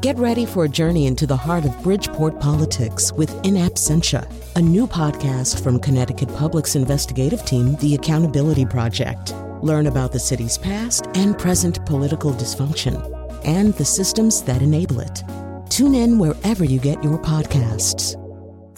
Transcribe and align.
Get 0.00 0.16
ready 0.16 0.46
for 0.46 0.64
a 0.64 0.68
journey 0.68 1.06
into 1.06 1.26
the 1.26 1.36
heart 1.36 1.66
of 1.66 1.82
Bridgeport 1.82 2.40
politics 2.40 3.12
with 3.12 3.30
In 3.44 3.56
Absentia, 3.56 4.26
a 4.56 4.60
new 4.62 4.86
podcast 4.86 5.62
from 5.62 5.78
Connecticut 5.78 6.34
Public's 6.36 6.74
investigative 6.74 7.44
team, 7.44 7.76
The 7.76 7.96
Accountability 7.96 8.64
Project. 8.64 9.34
Learn 9.60 9.88
about 9.88 10.10
the 10.10 10.18
city's 10.18 10.56
past 10.56 11.08
and 11.12 11.38
present 11.38 11.84
political 11.84 12.32
dysfunction 12.32 12.96
and 13.44 13.74
the 13.74 13.84
systems 13.84 14.40
that 14.44 14.62
enable 14.62 15.00
it. 15.00 15.22
Tune 15.68 15.94
in 15.94 16.18
wherever 16.18 16.64
you 16.64 16.80
get 16.80 17.04
your 17.04 17.18
podcasts. 17.18 18.16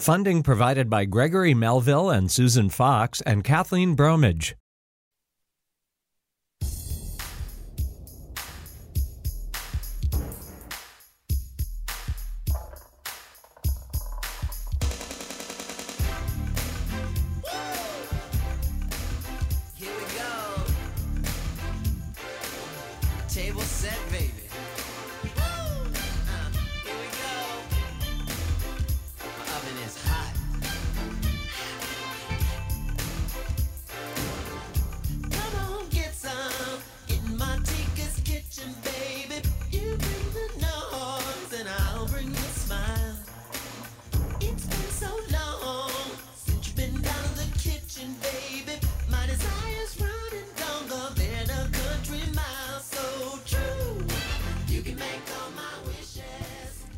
Funding 0.01 0.43
provided 0.43 0.89
by 0.89 1.05
Gregory 1.05 1.53
Melville 1.53 2.09
and 2.09 2.29
Susan 2.29 2.67
Fox 2.67 3.21
and 3.21 3.45
Kathleen 3.45 3.95
Bromage. 3.95 4.57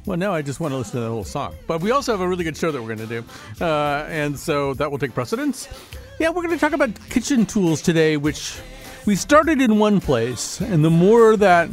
Well, 0.06 0.18
now 0.18 0.34
I 0.34 0.44
just 0.44 0.60
want 0.60 0.72
to 0.72 0.78
listen 0.78 0.94
to 0.94 1.00
the 1.00 1.10
whole 1.10 1.24
song. 1.24 1.56
But 1.66 1.82
we 1.82 1.90
also 1.90 2.12
have 2.12 2.22
a 2.22 2.28
really 2.28 2.44
good 2.44 2.56
show 2.56 2.72
that 2.72 2.80
we're 2.80 2.96
going 2.96 3.08
to 3.10 3.22
do. 3.22 3.26
Uh, 3.64 4.06
and 4.08 4.38
so 4.38 4.76
that 4.76 4.92
will 4.92 5.00
take 5.00 5.14
precedence. 5.14 5.68
Yeah, 6.20 6.30
we're 6.30 6.44
going 6.44 6.54
to 6.54 6.60
talk 6.60 6.74
about 6.74 6.92
kitchen 7.10 7.46
tools 7.46 7.82
today, 7.82 8.16
which 8.16 8.60
we 9.06 9.16
started 9.16 9.62
in 9.62 9.80
one 9.80 10.00
place. 10.00 10.62
And 10.62 10.86
the 10.86 10.92
more 10.92 11.36
that 11.38 11.70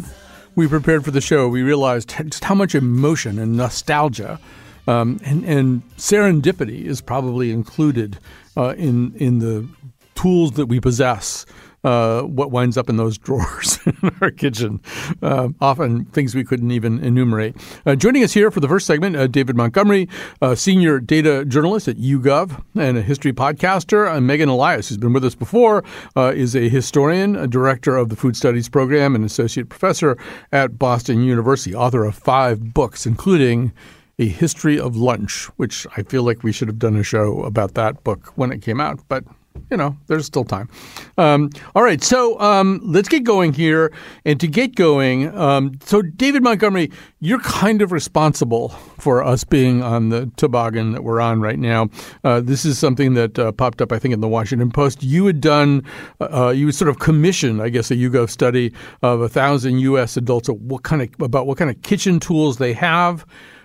we 0.55 0.67
prepared 0.67 1.05
for 1.05 1.11
the 1.11 1.21
show, 1.21 1.47
we 1.49 1.63
realized 1.63 2.09
just 2.09 2.45
how 2.45 2.55
much 2.55 2.75
emotion 2.75 3.39
and 3.39 3.57
nostalgia 3.57 4.41
um, 4.89 5.21
and, 5.25 5.45
and, 5.45 5.83
serendipity 5.97 6.85
is 6.85 7.01
probably 7.01 7.53
included 7.53 8.19
uh, 8.57 8.75
in, 8.77 9.15
in 9.15 9.39
the 9.39 9.69
tools 10.17 10.53
that 10.53 10.67
we 10.67 10.81
possess 10.81 11.47
uh, 11.85 12.23
what 12.23 12.51
winds 12.51 12.77
up 12.77 12.89
in 12.89 12.97
those 12.97 13.19
drawers 13.27 13.79
in 13.87 14.15
our 14.21 14.31
kitchen. 14.31 14.81
Uh, 15.23 15.49
often 15.61 16.05
things 16.07 16.35
we 16.35 16.45
couldn't 16.45 16.71
even 16.71 17.03
enumerate. 17.05 17.57
Uh, 17.87 17.95
joining 17.95 18.23
us 18.23 18.33
here 18.33 18.51
for 18.51 18.61
the 18.61 18.69
first 18.69 18.87
segment, 18.87 19.17
uh, 19.17 19.27
David 19.27 19.57
Montgomery, 19.57 20.09
senior 20.55 21.01
data 21.01 21.45
journalist 21.45 21.89
at 21.89 21.97
YouGov 21.97 22.63
and 22.75 22.99
a 22.99 23.03
history 23.03 23.33
podcaster. 23.33 24.11
Uh, 24.11 24.21
Megan 24.21 24.49
Elias, 24.49 24.89
who's 24.89 24.99
been 24.99 25.13
with 25.13 25.25
us 25.25 25.35
before, 25.35 25.85
uh, 26.17 26.33
is 26.35 26.55
a 26.55 26.69
historian, 26.69 27.37
a 27.37 27.47
director 27.47 27.97
of 27.97 28.09
the 28.09 28.17
Food 28.17 28.37
Studies 28.37 28.69
program, 28.69 29.15
and 29.15 29.25
associate 29.25 29.69
professor 29.69 30.17
at 30.53 30.79
Boston 30.79 31.23
University, 31.23 31.75
author 31.75 32.05
of 32.05 32.15
five 32.15 32.73
books, 32.75 33.07
including 33.07 33.73
a 34.19 34.29
History 34.29 34.79
of 34.79 34.97
Lunch, 34.97 35.47
which 35.57 35.87
I 35.97 36.03
feel 36.03 36.23
like 36.23 36.43
we 36.43 36.53
should 36.53 36.69
have 36.69 36.79
done 36.79 36.97
a 36.97 37.03
show 37.03 37.43
about 37.43 37.75
that 37.75 38.05
book 38.05 38.33
when 38.37 38.53
it 38.53 38.63
came 38.63 38.81
out, 38.81 39.01
but 39.09 39.25
you 39.71 39.77
know, 39.77 39.97
there's 40.07 40.27
still 40.27 40.45
time. 40.45 40.69
Um, 41.17 41.51
all 41.75 41.83
right, 41.83 42.03
so 42.03 42.39
um, 42.41 42.81
let's 42.85 43.09
get 43.09 43.25
going 43.25 43.53
here. 43.53 43.93
And 44.25 44.39
to 44.41 44.47
get 44.47 44.75
going, 44.75 45.35
um, 45.37 45.79
so 45.85 46.03
David 46.03 46.43
Montgomery, 46.43 46.91
you're 47.21 47.41
kind 47.41 47.81
of 47.81 47.91
responsible 47.91 48.69
for 48.99 49.25
us 49.25 49.45
being 49.45 49.83
on 49.83 50.11
the 50.11 50.31
toboggan 50.37 50.93
that 50.93 51.05
we're 51.05 51.21
on 51.21 51.41
right 51.41 51.59
now. 51.59 51.89
Uh, 52.23 52.41
this 52.41 52.65
is 52.65 52.79
something 52.79 53.15
that 53.15 53.39
uh, 53.39 53.53
popped 53.53 53.81
up, 53.81 53.93
I 53.93 53.99
think, 53.99 54.13
in 54.13 54.21
the 54.21 54.29
Washington 54.29 54.71
Post. 54.71 55.03
You 55.03 55.27
had 55.27 55.41
done, 55.41 55.85
uh, 56.21 56.49
you 56.49 56.71
sort 56.73 56.89
of 56.89 56.99
commissioned, 56.99 57.63
I 57.63 57.69
guess, 57.71 57.91
a 57.91 57.95
YouGov 57.95 58.31
study 58.31 58.73
of 59.03 59.23
a 59.23 59.29
thousand 59.29 59.79
U.S. 59.79 60.17
adults 60.17 60.49
what 60.49 60.83
kind 60.83 61.03
of 61.03 61.09
about 61.21 61.47
what 61.47 61.59
kind 61.59 61.71
of 61.71 61.81
kitchen 61.83 62.21
tools 62.21 62.59
they 62.59 62.73
have. 62.75 63.25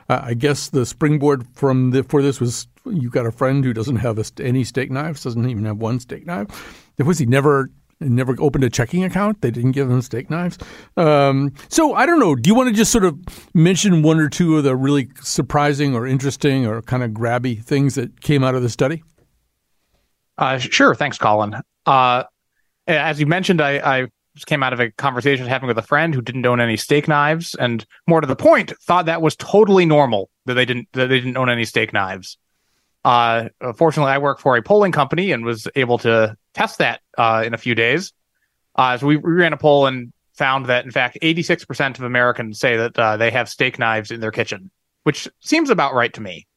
I 0.10 0.34
guess 0.34 0.70
the 0.70 0.86
springboard 0.86 1.46
from 1.54 1.92
the, 1.92 2.04
for 2.04 2.22
this 2.22 2.40
was 2.40 2.68
you 2.86 3.10
got 3.10 3.26
a 3.26 3.32
friend 3.32 3.64
who 3.64 3.74
doesn't 3.74 3.98
have 3.98 4.18
a, 4.18 4.26
any 4.42 4.64
steak 4.64 4.90
knives, 4.90 5.24
doesn't 5.24 5.50
even 5.50 5.66
have 5.66 5.78
one 5.78 6.00
steak 6.00 6.26
knife. 6.26 6.94
Was 6.98 7.20
he 7.20 7.26
never 7.26 7.70
never 8.00 8.36
opened 8.40 8.64
a 8.64 8.70
checking 8.70 9.04
account? 9.04 9.42
They 9.42 9.52
didn't 9.52 9.72
give 9.72 9.90
him 9.90 10.02
steak 10.02 10.30
knives. 10.30 10.58
Um, 10.98 11.54
so 11.68 11.94
I 11.94 12.06
don't 12.06 12.20
know. 12.20 12.36
Do 12.36 12.48
you 12.48 12.56
want 12.56 12.70
to 12.70 12.76
just 12.76 12.92
sort 12.92 13.04
of 13.04 13.18
mention 13.54 14.04
one 14.04 14.20
or 14.20 14.30
two 14.30 14.58
of 14.58 14.64
the 14.64 14.76
really 14.76 15.10
surprising 15.22 15.96
or 15.96 16.06
interesting 16.06 16.66
or 16.66 16.82
kind 16.82 17.04
of 17.04 17.12
grabby 17.12 17.62
things 17.62 17.96
that 17.96 18.22
came 18.22 18.44
out 18.44 18.56
of 18.56 18.62
the 18.62 18.70
study? 18.70 19.04
Uh, 20.38 20.58
sure. 20.60 20.94
Thanks, 20.94 21.18
Colin. 21.18 21.56
Uh, 21.86 22.24
as 22.86 23.20
you 23.20 23.26
mentioned, 23.26 23.62
I, 23.62 24.02
I 24.02 24.08
came 24.46 24.64
out 24.64 24.74
of 24.74 24.80
a 24.80 24.92
conversation 24.92 25.48
having 25.48 25.68
with 25.68 25.78
a 25.78 25.84
friend 25.84 26.14
who 26.14 26.22
didn't 26.22 26.46
own 26.46 26.60
any 26.60 26.78
steak 26.78 27.08
knives, 27.08 27.56
and 27.56 27.86
more 28.08 28.22
to 28.22 28.28
the 28.28 28.36
point, 28.36 28.74
thought 28.82 29.06
that 29.06 29.22
was 29.22 29.36
totally 29.36 29.86
normal 29.86 30.30
that 30.46 30.54
they 30.54 30.66
didn't 30.66 30.88
that 30.94 31.08
they 31.08 31.20
didn't 31.20 31.38
own 31.38 31.50
any 31.50 31.66
steak 31.66 31.94
knives. 31.94 32.38
Uh, 33.04 33.50
fortunately, 33.76 34.12
I 34.12 34.18
work 34.18 34.40
for 34.40 34.58
a 34.58 34.62
polling 34.62 34.92
company 34.92 35.32
and 35.32 35.46
was 35.46 35.68
able 35.76 35.98
to 36.00 36.36
test 36.54 36.80
that 36.80 37.02
uh, 37.18 37.44
in 37.46 37.54
a 37.54 37.58
few 37.58 37.74
days. 37.74 38.12
Uh, 38.76 38.98
so 38.98 39.08
we, 39.08 39.18
we, 39.18 39.32
ran 39.32 39.54
a 39.54 39.58
poll 39.58 39.88
and 39.88 40.12
found 40.34 40.66
that, 40.68 40.86
in 40.86 40.92
fact, 40.92 41.18
86% 41.22 41.98
of 41.98 42.04
Americans 42.04 42.60
say 42.60 42.78
that 42.78 43.00
uh, 43.00 43.18
they 43.18 43.32
have 43.32 43.50
steak 43.50 43.80
knives 43.80 44.12
in 44.12 44.20
their 44.20 44.32
kitchen, 44.32 44.70
which 45.04 45.28
seems 45.40 45.70
about 45.70 45.94
right 45.94 46.14
to 46.14 46.22
me. 46.22 46.48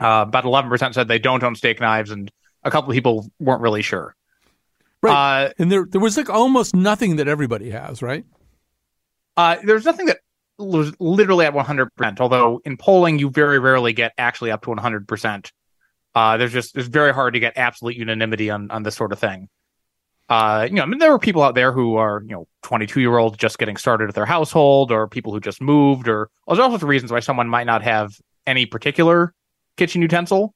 Uh, 0.00 0.24
about 0.26 0.44
11% 0.44 0.94
said 0.94 1.08
they 1.08 1.18
don't 1.18 1.42
own 1.42 1.54
steak 1.54 1.80
knives, 1.80 2.10
and 2.10 2.30
a 2.62 2.70
couple 2.70 2.90
of 2.90 2.94
people 2.94 3.30
weren't 3.38 3.60
really 3.60 3.82
sure. 3.82 4.14
Right. 5.02 5.46
Uh, 5.46 5.52
and 5.58 5.70
there, 5.70 5.86
there 5.88 6.00
was 6.00 6.16
like 6.16 6.30
almost 6.30 6.76
nothing 6.76 7.16
that 7.16 7.28
everybody 7.28 7.70
has, 7.70 8.02
right? 8.02 8.24
there's 9.64 9.84
nothing 9.84 10.06
that 10.06 10.18
was 10.58 10.92
literally 11.00 11.46
at 11.46 11.54
100%, 11.54 12.20
although 12.20 12.60
in 12.64 12.76
polling, 12.76 13.18
you 13.18 13.30
very 13.30 13.58
rarely 13.58 13.92
get 13.92 14.12
actually 14.18 14.50
up 14.50 14.62
to 14.62 14.70
100%. 14.70 15.50
Uh, 16.14 16.36
there's 16.36 16.52
just 16.52 16.76
it's 16.76 16.88
very 16.88 17.12
hard 17.12 17.34
to 17.34 17.40
get 17.40 17.56
absolute 17.56 17.96
unanimity 17.96 18.50
on 18.50 18.70
on 18.70 18.82
this 18.82 18.94
sort 18.94 19.12
of 19.12 19.18
thing. 19.18 19.48
Uh, 20.28 20.66
you 20.68 20.76
know, 20.76 20.82
I 20.82 20.86
mean, 20.86 20.98
there 20.98 21.10
were 21.10 21.18
people 21.18 21.42
out 21.42 21.54
there 21.54 21.72
who 21.72 21.96
are 21.96 22.22
you 22.22 22.32
know 22.32 22.46
22 22.62 23.00
year 23.00 23.16
olds 23.16 23.36
just 23.38 23.58
getting 23.58 23.76
started 23.76 24.08
at 24.08 24.14
their 24.14 24.26
household, 24.26 24.92
or 24.92 25.08
people 25.08 25.32
who 25.32 25.40
just 25.40 25.60
moved, 25.60 26.08
or 26.08 26.28
there's 26.46 26.58
all 26.58 26.68
sorts 26.68 26.82
of 26.82 26.88
reasons 26.88 27.12
why 27.12 27.20
someone 27.20 27.48
might 27.48 27.66
not 27.66 27.82
have 27.82 28.12
any 28.46 28.66
particular 28.66 29.32
kitchen 29.76 30.02
utensil. 30.02 30.54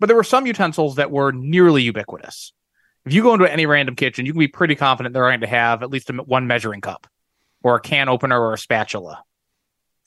But 0.00 0.06
there 0.06 0.16
were 0.16 0.24
some 0.24 0.46
utensils 0.46 0.96
that 0.96 1.10
were 1.10 1.32
nearly 1.32 1.82
ubiquitous. 1.82 2.52
If 3.08 3.14
you 3.14 3.22
go 3.22 3.32
into 3.32 3.50
any 3.50 3.64
random 3.64 3.96
kitchen, 3.96 4.26
you 4.26 4.32
can 4.32 4.38
be 4.38 4.48
pretty 4.48 4.74
confident 4.74 5.14
they're 5.14 5.22
going 5.22 5.40
to 5.40 5.46
have 5.46 5.82
at 5.82 5.88
least 5.88 6.10
a, 6.10 6.12
one 6.12 6.46
measuring 6.46 6.82
cup, 6.82 7.06
or 7.62 7.76
a 7.76 7.80
can 7.80 8.06
opener, 8.06 8.38
or 8.38 8.52
a 8.52 8.58
spatula. 8.58 9.24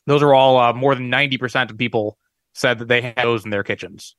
Those 0.05 0.21
are 0.21 0.35
all 0.35 0.59
uh, 0.59 0.73
more 0.73 0.93
than 0.93 1.09
90% 1.09 1.71
of 1.71 1.79
people 1.79 2.19
said 2.53 2.77
that 2.77 2.87
they 2.87 3.01
had 3.01 3.15
those 3.17 3.43
in 3.43 3.49
their 3.49 3.63
kitchens. 3.63 4.15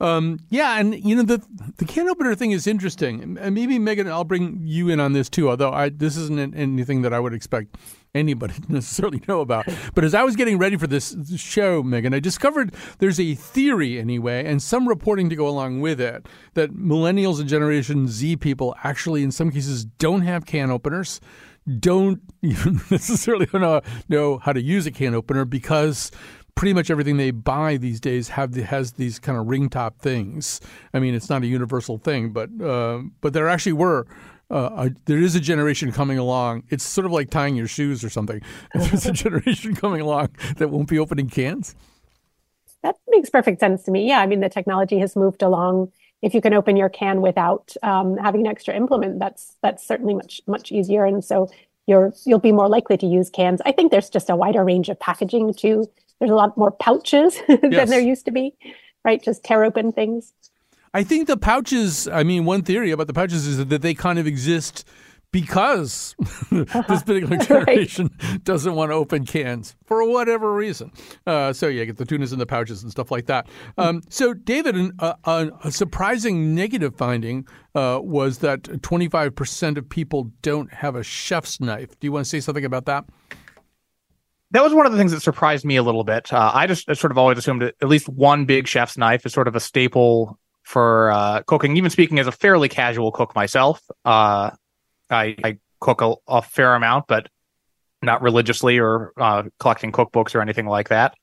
Um, 0.00 0.40
yeah, 0.50 0.78
and 0.78 1.02
you 1.04 1.14
know 1.14 1.22
the 1.22 1.42
the 1.76 1.84
can 1.84 2.08
opener 2.08 2.34
thing 2.34 2.50
is 2.50 2.66
interesting. 2.66 3.38
And 3.38 3.54
maybe 3.54 3.78
Megan, 3.78 4.08
I'll 4.08 4.24
bring 4.24 4.60
you 4.64 4.88
in 4.88 4.98
on 4.98 5.12
this 5.12 5.28
too. 5.28 5.48
Although 5.48 5.72
I 5.72 5.88
this 5.88 6.16
isn't 6.16 6.54
anything 6.56 7.02
that 7.02 7.14
I 7.14 7.20
would 7.20 7.32
expect 7.32 7.76
anybody 8.14 8.54
to 8.60 8.72
necessarily 8.72 9.22
know 9.28 9.40
about. 9.40 9.66
But 9.94 10.02
as 10.04 10.14
I 10.14 10.24
was 10.24 10.34
getting 10.34 10.58
ready 10.58 10.76
for 10.76 10.88
this 10.88 11.16
show, 11.36 11.82
Megan, 11.82 12.14
I 12.14 12.18
discovered 12.18 12.74
there's 12.98 13.20
a 13.20 13.34
theory 13.34 13.98
anyway, 14.00 14.44
and 14.44 14.60
some 14.60 14.88
reporting 14.88 15.30
to 15.30 15.36
go 15.36 15.46
along 15.46 15.80
with 15.80 16.00
it 16.00 16.26
that 16.54 16.72
millennials 16.72 17.38
and 17.38 17.48
Generation 17.48 18.08
Z 18.08 18.36
people 18.36 18.74
actually, 18.82 19.22
in 19.22 19.30
some 19.30 19.50
cases, 19.50 19.84
don't 19.84 20.22
have 20.22 20.46
can 20.46 20.70
openers 20.70 21.20
don't 21.78 22.20
even 22.42 22.80
necessarily 22.90 23.48
know, 23.52 23.80
know 24.08 24.38
how 24.38 24.52
to 24.52 24.62
use 24.62 24.86
a 24.86 24.90
can 24.90 25.14
opener 25.14 25.44
because 25.44 26.10
pretty 26.54 26.72
much 26.72 26.90
everything 26.90 27.16
they 27.16 27.30
buy 27.30 27.76
these 27.76 28.00
days 28.00 28.28
have 28.28 28.52
the, 28.52 28.62
has 28.62 28.92
these 28.92 29.18
kind 29.18 29.38
of 29.38 29.46
ring 29.46 29.68
top 29.68 29.98
things. 30.00 30.60
I 30.92 30.98
mean, 30.98 31.14
it's 31.14 31.28
not 31.28 31.42
a 31.42 31.46
universal 31.46 31.98
thing, 31.98 32.30
but 32.30 32.50
uh, 32.60 33.02
but 33.20 33.32
there 33.32 33.48
actually 33.48 33.72
were. 33.72 34.06
Uh, 34.50 34.70
a, 34.76 34.90
there 35.06 35.18
is 35.18 35.34
a 35.34 35.40
generation 35.40 35.90
coming 35.90 36.18
along. 36.18 36.62
It's 36.68 36.84
sort 36.84 37.06
of 37.06 37.12
like 37.12 37.30
tying 37.30 37.56
your 37.56 37.66
shoes 37.66 38.04
or 38.04 38.10
something. 38.10 38.42
There's 38.74 39.06
a 39.06 39.12
generation 39.24 39.74
coming 39.74 40.02
along 40.02 40.28
that 40.58 40.68
won't 40.68 40.88
be 40.88 40.98
opening 40.98 41.30
cans. 41.30 41.74
That 42.82 42.96
makes 43.08 43.30
perfect 43.30 43.58
sense 43.60 43.82
to 43.84 43.90
me. 43.90 44.06
Yeah, 44.06 44.20
I 44.20 44.26
mean, 44.26 44.40
the 44.40 44.50
technology 44.50 44.98
has 44.98 45.16
moved 45.16 45.42
along. 45.42 45.90
If 46.20 46.34
you 46.34 46.42
can 46.42 46.52
open 46.52 46.76
your 46.76 46.90
can 46.90 47.22
without 47.22 47.74
um, 47.82 48.18
having 48.18 48.42
an 48.42 48.46
extra 48.46 48.74
implement, 48.74 49.18
that's 49.18 49.56
that's 49.62 49.86
certainly 49.86 50.14
much 50.14 50.42
much 50.46 50.70
easier. 50.70 51.06
And 51.06 51.24
so 51.24 51.50
you're 51.86 52.12
you'll 52.26 52.38
be 52.38 52.52
more 52.52 52.68
likely 52.68 52.98
to 52.98 53.06
use 53.06 53.30
cans. 53.30 53.60
I 53.64 53.72
think 53.72 53.90
there's 53.90 54.10
just 54.10 54.28
a 54.28 54.36
wider 54.36 54.62
range 54.64 54.90
of 54.90 55.00
packaging 55.00 55.54
too. 55.54 55.86
There's 56.20 56.30
a 56.30 56.34
lot 56.34 56.56
more 56.56 56.70
pouches 56.70 57.38
than 57.48 57.72
Yes. 57.72 57.88
there 57.90 58.00
used 58.00 58.24
to 58.26 58.30
be, 58.32 58.54
right? 59.04 59.22
Just 59.22 59.44
tear 59.44 59.64
open 59.64 59.92
things. 59.92 60.32
I 60.92 61.02
think 61.02 61.26
the 61.26 61.36
pouches, 61.36 62.06
I 62.08 62.22
mean, 62.22 62.44
one 62.44 62.62
theory 62.62 62.92
about 62.92 63.08
the 63.08 63.14
pouches 63.14 63.46
is 63.46 63.64
that 63.66 63.82
they 63.82 63.94
kind 63.94 64.18
of 64.18 64.26
exist 64.28 64.84
because 65.32 66.14
this 66.52 66.70
particular 67.02 67.36
generation 67.38 68.08
doesn't 68.44 68.76
want 68.76 68.92
to 68.92 68.94
open 68.94 69.26
cans 69.26 69.74
for 69.84 70.08
whatever 70.08 70.54
reason. 70.54 70.92
Uh, 71.26 71.52
so, 71.52 71.66
yeah, 71.66 71.82
get 71.84 71.96
the 71.96 72.04
tunas 72.04 72.32
in 72.32 72.38
the 72.38 72.46
pouches 72.46 72.84
and 72.84 72.92
stuff 72.92 73.10
like 73.10 73.26
that. 73.26 73.48
Um, 73.76 74.02
so, 74.08 74.32
David, 74.34 74.76
an, 74.76 74.92
uh, 75.00 75.14
a, 75.24 75.50
a 75.64 75.72
surprising 75.72 76.54
negative 76.54 76.94
finding 76.94 77.48
uh, 77.74 77.98
was 78.00 78.38
that 78.38 78.62
25% 78.62 79.76
of 79.76 79.88
people 79.88 80.30
don't 80.42 80.72
have 80.72 80.94
a 80.94 81.02
chef's 81.02 81.58
knife. 81.60 81.98
Do 81.98 82.06
you 82.06 82.12
want 82.12 82.24
to 82.26 82.30
say 82.30 82.38
something 82.38 82.64
about 82.64 82.84
that? 82.86 83.04
That 84.54 84.62
was 84.62 84.72
one 84.72 84.86
of 84.86 84.92
the 84.92 84.98
things 84.98 85.10
that 85.10 85.20
surprised 85.20 85.64
me 85.64 85.74
a 85.74 85.82
little 85.82 86.04
bit. 86.04 86.32
Uh, 86.32 86.52
I 86.54 86.68
just 86.68 86.86
sort 86.94 87.10
of 87.10 87.18
always 87.18 87.36
assumed 87.38 87.62
that 87.62 87.74
at 87.82 87.88
least 87.88 88.08
one 88.08 88.44
big 88.44 88.68
chef's 88.68 88.96
knife 88.96 89.26
is 89.26 89.32
sort 89.32 89.48
of 89.48 89.56
a 89.56 89.60
staple 89.60 90.38
for 90.62 91.10
uh, 91.10 91.42
cooking. 91.42 91.76
Even 91.76 91.90
speaking 91.90 92.20
as 92.20 92.28
a 92.28 92.32
fairly 92.32 92.68
casual 92.68 93.10
cook 93.10 93.34
myself, 93.34 93.82
uh, 94.04 94.50
I, 95.10 95.36
I 95.42 95.58
cook 95.80 96.02
a, 96.02 96.14
a 96.28 96.40
fair 96.40 96.76
amount, 96.76 97.08
but 97.08 97.28
not 98.00 98.22
religiously 98.22 98.78
or 98.78 99.12
uh, 99.16 99.42
collecting 99.58 99.90
cookbooks 99.90 100.36
or 100.36 100.40
anything 100.40 100.66
like 100.66 100.90
that. 100.90 101.14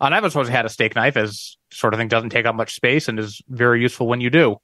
And 0.00 0.12
I've 0.12 0.34
always 0.34 0.48
had 0.48 0.66
a 0.66 0.68
steak 0.68 0.96
knife 0.96 1.16
as 1.16 1.56
sort 1.70 1.94
of 1.94 2.00
thing 2.00 2.08
doesn't 2.08 2.30
take 2.30 2.46
up 2.46 2.56
much 2.56 2.74
space 2.74 3.06
and 3.06 3.16
is 3.20 3.40
very 3.48 3.80
useful 3.80 4.08
when 4.08 4.20
you 4.20 4.30
do. 4.30 4.54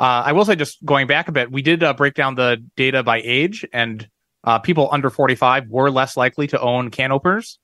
Uh, 0.00 0.26
I 0.26 0.32
will 0.32 0.44
say, 0.44 0.56
just 0.56 0.84
going 0.84 1.06
back 1.06 1.28
a 1.28 1.32
bit, 1.32 1.52
we 1.52 1.62
did 1.62 1.84
uh, 1.84 1.94
break 1.94 2.14
down 2.14 2.34
the 2.34 2.64
data 2.76 3.04
by 3.04 3.20
age, 3.24 3.64
and 3.72 4.08
uh, 4.48 4.58
people 4.58 4.88
under 4.90 5.10
45 5.10 5.68
were 5.68 5.90
less 5.90 6.16
likely 6.16 6.46
to 6.46 6.58
own 6.58 6.90
can 6.90 7.12
openers, 7.12 7.58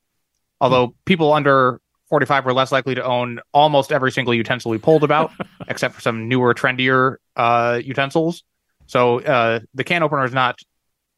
although 0.60 0.94
people 1.06 1.32
under 1.32 1.80
45 2.10 2.44
were 2.44 2.52
less 2.52 2.70
likely 2.72 2.94
to 2.94 3.02
own 3.02 3.40
almost 3.54 3.90
every 3.90 4.12
single 4.12 4.34
utensil 4.34 4.70
we 4.70 4.76
pulled 4.76 5.02
about, 5.02 5.32
except 5.68 5.94
for 5.94 6.02
some 6.02 6.28
newer, 6.28 6.52
trendier 6.52 7.16
uh, 7.36 7.80
utensils. 7.82 8.44
So 8.84 9.20
uh, 9.20 9.60
the 9.72 9.82
can 9.82 10.02
opener 10.02 10.26
is 10.26 10.34
not 10.34 10.58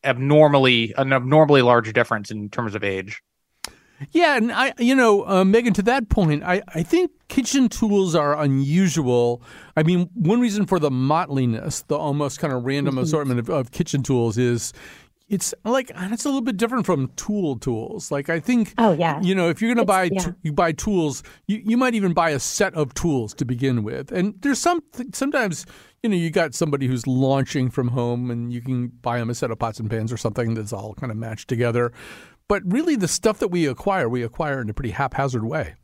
abnormally 0.05 0.95
an 0.97 1.13
abnormally 1.13 1.63
large 1.63 1.93
difference 1.93 2.31
in 2.31 2.49
terms 2.49 2.77
of 2.77 2.85
age. 2.85 3.21
Yeah, 4.13 4.37
and 4.37 4.53
I, 4.53 4.73
you 4.79 4.95
know, 4.95 5.27
uh, 5.27 5.45
Megan, 5.45 5.73
to 5.73 5.83
that 5.83 6.11
point, 6.11 6.45
I, 6.45 6.63
I 6.69 6.83
think 6.83 7.11
kitchen 7.29 7.69
tools 7.69 8.15
are 8.15 8.39
unusual. 8.39 9.43
I 9.77 9.83
mean, 9.83 10.11
one 10.15 10.41
reason 10.41 10.67
for 10.67 10.79
the 10.79 10.91
mottliness, 10.91 11.85
the 11.87 11.97
almost 11.97 12.39
kind 12.39 12.53
of 12.53 12.65
random 12.65 12.99
assortment 12.99 13.41
of, 13.41 13.49
of 13.49 13.73
kitchen 13.73 14.03
tools 14.03 14.37
is 14.37 14.73
it's 15.29 15.53
like 15.65 15.91
it's 15.95 16.25
a 16.25 16.29
little 16.29 16.41
bit 16.41 16.57
different 16.57 16.87
from 16.87 17.09
tool 17.17 17.57
tools. 17.59 18.11
Like 18.13 18.29
I 18.29 18.39
think, 18.39 18.75
Oh, 18.79 18.93
yeah. 18.93 19.21
you 19.21 19.35
know, 19.35 19.49
if 19.49 19.61
you're 19.61 19.69
going 19.75 19.85
to 19.85 19.91
buy 19.91 20.05
It's- 20.05 20.25
t- 20.27 20.31
you 20.43 20.53
buy 20.53 20.73
tools, 20.73 21.23
you, 21.49 21.61
you 21.65 21.77
might 21.77 21.95
even 21.95 22.13
buy 22.13 22.31
a 22.31 22.39
set 22.39 22.75
of 22.75 22.95
tools 22.95 23.35
to 23.35 23.45
begin 23.45 23.83
with. 23.83 24.13
And 24.13 24.35
there's 24.43 24.59
some 24.61 24.83
sometimes 25.13 25.67
you 26.03 26.11
know 26.11 26.17
you 26.17 26.31
got 26.31 26.55
somebody 26.55 26.87
who's 26.87 27.07
launching 27.07 27.71
from 27.71 27.89
home, 27.89 28.31
and 28.31 28.53
you 28.53 28.61
can 28.61 28.89
buy 28.89 29.19
them 29.19 29.29
a 29.31 29.35
set 29.35 29.51
of 29.51 29.59
pots 29.59 29.81
and 29.81 29.91
pans 29.91 30.13
or 30.13 30.17
something 30.17 30.55
that's 30.55 30.73
all 30.73 30.95
kind 30.95 31.11
of 31.11 31.19
matched 31.19 31.49
together. 31.49 31.93
But 32.49 32.63
really, 32.65 32.95
the 32.95 33.09
stuff 33.09 33.41
that 33.41 33.49
we 33.49 33.67
acquire, 33.67 34.09
we 34.09 34.23
acquire 34.23 34.61
in 34.61 34.71
a 34.71 34.75
pretty 34.75 34.91
haphazard 34.93 35.45
way. 35.45 35.75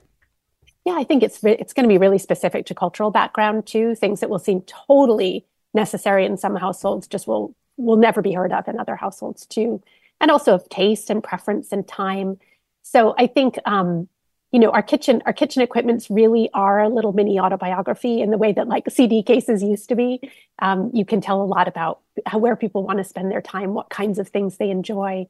Yeah, 0.85 0.95
I 0.97 1.03
think 1.05 1.23
it's 1.25 1.43
re- 1.43 1.57
it's 1.59 1.73
going 1.73 1.85
to 1.85 1.89
be 1.93 1.99
really 1.99 2.19
specific 2.19 2.67
to 2.67 2.75
cultural 2.75 3.11
background 3.11 3.67
too. 3.67 3.97
Things 3.97 4.21
that 4.21 4.31
will 4.31 4.39
seem 4.39 4.63
totally 4.63 5.47
necessary 5.75 6.25
in 6.27 6.37
some 6.37 6.55
households 6.55 7.09
just 7.09 7.27
will 7.27 7.57
will 7.77 7.97
never 7.97 8.23
be 8.23 8.33
heard 8.33 8.53
of 8.53 8.69
in 8.69 8.79
other 8.79 8.97
households 8.97 9.47
too, 9.47 9.83
and 10.21 10.31
also 10.31 10.55
of 10.55 10.69
taste 10.69 11.11
and 11.11 11.23
preference 11.23 11.73
and 11.73 11.87
time. 11.87 12.39
So 12.83 13.15
I 13.19 13.27
think 13.27 13.59
um, 13.65 14.09
you 14.53 14.61
know 14.61 14.71
our 14.71 14.83
kitchen 14.83 15.23
our 15.27 15.33
kitchen 15.33 15.63
equipments 15.63 16.11
really 16.11 16.51
are 16.55 16.83
a 16.83 16.89
little 16.89 17.13
mini 17.13 17.39
autobiography 17.39 18.21
in 18.21 18.31
the 18.31 18.39
way 18.39 18.53
that 18.53 18.69
like 18.69 18.91
CD 18.91 19.23
cases 19.23 19.63
used 19.63 19.89
to 19.89 19.95
be. 19.95 20.21
Um, 20.61 20.91
you 20.93 21.05
can 21.05 21.21
tell 21.21 21.43
a 21.43 21.45
lot 21.45 21.69
about 21.69 22.01
how, 22.27 22.39
where 22.39 22.57
people 22.57 22.83
want 22.85 22.99
to 22.99 23.05
spend 23.05 23.31
their 23.31 23.43
time, 23.43 23.75
what 23.75 23.91
kinds 23.91 24.19
of 24.19 24.29
things 24.29 24.57
they 24.59 24.71
enjoy, 24.71 25.27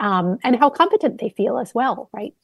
um, 0.00 0.38
and 0.44 0.56
how 0.56 0.70
competent 0.70 1.20
they 1.20 1.30
feel 1.30 1.58
as 1.58 1.74
well. 1.74 2.10
Right. 2.12 2.34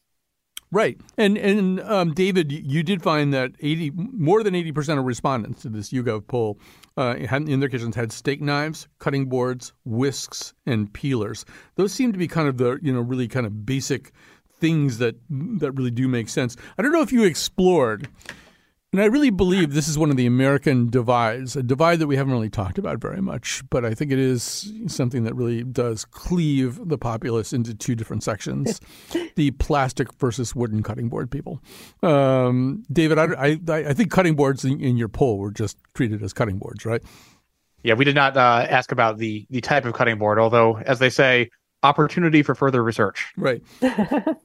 Right, 0.75 0.99
and 1.19 1.37
and 1.37 1.81
um, 1.81 2.15
David, 2.15 2.51
you- 2.51 2.83
did 2.83 3.03
find 3.03 3.33
that 3.35 3.53
eighty 3.61 3.91
more 3.95 4.43
than 4.43 4.55
eighty 4.55 4.73
percent 4.73 4.99
of 4.99 5.05
respondents 5.05 5.61
to 5.63 5.69
this 5.69 5.91
YouGov 5.93 6.27
poll 6.27 6.59
uh, 6.97 7.15
in 7.19 7.61
their 7.61 7.69
kitchens 7.69 7.95
had 7.95 8.11
steak 8.11 8.41
knives, 8.41 8.89
cutting 8.99 9.27
boards, 9.27 9.75
whisks, 9.85 10.55
and 10.65 10.91
peelers. 10.95 11.45
Those 11.75 11.93
seem 11.93 12.11
to 12.13 12.19
be 12.19 12.27
kind 12.27 12.49
of 12.49 12.57
the 12.57 12.79
you 12.83 12.91
know 12.91 13.03
really 13.03 13.29
kind 13.29 13.45
of 13.45 13.67
basic 13.67 14.13
things 14.61 14.97
that 14.97 15.17
that 15.31 15.73
really 15.73 15.91
do 15.91 16.09
make 16.09 16.31
sense. 16.31 16.57
I 16.79 16.83
don't 16.83 16.93
know 16.93 17.03
if 17.03 17.13
you 17.13 17.25
explored, 17.25 18.09
and 18.93 19.01
I 19.01 19.07
really 19.07 19.31
believe 19.31 19.73
this 19.73 19.89
is 19.89 19.99
one 19.99 20.11
of 20.11 20.17
the 20.17 20.27
American 20.27 20.91
divides, 20.91 21.57
a 21.57 21.63
divide 21.63 21.99
that 22.01 22.07
we 22.07 22.17
haven't 22.17 22.35
really 22.35 22.51
talked 22.51 22.77
about 22.77 23.01
very 23.01 23.23
much, 23.23 23.63
but 23.71 23.87
I 23.87 23.95
think 23.95 24.13
it 24.13 24.19
is 24.19 24.71
something 24.87 25.25
that 25.25 25.35
really 25.35 25.65
does 25.65 26.05
cleave 26.05 26.79
the 26.89 26.99
populace 26.99 27.55
into 27.55 27.75
two 27.75 27.95
different 27.95 28.23
sections 28.23 28.81
the 29.37 29.51
plastic 29.53 30.13
versus 30.15 30.55
wooden 30.55 30.83
cutting 30.83 31.09
board 31.09 31.31
people. 31.31 31.63
Um, 32.03 32.85
David, 32.93 33.19
I, 33.19 33.59
I, 33.67 33.77
I 33.89 33.93
think 33.95 34.11
cutting 34.11 34.37
boards 34.37 34.63
in, 34.63 34.79
in 34.79 34.99
your 34.99 35.09
poll 35.09 35.39
were 35.39 35.51
just 35.51 35.79
treated 35.95 36.23
as 36.23 36.35
cutting 36.35 36.59
boards, 36.59 36.85
right? 36.85 37.03
Yeah, 37.83 37.95
we 37.95 38.05
did 38.05 38.15
not 38.15 38.37
uh, 38.37 38.67
ask 38.69 38.93
about 38.93 39.19
the 39.19 39.47
the 39.51 39.61
type 39.61 39.85
of 39.85 39.95
cutting 39.95 40.17
board, 40.17 40.39
although, 40.39 40.79
as 40.79 41.01
they 41.01 41.11
say, 41.11 41.51
opportunity 41.83 42.43
for 42.43 42.55
further 42.55 42.83
research. 42.83 43.33
Right. 43.37 43.63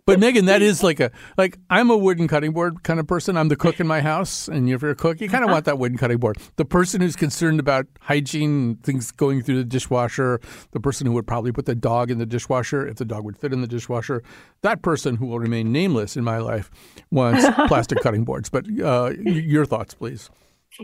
but 0.05 0.19
Megan, 0.19 0.45
that 0.45 0.61
is 0.61 0.83
like 0.83 0.99
a 0.99 1.11
like 1.37 1.57
I'm 1.69 1.89
a 1.89 1.97
wooden 1.97 2.27
cutting 2.27 2.51
board 2.51 2.83
kind 2.83 2.99
of 2.99 3.07
person. 3.07 3.37
I'm 3.37 3.47
the 3.47 3.55
cook 3.55 3.79
in 3.79 3.87
my 3.87 4.01
house, 4.01 4.47
and 4.47 4.69
if 4.69 4.81
you're 4.81 4.91
a 4.91 4.95
cook, 4.95 5.21
you 5.21 5.29
kind 5.29 5.43
of 5.43 5.49
want 5.49 5.65
that 5.65 5.77
wooden 5.77 5.97
cutting 5.97 6.17
board. 6.17 6.37
The 6.55 6.65
person 6.65 7.01
who's 7.01 7.15
concerned 7.15 7.59
about 7.59 7.85
hygiene, 8.01 8.75
things 8.77 9.11
going 9.11 9.43
through 9.43 9.57
the 9.57 9.63
dishwasher, 9.63 10.39
the 10.71 10.79
person 10.79 11.07
who 11.07 11.13
would 11.13 11.27
probably 11.27 11.51
put 11.51 11.65
the 11.65 11.75
dog 11.75 12.11
in 12.11 12.17
the 12.17 12.25
dishwasher 12.25 12.87
if 12.87 12.95
the 12.97 13.05
dog 13.05 13.23
would 13.23 13.37
fit 13.37 13.53
in 13.53 13.61
the 13.61 13.67
dishwasher, 13.67 14.23
that 14.61 14.81
person 14.81 15.17
who 15.17 15.27
will 15.27 15.39
remain 15.39 15.71
nameless 15.71 16.17
in 16.17 16.23
my 16.23 16.37
life 16.37 16.71
wants 17.11 17.45
plastic 17.67 18.01
cutting 18.01 18.23
boards. 18.23 18.49
But 18.49 18.65
uh, 18.81 19.13
your 19.19 19.65
thoughts, 19.65 19.93
please. 19.93 20.29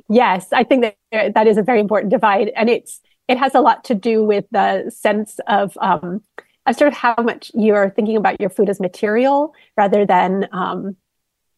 Yes, 0.10 0.48
I 0.52 0.64
think 0.64 0.86
that 1.12 1.34
that 1.36 1.48
is 1.48 1.58
a 1.58 1.64
very 1.64 1.80
important 1.80 2.12
divide, 2.12 2.52
and 2.56 2.70
it's 2.70 3.02
it 3.28 3.38
has 3.38 3.56
a 3.56 3.62
lot 3.62 3.84
to 3.86 3.96
do 3.96 4.24
with 4.24 4.46
the 4.52 4.90
sense 4.90 5.40
of 5.48 5.78
um, 5.82 6.22
of 6.66 6.76
sort 6.76 6.88
of 6.88 6.94
how 6.94 7.16
much 7.22 7.52
you're 7.54 7.90
thinking 7.90 8.18
about 8.18 8.40
your 8.40 8.50
food 8.50 8.70
as 8.70 8.80
material 8.80 9.54
rather 9.78 10.06
than 10.06 10.48
um, 10.52 10.96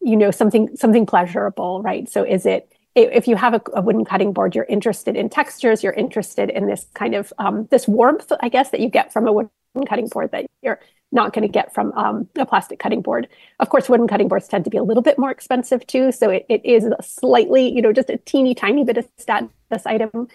you 0.00 0.16
know 0.16 0.30
something 0.30 0.76
something 0.76 1.06
pleasurable, 1.06 1.82
right? 1.82 2.08
So 2.08 2.22
is 2.24 2.46
it 2.46 2.72
if 2.94 3.28
you 3.28 3.36
have 3.36 3.54
a, 3.54 3.60
a 3.74 3.82
wooden 3.82 4.04
cutting 4.04 4.32
board, 4.32 4.54
you're 4.54 4.64
interested 4.64 5.16
in 5.16 5.28
textures, 5.28 5.84
you're 5.84 5.92
interested 5.92 6.48
in 6.48 6.66
this 6.66 6.86
kind 6.94 7.14
of 7.14 7.32
um, 7.38 7.68
this 7.70 7.86
warmth, 7.86 8.32
I 8.40 8.48
guess, 8.48 8.70
that 8.70 8.80
you 8.80 8.88
get 8.88 9.12
from 9.12 9.28
a 9.28 9.32
wooden 9.32 9.50
cutting 9.86 10.08
board 10.08 10.30
that 10.32 10.46
you're 10.62 10.80
not 11.12 11.32
going 11.32 11.42
to 11.42 11.52
get 11.52 11.74
from 11.74 11.92
um, 11.92 12.28
a 12.36 12.46
plastic 12.46 12.78
cutting 12.78 13.02
board. 13.02 13.28
Of 13.60 13.68
course, 13.68 13.88
wooden 13.88 14.08
cutting 14.08 14.28
boards 14.28 14.48
tend 14.48 14.64
to 14.64 14.70
be 14.70 14.78
a 14.78 14.82
little 14.82 15.02
bit 15.02 15.18
more 15.18 15.30
expensive 15.30 15.86
too, 15.86 16.10
so 16.10 16.30
it, 16.30 16.46
it 16.48 16.64
is 16.64 16.88
slightly, 17.02 17.70
you 17.70 17.82
know, 17.82 17.92
just 17.92 18.10
a 18.10 18.16
teeny 18.16 18.54
tiny 18.54 18.82
bit 18.82 18.96
of 18.96 19.08
status 19.18 19.50
item 19.84 20.28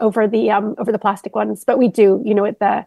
over 0.00 0.26
the 0.26 0.50
um, 0.50 0.74
over 0.78 0.90
the 0.90 0.98
plastic 0.98 1.34
ones. 1.36 1.64
But 1.64 1.78
we 1.78 1.88
do, 1.88 2.22
you 2.24 2.34
know, 2.34 2.46
at 2.46 2.58
the 2.58 2.86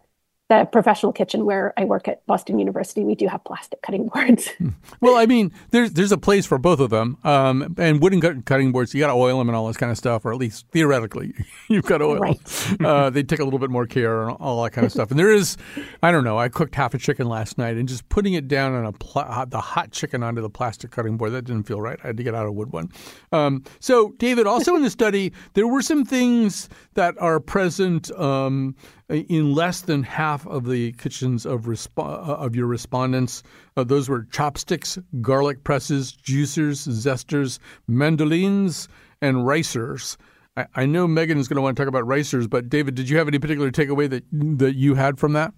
the 0.50 0.66
professional 0.66 1.14
kitchen 1.14 1.46
where 1.46 1.74
I 1.78 1.86
work 1.86 2.08
at 2.08 2.26
Boston 2.26 2.58
University, 2.58 3.04
we 3.04 3.14
do 3.14 3.28
have 3.28 3.44
plastic 3.44 3.82
cutting 3.82 4.08
boards. 4.08 4.50
Well, 5.02 5.16
I 5.16 5.26
mean, 5.28 5.54
there's 5.72 5.94
there's 5.94 6.12
a 6.12 6.18
place 6.18 6.46
for 6.46 6.58
both 6.58 6.80
of 6.80 6.90
them. 6.90 7.18
Um, 7.24 7.76
and 7.78 8.02
wooden 8.02 8.22
cutting 8.44 8.72
boards, 8.72 8.94
you 8.94 9.00
got 9.00 9.08
to 9.08 9.14
oil 9.14 9.38
them 9.38 9.48
and 9.48 9.56
all 9.56 9.68
this 9.68 9.78
kind 9.78 9.92
of 9.92 9.98
stuff, 9.98 10.26
or 10.26 10.34
at 10.34 10.38
least 10.38 10.66
theoretically, 10.72 11.34
you've 11.70 11.86
got 11.86 12.00
to 12.00 12.06
oil. 12.06 12.20
Right. 12.20 12.44
them. 12.46 12.86
Uh, 12.86 13.10
they 13.10 13.24
take 13.24 13.40
a 13.40 13.44
little 13.44 13.60
bit 13.60 13.70
more 13.70 13.86
care 13.86 14.24
and 14.24 14.38
all 14.40 14.62
that 14.64 14.72
kind 14.72 14.86
of 14.86 14.92
stuff. 14.92 15.10
And 15.12 15.20
there 15.20 15.32
is, 15.32 15.58
I 16.04 16.12
don't 16.12 16.24
know, 16.24 16.38
I 16.38 16.50
cooked 16.50 16.76
half 16.76 16.94
a 16.94 16.98
chicken 16.98 17.28
last 17.28 17.58
night, 17.58 17.78
and 17.78 17.88
just 17.88 18.10
putting 18.10 18.34
it 18.34 18.48
down 18.48 18.74
on 18.74 18.86
a 18.86 18.92
pla- 18.92 19.46
the 19.46 19.62
hot 19.62 19.92
chicken 19.92 20.22
onto 20.22 20.42
the 20.42 20.50
plastic 20.50 20.92
cutting 20.92 21.18
board 21.18 21.32
that 21.32 21.44
didn't 21.44 21.64
feel 21.64 21.80
right. 21.80 22.00
I 22.04 22.08
had 22.08 22.18
to 22.18 22.24
get 22.24 22.36
out 22.36 22.46
a 22.46 22.52
wood 22.52 22.72
one. 22.74 22.90
Um, 23.32 23.64
so, 23.80 24.14
David, 24.18 24.48
also 24.48 24.76
in 24.76 24.82
the 24.82 24.90
study, 24.90 25.32
there 25.54 25.68
were 25.68 25.82
some 25.82 26.04
things 26.04 26.68
that 26.96 27.16
are 27.20 27.40
present. 27.40 28.12
Um, 28.12 28.76
in 29.10 29.54
less 29.54 29.82
than 29.82 30.04
half 30.04 30.46
of 30.48 30.66
the 30.66 30.92
kitchens 30.94 31.46
of 31.46 31.64
resp- 31.64 31.98
uh, 31.98 32.34
of 32.34 32.56
your 32.56 32.68
respondents. 32.68 33.44
Uh, 33.76 33.84
those 33.84 34.08
were 34.08 34.24
chopsticks, 34.32 34.98
garlic 35.22 35.64
presses, 35.64 36.14
juicers, 36.14 36.88
zesters, 36.88 37.60
mandolines, 37.90 38.88
and 39.22 39.38
ricers. 39.38 40.18
I, 40.56 40.66
I 40.76 40.86
know 40.86 41.08
Megan 41.08 41.38
is 41.38 41.48
going 41.48 41.56
to 41.56 41.62
want 41.62 41.76
to 41.76 41.82
talk 41.82 41.88
about 41.90 42.04
ricers, 42.06 42.50
but 42.50 42.70
David, 42.70 42.96
did 42.96 43.10
you 43.10 43.18
have 43.18 43.28
any 43.28 43.40
particular 43.40 43.72
takeaway 43.72 44.10
that 44.10 44.24
that 44.60 44.76
you 44.76 44.96
had 44.96 45.20
from 45.20 45.34
that? 45.34 45.54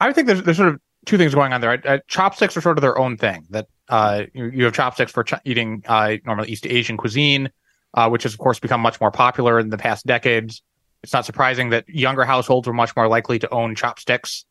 I 0.00 0.12
think 0.12 0.26
there's 0.26 0.42
there's 0.42 0.56
sort 0.56 0.70
of 0.70 0.80
two 1.06 1.18
things 1.18 1.34
going 1.34 1.52
on 1.52 1.60
there. 1.60 2.02
Chopsticks 2.08 2.56
are 2.56 2.60
sort 2.60 2.78
of 2.78 2.82
their 2.82 2.98
own 2.98 3.16
thing. 3.16 3.46
That 3.50 3.66
uh, 3.88 4.24
you, 4.32 4.46
you 4.46 4.64
have 4.64 4.72
chopsticks 4.72 5.12
for 5.12 5.24
ch- 5.24 5.34
eating 5.44 5.82
uh, 5.86 6.16
normally 6.24 6.48
East 6.48 6.66
Asian 6.66 6.96
cuisine, 6.96 7.50
uh, 7.92 8.08
which 8.08 8.22
has 8.22 8.32
of 8.32 8.38
course 8.38 8.58
become 8.58 8.80
much 8.80 9.00
more 9.00 9.10
popular 9.10 9.58
in 9.58 9.68
the 9.68 9.78
past 9.78 10.06
decades. 10.06 10.62
It's 11.04 11.12
not 11.12 11.26
surprising 11.26 11.68
that 11.68 11.86
younger 11.86 12.24
households 12.24 12.66
were 12.66 12.72
much 12.72 12.96
more 12.96 13.08
likely 13.08 13.38
to 13.38 13.50
own 13.50 13.74
chopsticks 13.74 14.46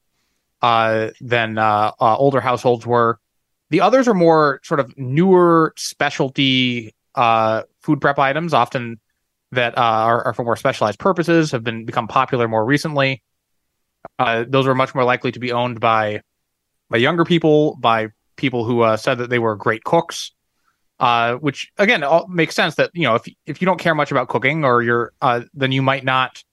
uh, 0.62 1.10
than 1.20 1.58
uh, 1.58 1.92
uh, 2.00 2.16
older 2.16 2.40
households 2.40 2.86
were. 2.86 3.20
The 3.72 3.82
others 3.82 4.08
are 4.08 4.14
more 4.14 4.60
sort 4.64 4.80
of 4.80 4.96
newer 4.96 5.74
specialty 5.78 6.94
uh, 7.16 7.64
food 7.82 8.02
prep 8.02 8.20
items, 8.20 8.54
often 8.54 9.00
that 9.52 9.76
uh, 9.76 9.82
are, 9.82 10.26
are, 10.26 10.34
for 10.36 10.46
more 10.46 10.56
specialized 10.56 11.00
purposes, 11.00 11.52
have 11.52 11.64
been 11.64 11.86
become 11.86 12.08
popular 12.08 12.48
more 12.48 12.64
recently. 12.64 13.24
Uh, 14.20 14.46
those 14.48 14.68
were 14.68 14.76
much 14.76 14.94
more 14.94 15.04
likely 15.04 15.32
to 15.32 15.40
be 15.40 15.52
owned 15.52 15.80
by 15.80 16.22
by 16.92 16.98
younger 16.98 17.26
people, 17.26 17.78
by 17.78 18.10
people 18.36 18.64
who 18.64 18.96
said 18.98 19.18
that 19.18 19.32
they 19.32 19.40
were 19.40 19.56
great 19.56 19.84
cooks. 19.84 20.34
Uh, 21.00 21.36
which 21.36 21.72
again 21.80 22.04
all, 22.04 22.28
makes 22.28 22.56
sense 22.56 22.76
that 22.76 22.92
you 22.94 23.02
know 23.02 23.16
if 23.16 23.28
if 23.46 23.62
you 23.62 23.66
don't 23.66 23.80
care 23.80 23.96
much 23.96 24.12
about 24.12 24.30
cooking 24.30 24.64
or 24.64 24.84
you're 24.84 25.12
uh, 25.22 25.42
then 25.54 25.72
you 25.72 25.82
might 25.82 26.06
not 26.06 26.44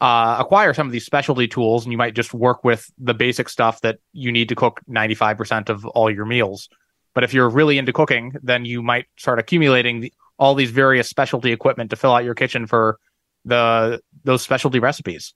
uh, 0.00 0.36
acquire 0.38 0.74
some 0.74 0.86
of 0.86 0.92
these 0.92 1.06
specialty 1.06 1.48
tools 1.48 1.84
and 1.84 1.92
you 1.92 1.98
might 1.98 2.14
just 2.14 2.34
work 2.34 2.64
with 2.64 2.90
the 2.98 3.14
basic 3.14 3.48
stuff 3.48 3.80
that 3.80 3.98
you 4.12 4.30
need 4.30 4.48
to 4.48 4.54
cook 4.54 4.80
95% 4.90 5.68
of 5.68 5.86
all 5.86 6.10
your 6.10 6.26
meals. 6.26 6.68
But 7.14 7.24
if 7.24 7.32
you're 7.32 7.48
really 7.48 7.78
into 7.78 7.92
cooking, 7.92 8.34
then 8.42 8.66
you 8.66 8.82
might 8.82 9.06
start 9.16 9.38
accumulating 9.38 10.00
the, 10.00 10.12
all 10.38 10.54
these 10.54 10.70
various 10.70 11.08
specialty 11.08 11.50
equipment 11.50 11.88
to 11.90 11.96
fill 11.96 12.12
out 12.12 12.24
your 12.24 12.34
kitchen 12.34 12.66
for 12.66 12.98
the 13.46 14.02
those 14.24 14.42
specialty 14.42 14.80
recipes. 14.80 15.32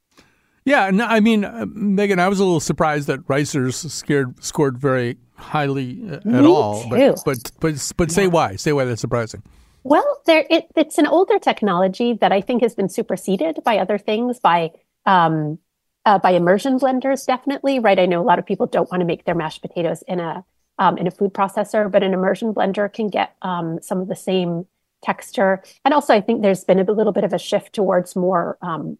Yeah, 0.71 0.91
no, 0.91 1.05
I 1.05 1.19
mean, 1.19 1.45
uh, 1.45 1.67
Megan, 1.69 2.21
I 2.21 2.29
was 2.29 2.39
a 2.39 2.45
little 2.45 2.61
surprised 2.61 3.09
that 3.09 3.27
ricers 3.27 3.91
scared 3.91 4.43
scored 4.43 4.79
very 4.79 5.19
highly 5.35 6.00
uh, 6.09 6.15
at 6.15 6.25
Me 6.25 6.47
all. 6.47 6.85
too. 6.85 6.89
But 6.91 7.25
but 7.25 7.50
but, 7.59 7.93
but 7.97 8.11
say 8.12 8.29
why? 8.29 8.55
Say 8.55 8.73
why 8.73 8.85
that's 8.85 9.00
surprising. 9.00 9.43
Well, 9.83 10.23
there 10.27 10.47
it, 10.49 10.67
it's 10.77 10.97
an 10.97 11.09
older 11.09 11.41
technology 11.41 12.12
that 12.21 12.31
I 12.31 12.41
think 12.41 12.62
has 12.62 12.77
been 12.77 12.89
superseded 12.89 13.65
by 13.65 13.79
other 13.79 13.99
things, 13.99 14.39
by 14.39 14.71
um, 15.07 15.59
uh, 16.07 16.21
by 16.21 16.31
immersion 16.31 16.79
blenders, 16.79 17.27
definitely. 17.27 17.81
Right? 17.81 17.99
I 17.99 18.07
know 18.07 18.23
a 18.23 18.29
lot 18.31 18.39
of 18.39 18.47
people 18.47 18.67
don't 18.67 18.89
want 18.93 19.00
to 19.00 19.07
make 19.07 19.25
their 19.25 19.35
mashed 19.35 19.62
potatoes 19.62 20.05
in 20.07 20.21
a 20.21 20.45
um, 20.79 20.99
in 20.99 21.09
a 21.09 21.11
food 21.11 21.35
processor, 21.35 21.91
but 21.91 22.05
an 22.05 22.15
immersion 22.15 22.55
blender 22.55 22.93
can 22.93 23.09
get 23.09 23.35
um, 23.43 23.81
some 23.83 24.00
of 24.00 24.07
the 24.07 24.15
same 24.15 24.67
texture. 25.03 25.65
And 25.85 25.93
also, 25.93 26.15
I 26.15 26.21
think 26.21 26.43
there's 26.43 26.62
been 26.62 26.79
a 26.79 26.85
little 26.93 27.12
bit 27.12 27.25
of 27.25 27.33
a 27.33 27.39
shift 27.39 27.73
towards 27.73 28.15
more 28.15 28.57
um, 28.62 28.99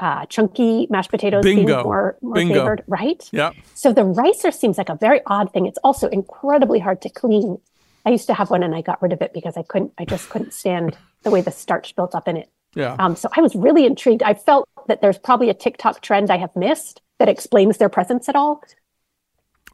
uh, 0.00 0.26
chunky 0.26 0.86
mashed 0.90 1.10
potatoes 1.10 1.44
being 1.44 1.58
Bingo. 1.58 1.84
more, 1.84 2.18
more 2.22 2.34
Bingo. 2.34 2.54
favored, 2.54 2.84
right? 2.86 3.28
Yeah. 3.32 3.52
So 3.74 3.92
the 3.92 4.04
ricer 4.04 4.50
seems 4.50 4.78
like 4.78 4.88
a 4.88 4.94
very 4.94 5.20
odd 5.26 5.52
thing. 5.52 5.66
It's 5.66 5.78
also 5.84 6.08
incredibly 6.08 6.78
hard 6.78 7.02
to 7.02 7.10
clean. 7.10 7.58
I 8.06 8.10
used 8.10 8.26
to 8.28 8.34
have 8.34 8.50
one 8.50 8.62
and 8.62 8.74
I 8.74 8.80
got 8.80 9.00
rid 9.02 9.12
of 9.12 9.20
it 9.20 9.32
because 9.34 9.56
I 9.56 9.62
couldn't, 9.62 9.92
I 9.98 10.06
just 10.06 10.30
couldn't 10.30 10.54
stand 10.54 10.96
the 11.22 11.30
way 11.30 11.42
the 11.42 11.50
starch 11.50 11.94
built 11.94 12.14
up 12.14 12.26
in 12.28 12.36
it. 12.38 12.48
Yeah. 12.74 12.96
Um, 12.98 13.14
so 13.14 13.28
I 13.36 13.42
was 13.42 13.54
really 13.54 13.84
intrigued. 13.84 14.22
I 14.22 14.34
felt 14.34 14.68
that 14.88 15.02
there's 15.02 15.18
probably 15.18 15.50
a 15.50 15.54
TikTok 15.54 16.00
trend 16.00 16.30
I 16.30 16.38
have 16.38 16.54
missed 16.56 17.02
that 17.18 17.28
explains 17.28 17.76
their 17.76 17.90
presence 17.90 18.28
at 18.28 18.36
all. 18.36 18.62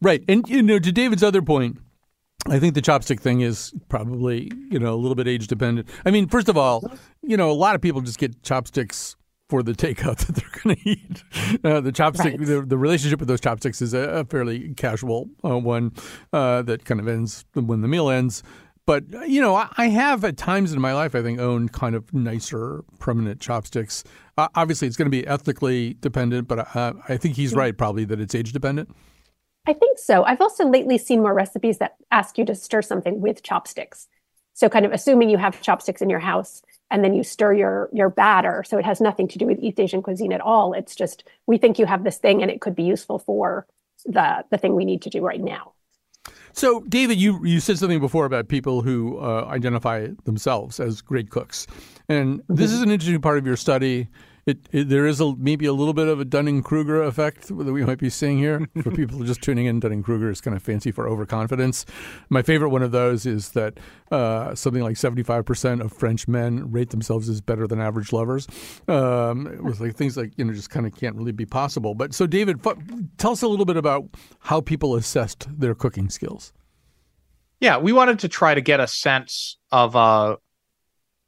Right. 0.03 0.25
And, 0.29 0.49
you 0.49 0.63
know, 0.63 0.79
to 0.79 0.93
David's 0.93 1.23
other 1.23 1.41
point, 1.43 1.79
I 2.49 2.59
think 2.59 2.75
the 2.75 2.83
chopstick 2.83 3.21
thing 3.21 3.41
is 3.43 3.73
probably, 3.89 4.51
you 4.71 4.79
know, 4.79 4.95
a 4.95 4.97
little 4.97 5.15
bit 5.15 5.29
age 5.29 5.47
dependent. 5.47 5.89
I 6.05 6.11
mean, 6.11 6.29
first 6.29 6.49
of 6.49 6.57
all, 6.57 6.91
you 7.23 7.37
know, 7.37 7.51
a 7.51 7.55
lot 7.55 7.75
of 7.75 7.81
people 7.81 8.01
just 8.01 8.19
get 8.19 8.43
chopsticks 8.43 9.17
for 9.49 9.63
the 9.63 9.73
takeout 9.73 10.17
that 10.27 10.35
they're 10.37 10.63
going 10.63 10.77
to 10.77 10.89
eat. 10.89 11.23
Uh, 11.65 11.81
the 11.81 11.93
chopstick, 11.93 12.19
Right. 12.25 12.39
the, 12.41 12.63
the 12.63 12.79
relationship 12.79 13.21
with 13.21 13.29
those 13.29 13.41
chopsticks 13.41 13.81
is 13.81 13.95
a, 13.95 14.01
a 14.01 14.25
fairly 14.25 14.75
casual 14.75 15.29
uh, 15.45 15.59
one 15.59 15.93
uh, 16.33 16.63
that 16.63 16.85
kind 16.85 17.01
of 17.01 17.09
ends 17.09 17.45
when 17.55 17.81
the 17.81 17.89
meal 17.89 18.09
ends. 18.11 18.43
But 18.87 19.05
uh, 19.15 19.23
you 19.23 19.41
know, 19.41 19.55
I, 19.57 19.69
I 19.77 19.89
have 19.89 20.25
at 20.25 20.37
times 20.37 20.73
in 20.73 20.81
my 20.81 20.93
life, 20.95 21.15
I 21.15 21.23
think, 21.23 21.41
owned 21.41 21.73
kind 21.73 21.95
of 21.97 22.13
nicer 22.15 22.85
permanent 23.01 23.41
chopsticks. 23.41 24.05
Uh, 24.39 24.49
obviously, 24.55 24.87
it's 24.87 24.97
going 24.97 25.07
to 25.07 25.11
be 25.11 25.27
ethically 25.27 25.95
dependent, 26.01 26.47
but 26.47 26.75
uh, 26.77 26.93
I 27.09 27.17
think 27.17 27.37
he's 27.37 27.55
right, 27.55 27.77
probably 27.77 28.05
that 28.05 28.21
it's 28.21 28.35
age 28.35 28.53
dependent. 28.53 28.95
I 29.67 29.73
think 29.73 29.99
so. 29.99 30.23
I've 30.23 30.41
also 30.41 30.65
lately 30.69 30.99
seen 30.99 31.21
more 31.21 31.35
recipes 31.35 31.79
that 31.79 31.97
ask 32.13 32.39
you 32.39 32.45
to 32.45 32.55
stir 32.55 32.83
something 32.83 33.21
with 33.21 33.43
chopsticks. 33.43 34.07
So 34.55 34.69
kind 34.69 34.87
of 34.87 34.93
assuming 34.93 35.31
you 35.31 35.39
have 35.39 35.61
chopsticks 35.61 36.01
in 36.01 36.09
your 36.09 36.21
house 36.21 36.63
and 36.91 37.05
then 37.05 37.15
you 37.15 37.23
stir 37.23 37.53
your 37.53 37.89
your 37.93 38.11
batter. 38.11 38.65
So 38.67 38.79
it 38.79 38.85
has 38.85 39.01
nothing 39.01 39.29
to 39.29 39.39
do 39.39 39.47
with 39.47 39.59
East 39.61 39.81
Asian 39.81 40.03
cuisine 40.03 40.33
at 40.33 40.41
all. 40.41 40.73
It's 40.73 40.95
just 40.95 41.25
we 41.47 41.59
think 41.59 41.79
you 41.79 41.87
have 41.87 42.05
this 42.05 42.19
thing 42.19 42.43
and 42.43 42.51
it 42.51 42.61
could 42.61 42.75
be 42.75 42.85
useful 42.85 43.19
for 43.19 43.67
the 44.05 44.45
the 44.51 44.59
thing 44.59 44.75
we 44.75 44.85
need 44.85 45.03
to 45.03 45.11
do 45.11 45.21
right 45.21 45.41
now. 45.41 45.73
So, 46.53 46.81
David, 46.89 47.19
you 47.19 47.45
you 47.45 47.61
said 47.61 47.79
something 47.79 48.01
before 48.01 48.25
about 48.25 48.49
people 48.49 48.83
who 48.83 49.19
uh, 49.19 49.45
identify 49.49 50.09
themselves 50.25 50.81
as 50.81 51.03
great 51.03 51.31
cooks, 51.31 51.67
and 52.09 52.43
this 52.49 52.73
is 52.73 52.81
an 52.83 52.91
interesting 52.91 53.21
part 53.21 53.39
of 53.39 53.47
your 53.47 53.57
study. 53.57 54.09
It, 54.47 54.69
it, 54.71 54.89
there 54.89 55.07
is 55.07 55.21
a, 55.21 55.35
maybe 55.35 55.67
a 55.67 55.73
little 55.73 55.93
bit 55.93 56.07
of 56.07 56.21
a 56.21 56.25
Dunning 56.25 56.63
Kruger 56.63 57.03
effect 57.03 57.49
that 57.49 57.73
we 57.73 57.85
might 57.85 57.99
be 57.99 58.09
seeing 58.09 58.39
here 58.39 58.65
for 58.83 58.93
people 58.93 59.19
just 59.25 59.43
tuning 59.43 59.67
in. 59.67 59.81
Dunning 59.81 60.05
Kruger 60.05 60.31
is 60.31 60.41
kind 60.41 60.57
of 60.57 60.63
fancy 60.63 60.93
for 60.93 61.09
overconfidence. 61.09 61.85
My 62.31 62.43
favorite 62.43 62.69
one 62.69 62.83
of 62.83 62.93
those 62.93 63.27
is 63.27 63.51
that 63.51 63.79
uh, 64.13 64.55
something 64.55 64.85
like 64.85 64.97
seventy 64.97 65.25
five 65.25 65.47
percent 65.47 65.83
of 65.83 65.93
French 65.93 66.29
men 66.29 66.71
rate 66.71 66.91
themselves 66.91 67.29
as 67.29 67.41
better 67.41 67.67
than 67.67 67.81
average 67.81 68.13
lovers. 68.13 68.47
Um, 68.87 69.49
it 69.49 69.65
was 69.65 69.81
like 69.81 69.97
things 69.97 70.17
like 70.17 70.33
you 70.37 70.45
know 70.45 70.53
just 70.53 70.71
kind 70.71 70.87
of 70.87 70.95
can't 70.95 71.17
really 71.17 71.33
be 71.33 71.47
possible. 71.47 71.97
But 71.97 72.15
so, 72.15 72.29
David, 72.29 72.63
fu- 72.63 72.81
tell 73.19 73.33
us 73.33 73.43
a 73.43 73.49
little 73.49 73.67
bit 73.67 73.77
about 73.77 74.05
how 74.39 74.61
people 74.61 74.95
assessed 74.95 75.49
their 75.59 75.75
cooking 75.75 76.09
skills. 76.09 76.53
Yeah, 77.59 77.79
we 77.79 77.93
wanted 77.93 78.21
to 78.21 78.29
try 78.29 78.55
to 78.55 78.61
get 78.61 78.79
a 78.79 78.87
sense 78.87 79.59
of 79.73 79.97
uh 79.97 80.37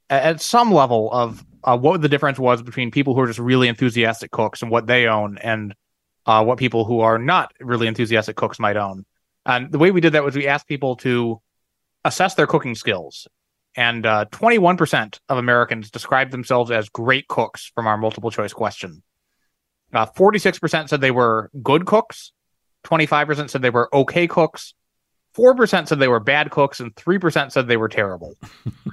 a- 0.08 0.12
at 0.24 0.40
some 0.40 0.72
level 0.72 1.10
of 1.12 1.44
uh, 1.64 1.76
what 1.76 2.00
the 2.00 2.08
difference 2.08 2.38
was 2.38 2.62
between 2.62 2.90
people 2.90 3.14
who 3.14 3.20
are 3.20 3.26
just 3.26 3.38
really 3.38 3.68
enthusiastic 3.68 4.30
cooks 4.30 4.62
and 4.62 4.70
what 4.70 4.86
they 4.86 5.06
own 5.06 5.38
and 5.38 5.74
uh, 6.26 6.44
what 6.44 6.58
people 6.58 6.84
who 6.84 7.00
are 7.00 7.18
not 7.18 7.52
really 7.60 7.86
enthusiastic 7.86 8.36
cooks 8.36 8.58
might 8.58 8.76
own. 8.76 9.04
And 9.46 9.72
the 9.72 9.78
way 9.78 9.90
we 9.90 10.00
did 10.00 10.12
that 10.12 10.24
was 10.24 10.36
we 10.36 10.46
asked 10.46 10.68
people 10.68 10.96
to 10.96 11.40
assess 12.04 12.34
their 12.34 12.46
cooking 12.46 12.74
skills. 12.74 13.26
And 13.76 14.04
uh, 14.04 14.26
21% 14.32 15.18
of 15.28 15.38
Americans 15.38 15.90
described 15.90 16.32
themselves 16.32 16.70
as 16.70 16.88
great 16.88 17.28
cooks 17.28 17.70
from 17.74 17.86
our 17.86 17.96
multiple 17.96 18.30
choice 18.30 18.52
question. 18.52 19.02
Uh, 19.92 20.06
46% 20.06 20.88
said 20.88 21.00
they 21.00 21.10
were 21.10 21.50
good 21.62 21.86
cooks. 21.86 22.32
25% 22.84 23.50
said 23.50 23.62
they 23.62 23.70
were 23.70 23.94
okay 23.94 24.26
cooks. 24.26 24.74
4% 25.36 25.86
said 25.88 25.98
they 25.98 26.08
were 26.08 26.20
bad 26.20 26.50
cooks. 26.50 26.80
And 26.80 26.94
3% 26.94 27.52
said 27.52 27.68
they 27.68 27.76
were 27.76 27.88
terrible. 27.88 28.34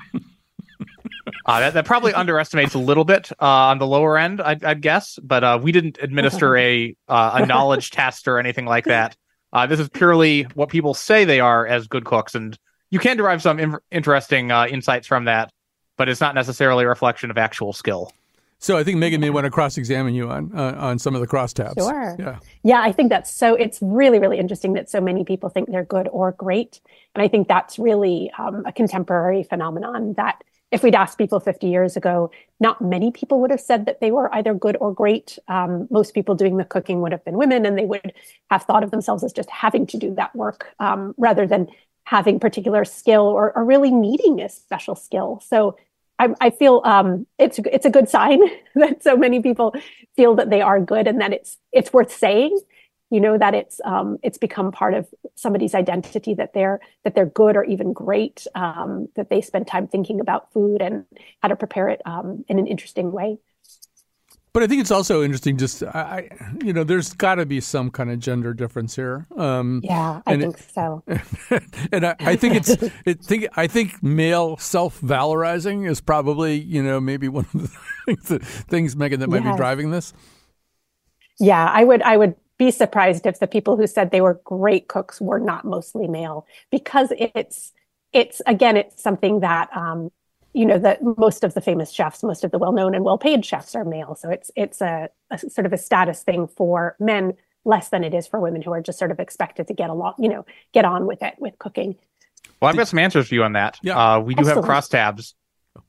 Uh, 1.45 1.59
that, 1.59 1.73
that 1.75 1.85
probably 1.85 2.11
underestimates 2.13 2.73
a 2.73 2.79
little 2.79 3.05
bit 3.05 3.31
uh, 3.33 3.45
on 3.45 3.77
the 3.77 3.85
lower 3.85 4.17
end, 4.17 4.41
I'd, 4.41 4.63
I'd 4.63 4.81
guess. 4.81 5.19
But 5.21 5.43
uh, 5.43 5.59
we 5.61 5.71
didn't 5.71 5.99
administer 6.01 6.57
a 6.57 6.95
uh, 7.07 7.39
a 7.41 7.45
knowledge 7.45 7.91
test 7.91 8.27
or 8.27 8.39
anything 8.39 8.65
like 8.65 8.85
that. 8.85 9.15
Uh, 9.53 9.67
this 9.67 9.79
is 9.79 9.87
purely 9.89 10.43
what 10.55 10.69
people 10.69 10.93
say 10.93 11.23
they 11.23 11.39
are 11.39 11.65
as 11.65 11.87
good 11.87 12.03
cooks, 12.03 12.35
and 12.35 12.57
you 12.89 12.99
can 12.99 13.15
derive 13.15 13.41
some 13.41 13.59
in- 13.59 13.77
interesting 13.91 14.51
uh, 14.51 14.65
insights 14.65 15.07
from 15.07 15.25
that. 15.25 15.51
But 15.97 16.09
it's 16.09 16.19
not 16.19 16.35
necessarily 16.35 16.83
a 16.83 16.89
reflection 16.89 17.31
of 17.31 17.37
actual 17.37 17.71
skill. 17.71 18.11
So 18.57 18.77
I 18.77 18.83
think 18.83 18.97
Megan 18.97 19.21
may 19.21 19.29
want 19.29 19.45
to 19.45 19.51
cross-examine 19.51 20.15
you 20.15 20.29
on 20.29 20.51
uh, 20.53 20.75
on 20.77 20.97
some 20.97 21.13
of 21.13 21.21
the 21.21 21.27
crosstabs. 21.27 21.75
Sure. 21.75 22.15
Yeah. 22.17 22.39
Yeah, 22.63 22.81
I 22.81 22.91
think 22.91 23.09
that's 23.09 23.31
so. 23.31 23.53
It's 23.53 23.79
really, 23.81 24.17
really 24.17 24.39
interesting 24.39 24.73
that 24.73 24.89
so 24.89 24.99
many 24.99 25.23
people 25.23 25.49
think 25.49 25.69
they're 25.69 25.85
good 25.85 26.07
or 26.11 26.31
great, 26.31 26.81
and 27.13 27.21
I 27.21 27.27
think 27.27 27.47
that's 27.47 27.77
really 27.77 28.31
um, 28.39 28.65
a 28.65 28.71
contemporary 28.71 29.43
phenomenon. 29.43 30.13
That 30.13 30.43
if 30.75 30.83
we'd 30.83 30.93
asked 30.93 31.17
people 31.17 31.39
50 31.39 31.67
years 31.67 31.95
ago, 31.95 32.29
not 32.59 32.81
many 32.81 33.09
people 33.09 33.39
would 33.39 33.49
have 33.49 33.61
said 33.61 33.85
that 33.85 34.01
they 34.01 34.11
were 34.11 34.33
either 34.35 34.53
good 34.53 34.75
or 34.81 34.93
great. 34.93 35.39
Um, 35.47 35.87
most 35.89 36.13
people 36.13 36.35
doing 36.35 36.57
the 36.57 36.65
cooking 36.65 36.99
would 36.99 37.13
have 37.13 37.23
been 37.23 37.37
women, 37.37 37.65
and 37.65 37.77
they 37.77 37.85
would 37.85 38.11
have 38.51 38.63
thought 38.63 38.83
of 38.83 38.91
themselves 38.91 39.23
as 39.23 39.31
just 39.31 39.49
having 39.49 39.87
to 39.87 39.97
do 39.97 40.13
that 40.15 40.35
work 40.35 40.73
um, 40.79 41.15
rather 41.17 41.47
than 41.47 41.69
having 42.03 42.41
particular 42.41 42.83
skill 42.83 43.21
or, 43.21 43.55
or 43.55 43.63
really 43.63 43.89
needing 43.89 44.41
a 44.41 44.49
special 44.49 44.95
skill. 44.95 45.41
So 45.47 45.77
I, 46.19 46.35
I 46.41 46.49
feel 46.49 46.81
um, 46.83 47.25
it's 47.39 47.57
it's 47.59 47.85
a 47.85 47.89
good 47.89 48.09
sign 48.09 48.41
that 48.75 49.01
so 49.01 49.15
many 49.15 49.41
people 49.41 49.73
feel 50.17 50.35
that 50.35 50.49
they 50.49 50.61
are 50.61 50.81
good 50.81 51.07
and 51.07 51.21
that 51.21 51.31
it's 51.31 51.57
it's 51.71 51.93
worth 51.93 52.13
saying. 52.13 52.59
You 53.15 53.21
know 53.21 53.37
that 53.37 53.53
it's 53.55 53.79
um, 53.85 54.17
it's 54.27 54.37
become 54.37 54.71
part 54.73 54.93
of 54.93 55.07
somebody's 55.35 55.73
identity 55.73 56.33
that 56.33 56.51
they're 56.53 56.79
that 57.03 57.15
they're 57.15 57.25
good 57.41 57.55
or 57.55 57.63
even 57.63 57.93
great. 57.93 58.45
Um, 58.55 59.07
that 59.15 59.29
they 59.29 59.39
spend 59.41 59.67
time 59.67 59.87
thinking 59.87 60.19
about 60.19 60.51
food 60.51 60.81
and 60.81 61.05
how 61.41 61.47
to 61.47 61.55
prepare 61.55 61.87
it 61.87 62.01
um, 62.05 62.43
in 62.49 62.59
an 62.59 62.67
interesting 62.67 63.13
way. 63.13 63.37
But 64.53 64.63
I 64.63 64.67
think 64.67 64.79
it's 64.81 64.91
also 64.91 65.21
interesting. 65.21 65.57
Just 65.57 65.83
I, 65.83 66.29
you 66.63 66.71
know, 66.71 66.83
there's 66.85 67.13
got 67.13 67.35
to 67.35 67.45
be 67.45 67.59
some 67.59 67.91
kind 67.91 68.09
of 68.09 68.19
gender 68.19 68.53
difference 68.53 68.95
here. 68.95 69.27
Um, 69.37 69.81
Yeah, 69.83 70.21
I 70.25 70.33
And 70.33 70.41
it- 70.43 70.45
think 70.45 70.57
so. 70.73 71.03
and 71.91 72.05
I, 72.05 72.15
I 72.19 72.35
think 72.35 72.55
it's 72.55 72.69
it 73.05 73.21
think 73.21 73.47
I 73.57 73.67
think 73.67 74.01
male 74.03 74.57
self 74.57 74.99
valorizing 75.01 75.89
is 75.89 76.01
probably 76.01 76.59
you 76.59 76.81
know 76.83 76.99
maybe 77.01 77.27
one 77.29 77.45
of 77.53 77.61
the 77.63 77.67
things, 78.05 78.27
that, 78.29 78.43
things 78.43 78.95
Megan 78.95 79.19
that 79.21 79.29
might 79.29 79.43
be 79.43 79.55
driving 79.57 79.91
this. 79.91 80.13
Yeah, 81.39 81.69
I 81.69 81.83
would 81.83 82.01
I 82.01 82.15
would 82.17 82.35
be 82.57 82.71
surprised 82.71 83.25
if 83.25 83.39
the 83.39 83.47
people 83.47 83.77
who 83.77 83.87
said 83.87 84.11
they 84.11 84.21
were 84.21 84.41
great 84.43 84.87
cooks 84.87 85.19
were 85.19 85.39
not 85.39 85.65
mostly 85.65 86.07
male 86.07 86.45
because 86.71 87.11
it's 87.17 87.73
it's 88.13 88.41
again 88.45 88.77
it's 88.77 89.01
something 89.01 89.41
that 89.41 89.75
um, 89.75 90.11
you 90.53 90.65
know 90.65 90.79
that 90.79 91.03
most 91.17 91.43
of 91.43 91.53
the 91.53 91.61
famous 91.61 91.91
chefs, 91.91 92.23
most 92.23 92.43
of 92.43 92.51
the 92.51 92.57
well-known 92.57 92.95
and 92.95 93.03
well-paid 93.03 93.45
chefs 93.45 93.75
are 93.75 93.83
male. 93.83 94.15
So 94.15 94.29
it's 94.29 94.49
it's 94.55 94.81
a, 94.81 95.09
a, 95.29 95.37
sort 95.37 95.65
of 95.65 95.73
a 95.73 95.77
status 95.77 96.23
thing 96.23 96.47
for 96.47 96.95
men 96.99 97.33
less 97.65 97.89
than 97.89 98.03
it 98.03 98.13
is 98.13 98.25
for 98.25 98.39
women 98.39 98.61
who 98.61 98.71
are 98.71 98.81
just 98.81 98.97
sort 98.97 99.11
of 99.11 99.19
expected 99.19 99.67
to 99.67 99.73
get 99.73 99.89
along, 99.89 100.13
you 100.19 100.29
know, 100.29 100.45
get 100.71 100.85
on 100.85 101.05
with 101.05 101.21
it 101.21 101.35
with 101.39 101.57
cooking. 101.59 101.95
Well, 102.61 102.69
I've 102.69 102.77
got 102.77 102.87
some 102.87 102.99
answers 102.99 103.27
for 103.27 103.35
you 103.35 103.43
on 103.43 103.53
that. 103.53 103.79
Yeah. 103.81 103.97
Uh, 103.97 104.19
we 104.19 104.33
do 104.33 104.47
Excellent. 104.47 104.65
have 104.67 104.83
crosstabs. 104.83 105.33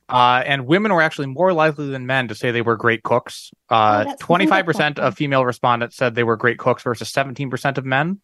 Uh, 0.09 0.43
and 0.47 0.67
women 0.67 0.93
were 0.93 1.03
actually 1.03 1.27
more 1.27 1.53
likely 1.53 1.89
than 1.89 2.07
men 2.07 2.29
to 2.29 2.35
say 2.35 2.51
they 2.53 2.63
were 2.63 2.77
great 2.77 3.03
cooks. 3.03 3.51
Oh, 3.71 3.75
Uh, 3.77 4.05
that's 4.05 4.23
25% 4.23 4.99
of 5.01 5.17
female 5.17 5.45
respondents 5.45 5.97
said 5.97 6.15
they 6.15 6.23
were 6.25 6.37
great 6.37 6.59
cooks 6.59 6.83
versus 6.85 7.11
17% 7.13 7.77
of 7.77 7.85
men. 7.85 8.21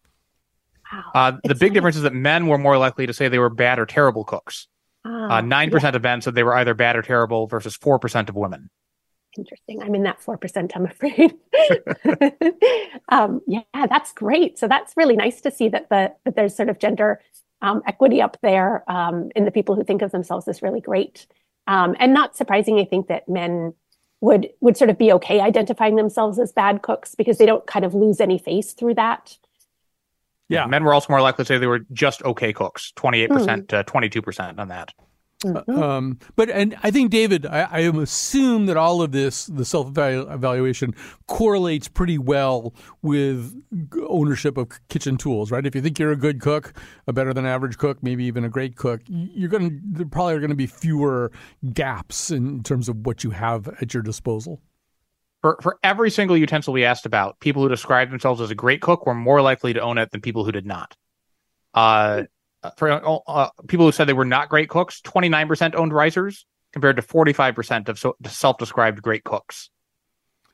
Wow. 0.91 1.03
Uh, 1.13 1.31
the 1.43 1.51
It's 1.51 1.59
big 1.59 1.71
nice. 1.71 1.73
difference 1.75 1.95
is 1.97 2.03
that 2.03 2.13
men 2.13 2.47
were 2.47 2.57
more 2.57 2.77
likely 2.77 3.05
to 3.07 3.13
say 3.13 3.27
they 3.27 3.39
were 3.39 3.49
bad 3.49 3.79
or 3.79 3.85
terrible 3.85 4.23
cooks. 4.23 4.67
Ah, 5.05 5.39
Uh, 5.39 5.41
9% 5.41 5.95
of 5.95 6.01
men 6.03 6.21
said 6.21 6.35
they 6.35 6.43
were 6.43 6.55
either 6.55 6.73
bad 6.73 6.95
or 6.95 7.01
terrible 7.01 7.47
versus 7.47 7.75
4% 7.77 8.29
of 8.29 8.35
women. 8.35 8.69
Interesting. 9.37 9.81
I'm 9.81 9.95
in 9.95 10.03
that 10.03 10.19
4%, 10.21 10.71
I'm 10.75 10.85
afraid. 10.85 11.33
um, 13.09 13.41
yeah, 13.47 13.61
that's 13.73 14.13
great. 14.13 14.57
So 14.59 14.67
that's 14.67 14.93
really 14.95 15.15
nice 15.15 15.41
to 15.41 15.51
see 15.51 15.69
that 15.69 15.89
the 15.89 16.13
that 16.23 16.35
there's 16.35 16.55
sort 16.55 16.69
of 16.69 16.79
gender 16.79 17.19
um, 17.61 17.81
equity 17.87 18.21
up 18.21 18.37
there 18.41 18.89
um, 18.89 19.29
in 19.35 19.45
the 19.45 19.51
people 19.51 19.75
who 19.75 19.83
think 19.83 20.01
of 20.01 20.11
themselves 20.11 20.47
as 20.47 20.61
really 20.61 20.81
great. 20.81 21.25
Um, 21.67 21.95
and 21.99 22.13
not 22.13 22.35
surprising, 22.35 22.79
I 22.79 22.85
think 22.85 23.07
that 23.07 23.27
men 23.29 23.73
would 24.21 24.49
would 24.61 24.77
sort 24.77 24.89
of 24.89 24.97
be 24.97 25.11
okay 25.13 25.39
identifying 25.41 25.95
themselves 25.95 26.39
as 26.39 26.51
bad 26.51 26.81
cooks 26.81 27.13
because 27.15 27.37
they 27.37 27.45
don't 27.45 27.65
kind 27.67 27.83
of 27.83 27.93
lose 27.93 28.21
any 28.21 28.37
face 28.37 28.73
through 28.73 28.93
that. 28.95 29.37
Yeah. 30.49 30.65
Men 30.65 30.83
were 30.83 30.93
also 30.93 31.07
more 31.09 31.21
likely 31.21 31.43
to 31.43 31.47
say 31.47 31.57
they 31.57 31.67
were 31.67 31.85
just 31.91 32.21
okay 32.23 32.53
cooks, 32.53 32.93
28% 32.95 33.29
Hmm. 33.29 33.65
to 33.67 33.83
22% 33.83 34.59
on 34.59 34.67
that. 34.69 34.93
Mhm. 35.43 35.77
Um, 35.77 36.19
but 36.35 36.49
and 36.49 36.75
I 36.83 36.91
think 36.91 37.11
David, 37.11 37.45
I, 37.45 37.67
I 37.71 37.79
assume 37.79 38.65
that 38.67 38.77
all 38.77 39.01
of 39.01 39.11
this, 39.11 39.45
the 39.47 39.65
self 39.65 39.89
evaluation, 39.89 40.93
correlates 41.27 41.87
pretty 41.87 42.17
well 42.17 42.73
with 43.01 43.53
ownership 44.07 44.57
of 44.57 44.69
kitchen 44.89 45.17
tools, 45.17 45.51
right? 45.51 45.65
If 45.65 45.75
you 45.75 45.81
think 45.81 45.99
you're 45.99 46.11
a 46.11 46.17
good 46.17 46.39
cook, 46.39 46.73
a 47.07 47.13
better 47.13 47.33
than 47.33 47.45
average 47.45 47.77
cook, 47.77 48.01
maybe 48.01 48.23
even 48.25 48.43
a 48.45 48.49
great 48.49 48.75
cook, 48.75 49.01
you're 49.07 49.49
going 49.49 49.69
to 49.69 49.79
there 49.83 50.05
probably 50.05 50.33
are 50.33 50.39
going 50.39 50.49
to 50.49 50.55
be 50.55 50.67
fewer 50.67 51.31
gaps 51.73 52.31
in 52.31 52.63
terms 52.63 52.87
of 52.87 53.05
what 53.05 53.23
you 53.23 53.31
have 53.31 53.67
at 53.81 53.93
your 53.93 54.03
disposal. 54.03 54.61
For, 55.41 55.57
for 55.61 55.77
every 55.83 56.09
single 56.09 56.37
utensil 56.37 56.71
we 56.71 56.85
asked 56.85 57.05
about, 57.05 57.39
people 57.41 57.61
who 57.61 57.67
described 57.67 58.13
themselves 58.13 58.39
as 58.39 58.49
a 58.49 58.55
great 58.55 58.79
cook 58.79 59.05
were 59.05 59.13
more 59.13 59.41
likely 59.41 59.73
to 59.73 59.81
own 59.81 59.97
it 59.97 60.11
than 60.11 60.21
people 60.21 60.45
who 60.45 60.53
did 60.53 60.65
not. 60.65 60.95
Uh, 61.73 62.23
for 62.77 63.21
uh, 63.27 63.49
people 63.67 63.85
who 63.85 63.91
said 63.91 64.05
they 64.05 64.13
were 64.13 64.25
not 64.25 64.49
great 64.49 64.69
cooks, 64.69 65.01
29% 65.01 65.75
owned 65.75 65.91
ricers 65.91 66.45
compared 66.71 66.95
to 66.95 67.01
45% 67.01 67.89
of 67.89 67.99
so, 67.99 68.15
self-described 68.25 69.01
great 69.01 69.23
cooks. 69.23 69.69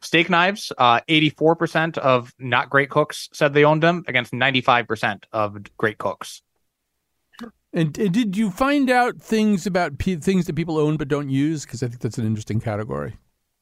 Steak 0.02 0.30
knives, 0.30 0.72
uh, 0.78 1.02
84% 1.10 1.98
of 1.98 2.34
not 2.40 2.70
great 2.70 2.90
cooks 2.90 3.30
said 3.34 3.54
they 3.54 3.66
owned 3.66 3.84
them 3.84 4.04
against 4.08 4.32
95% 4.32 5.24
of 5.32 5.58
great 5.78 5.98
cooks. 5.98 6.42
And, 7.74 7.98
and 7.98 8.14
did 8.14 8.36
you 8.36 8.50
find 8.50 8.90
out 8.90 9.18
things 9.18 9.68
about 9.68 9.98
pe 10.00 10.16
things 10.16 10.48
that 10.48 10.56
people 10.56 10.78
own 10.78 10.98
but 10.98 11.08
don't 11.08 11.30
use? 11.30 11.66
Because 11.66 11.84
I 11.84 11.88
think 11.88 12.02
that's 12.02 12.18
an 12.18 12.26
interesting 12.26 12.60
category. 12.60 13.18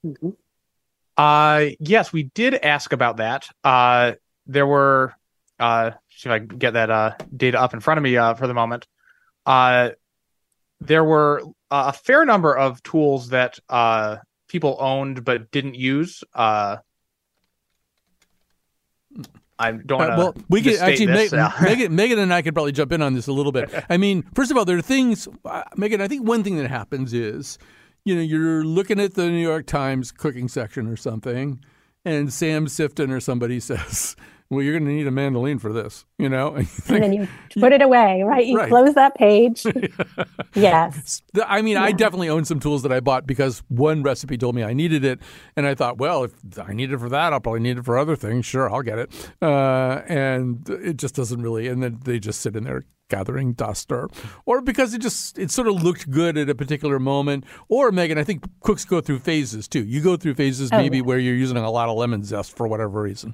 Mhm. 0.06 0.36
Uh, 1.18 1.72
yes, 1.80 2.14
we 2.14 2.24
did 2.24 2.54
ask 2.54 2.94
about 2.94 3.18
that. 3.18 3.50
Uh, 3.64 4.14
there 4.46 4.68
were, 4.68 5.14
uh, 5.60 5.92
see 6.07 6.07
if 6.26 6.32
I 6.32 6.40
can 6.40 6.48
get 6.58 6.74
that 6.74 6.90
uh, 6.90 7.12
data 7.36 7.60
up 7.60 7.74
in 7.74 7.80
front 7.80 7.98
of 7.98 8.04
me 8.04 8.18
uh, 8.18 8.34
for 8.34 8.48
the 8.48 8.54
moment. 8.54 8.88
Uh, 9.46 9.92
there 10.80 11.04
were 11.04 11.44
a 11.72 11.94
fair 11.94 12.26
number 12.26 12.56
of 12.56 12.82
tools 12.84 13.30
that 13.30 13.60
uh, 13.70 14.18
people 14.48 14.78
owned 14.80 15.24
but 15.26 15.52
didn't 15.52 15.76
use. 15.76 16.24
Uh, 16.34 16.78
I 19.60 19.72
don't 19.72 20.02
Uh, 20.02 20.16
well, 20.18 20.36
we 20.50 20.62
could 20.62 20.76
actually 20.76 21.08
this, 21.08 21.32
Meg- 21.32 21.40
yeah. 21.40 21.54
Megan, 21.62 21.96
Megan 21.96 22.20
and 22.20 22.34
I 22.34 22.42
could 22.42 22.54
probably 22.54 22.72
jump 22.72 22.92
in 22.92 23.02
on 23.02 23.14
this 23.16 23.28
a 23.28 23.34
little 23.34 23.52
bit. 23.52 23.70
I 23.90 23.98
mean, 23.98 24.24
first 24.34 24.52
of 24.52 24.58
all, 24.58 24.66
there 24.66 24.78
are 24.78 24.82
things, 24.82 25.28
uh, 25.46 25.64
Megan. 25.76 26.02
I 26.02 26.08
think 26.08 26.28
one 26.28 26.44
thing 26.44 26.58
that 26.58 26.70
happens 26.70 27.14
is, 27.14 27.58
you 28.06 28.16
know, 28.16 28.22
you're 28.22 28.64
looking 28.64 29.00
at 29.00 29.16
the 29.16 29.26
New 29.26 29.42
York 29.42 29.66
Times 29.66 30.12
cooking 30.12 30.48
section 30.48 30.88
or 30.88 30.96
something, 30.96 31.60
and 32.06 32.32
Sam 32.32 32.68
Sifton 32.68 33.12
or 33.12 33.20
somebody 33.20 33.60
says, 33.60 34.16
"Well, 34.50 34.62
you're 34.62 34.74
going 34.74 34.86
to 34.86 34.92
need 34.92 35.08
a 35.08 35.12
mandolin 35.12 35.60
for 35.60 35.72
this," 35.74 36.06
you 36.18 36.30
know. 36.30 36.56
And 36.56 36.62
you 36.62 36.66
think, 36.66 37.04
And 37.04 37.04
then 37.04 37.14
you 37.14 37.28
put 37.62 37.74
it 37.74 37.82
away, 37.82 38.24
right? 38.24 38.46
You 38.46 38.58
Right. 38.58 38.70
close 38.70 38.94
that 38.96 39.16
page. 39.16 39.66
yes. 40.56 41.22
I 41.46 41.62
mean, 41.62 41.78
I 41.78 41.92
definitely 41.92 42.30
own 42.30 42.46
some 42.46 42.60
tools 42.60 42.84
that 42.84 42.92
I 42.92 43.00
bought 43.00 43.28
because 43.28 43.64
one 43.68 44.04
recipe 44.04 44.38
told 44.38 44.56
me 44.56 44.64
I 44.64 44.74
needed 44.74 45.04
it, 45.04 45.20
and 45.56 45.66
I 45.66 45.76
thought, 45.76 45.98
well, 45.98 46.24
if 46.24 46.34
I 46.60 46.74
need 46.74 46.92
it 46.92 46.98
for 47.00 47.10
that, 47.10 47.34
I'll 47.34 47.40
probably 47.40 47.60
need 47.62 47.78
it 47.78 47.86
for 47.86 47.98
other 47.98 48.16
things. 48.16 48.46
Sure, 48.46 48.72
I'll 48.74 48.82
get 48.82 49.00
it. 49.00 49.12
Uh, 49.42 50.02
and 50.08 50.68
it 50.70 50.98
just 50.98 51.16
doesn't 51.16 51.42
really, 51.42 51.68
and 51.68 51.82
then 51.84 52.00
they 52.04 52.20
just 52.20 52.42
sit 52.42 52.56
in 52.56 52.64
there 52.64 52.86
gathering 53.10 53.54
dust, 53.54 53.90
or 53.92 54.10
or 54.46 54.60
because 54.62 54.94
it 54.94 55.00
just 55.02 55.40
it 55.40 55.50
sort 55.50 55.68
of 55.68 55.82
looked 55.82 56.10
good 56.12 56.38
at 56.38 56.50
a 56.50 56.56
particular 56.56 57.00
moment. 57.00 57.46
Or 57.70 57.90
Megan, 57.92 58.18
I 58.18 58.24
think 58.26 58.44
cooks 58.62 58.84
go 58.84 59.00
through 59.00 59.20
phases 59.20 59.68
too. 59.68 59.86
You 59.86 60.02
go 60.02 60.18
through 60.18 60.34
phases 60.36 60.70
Oh, 60.74 60.78
maybe 60.78 60.98
yeah. 60.98 61.04
where 61.04 61.18
you're 61.20 61.36
using 61.36 61.56
a 61.58 61.72
lot 61.72 61.88
of 61.90 61.96
lemon 61.98 62.24
zest 62.24 62.56
for 62.56 62.68
whatever 62.68 63.02
reason. 63.02 63.34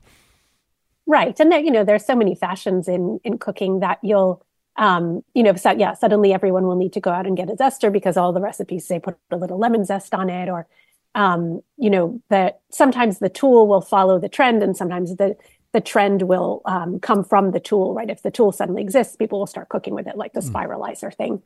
Right. 1.05 1.37
And 1.39 1.51
there, 1.51 1.59
you 1.59 1.71
know, 1.71 1.83
there's 1.83 2.05
so 2.05 2.15
many 2.15 2.35
fashions 2.35 2.87
in 2.87 3.19
in 3.23 3.37
cooking 3.37 3.79
that 3.79 3.99
you'll 4.01 4.45
um, 4.75 5.23
you 5.35 5.43
know, 5.43 5.53
so, 5.55 5.69
yeah, 5.71 5.93
suddenly 5.93 6.33
everyone 6.33 6.65
will 6.65 6.75
need 6.75 6.93
to 6.93 6.99
go 6.99 7.11
out 7.11 7.27
and 7.27 7.37
get 7.37 7.49
a 7.49 7.53
zester 7.53 7.91
because 7.91 8.17
all 8.17 8.33
the 8.33 8.41
recipes 8.41 8.87
say 8.87 8.99
put 8.99 9.17
a 9.29 9.37
little 9.37 9.59
lemon 9.59 9.85
zest 9.85 10.15
on 10.15 10.31
it 10.31 10.49
or 10.49 10.67
um, 11.15 11.61
you 11.77 11.91
know, 11.91 12.19
that 12.29 12.61
sometimes 12.71 13.19
the 13.19 13.29
tool 13.29 13.67
will 13.67 13.81
follow 13.81 14.19
the 14.19 14.29
trend 14.29 14.63
and 14.63 14.75
sometimes 14.75 15.15
the 15.15 15.35
the 15.73 15.81
trend 15.81 16.23
will 16.23 16.61
um, 16.65 16.99
come 16.99 17.23
from 17.23 17.49
the 17.51 17.59
tool, 17.59 17.95
right? 17.95 18.09
If 18.09 18.21
the 18.21 18.29
tool 18.29 18.51
suddenly 18.51 18.83
exists, 18.83 19.15
people 19.15 19.39
will 19.39 19.47
start 19.47 19.69
cooking 19.69 19.95
with 19.95 20.05
it, 20.05 20.15
like 20.15 20.33
the 20.33 20.39
spiralizer 20.39 21.13
thing. 21.13 21.41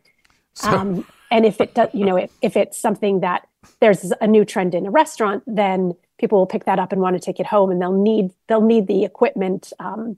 So, 0.53 0.69
Um, 0.69 1.07
and 1.31 1.45
if 1.45 1.61
it 1.61 1.73
does, 1.73 1.89
you 1.93 2.05
know, 2.05 2.17
if, 2.17 2.31
if 2.41 2.57
it's 2.57 2.77
something 2.77 3.21
that 3.21 3.47
there's 3.79 4.11
a 4.19 4.27
new 4.27 4.43
trend 4.43 4.75
in 4.75 4.85
a 4.85 4.91
restaurant, 4.91 5.43
then 5.47 5.93
people 6.17 6.39
will 6.39 6.47
pick 6.47 6.65
that 6.65 6.80
up 6.80 6.91
and 6.91 7.01
want 7.01 7.15
to 7.15 7.19
take 7.19 7.39
it 7.39 7.45
home, 7.45 7.71
and 7.71 7.82
they'll 7.82 7.91
need 7.91 8.32
they'll 8.47 8.62
need 8.62 8.88
the 8.88 9.03
equipment. 9.03 9.71
Um, 9.80 10.17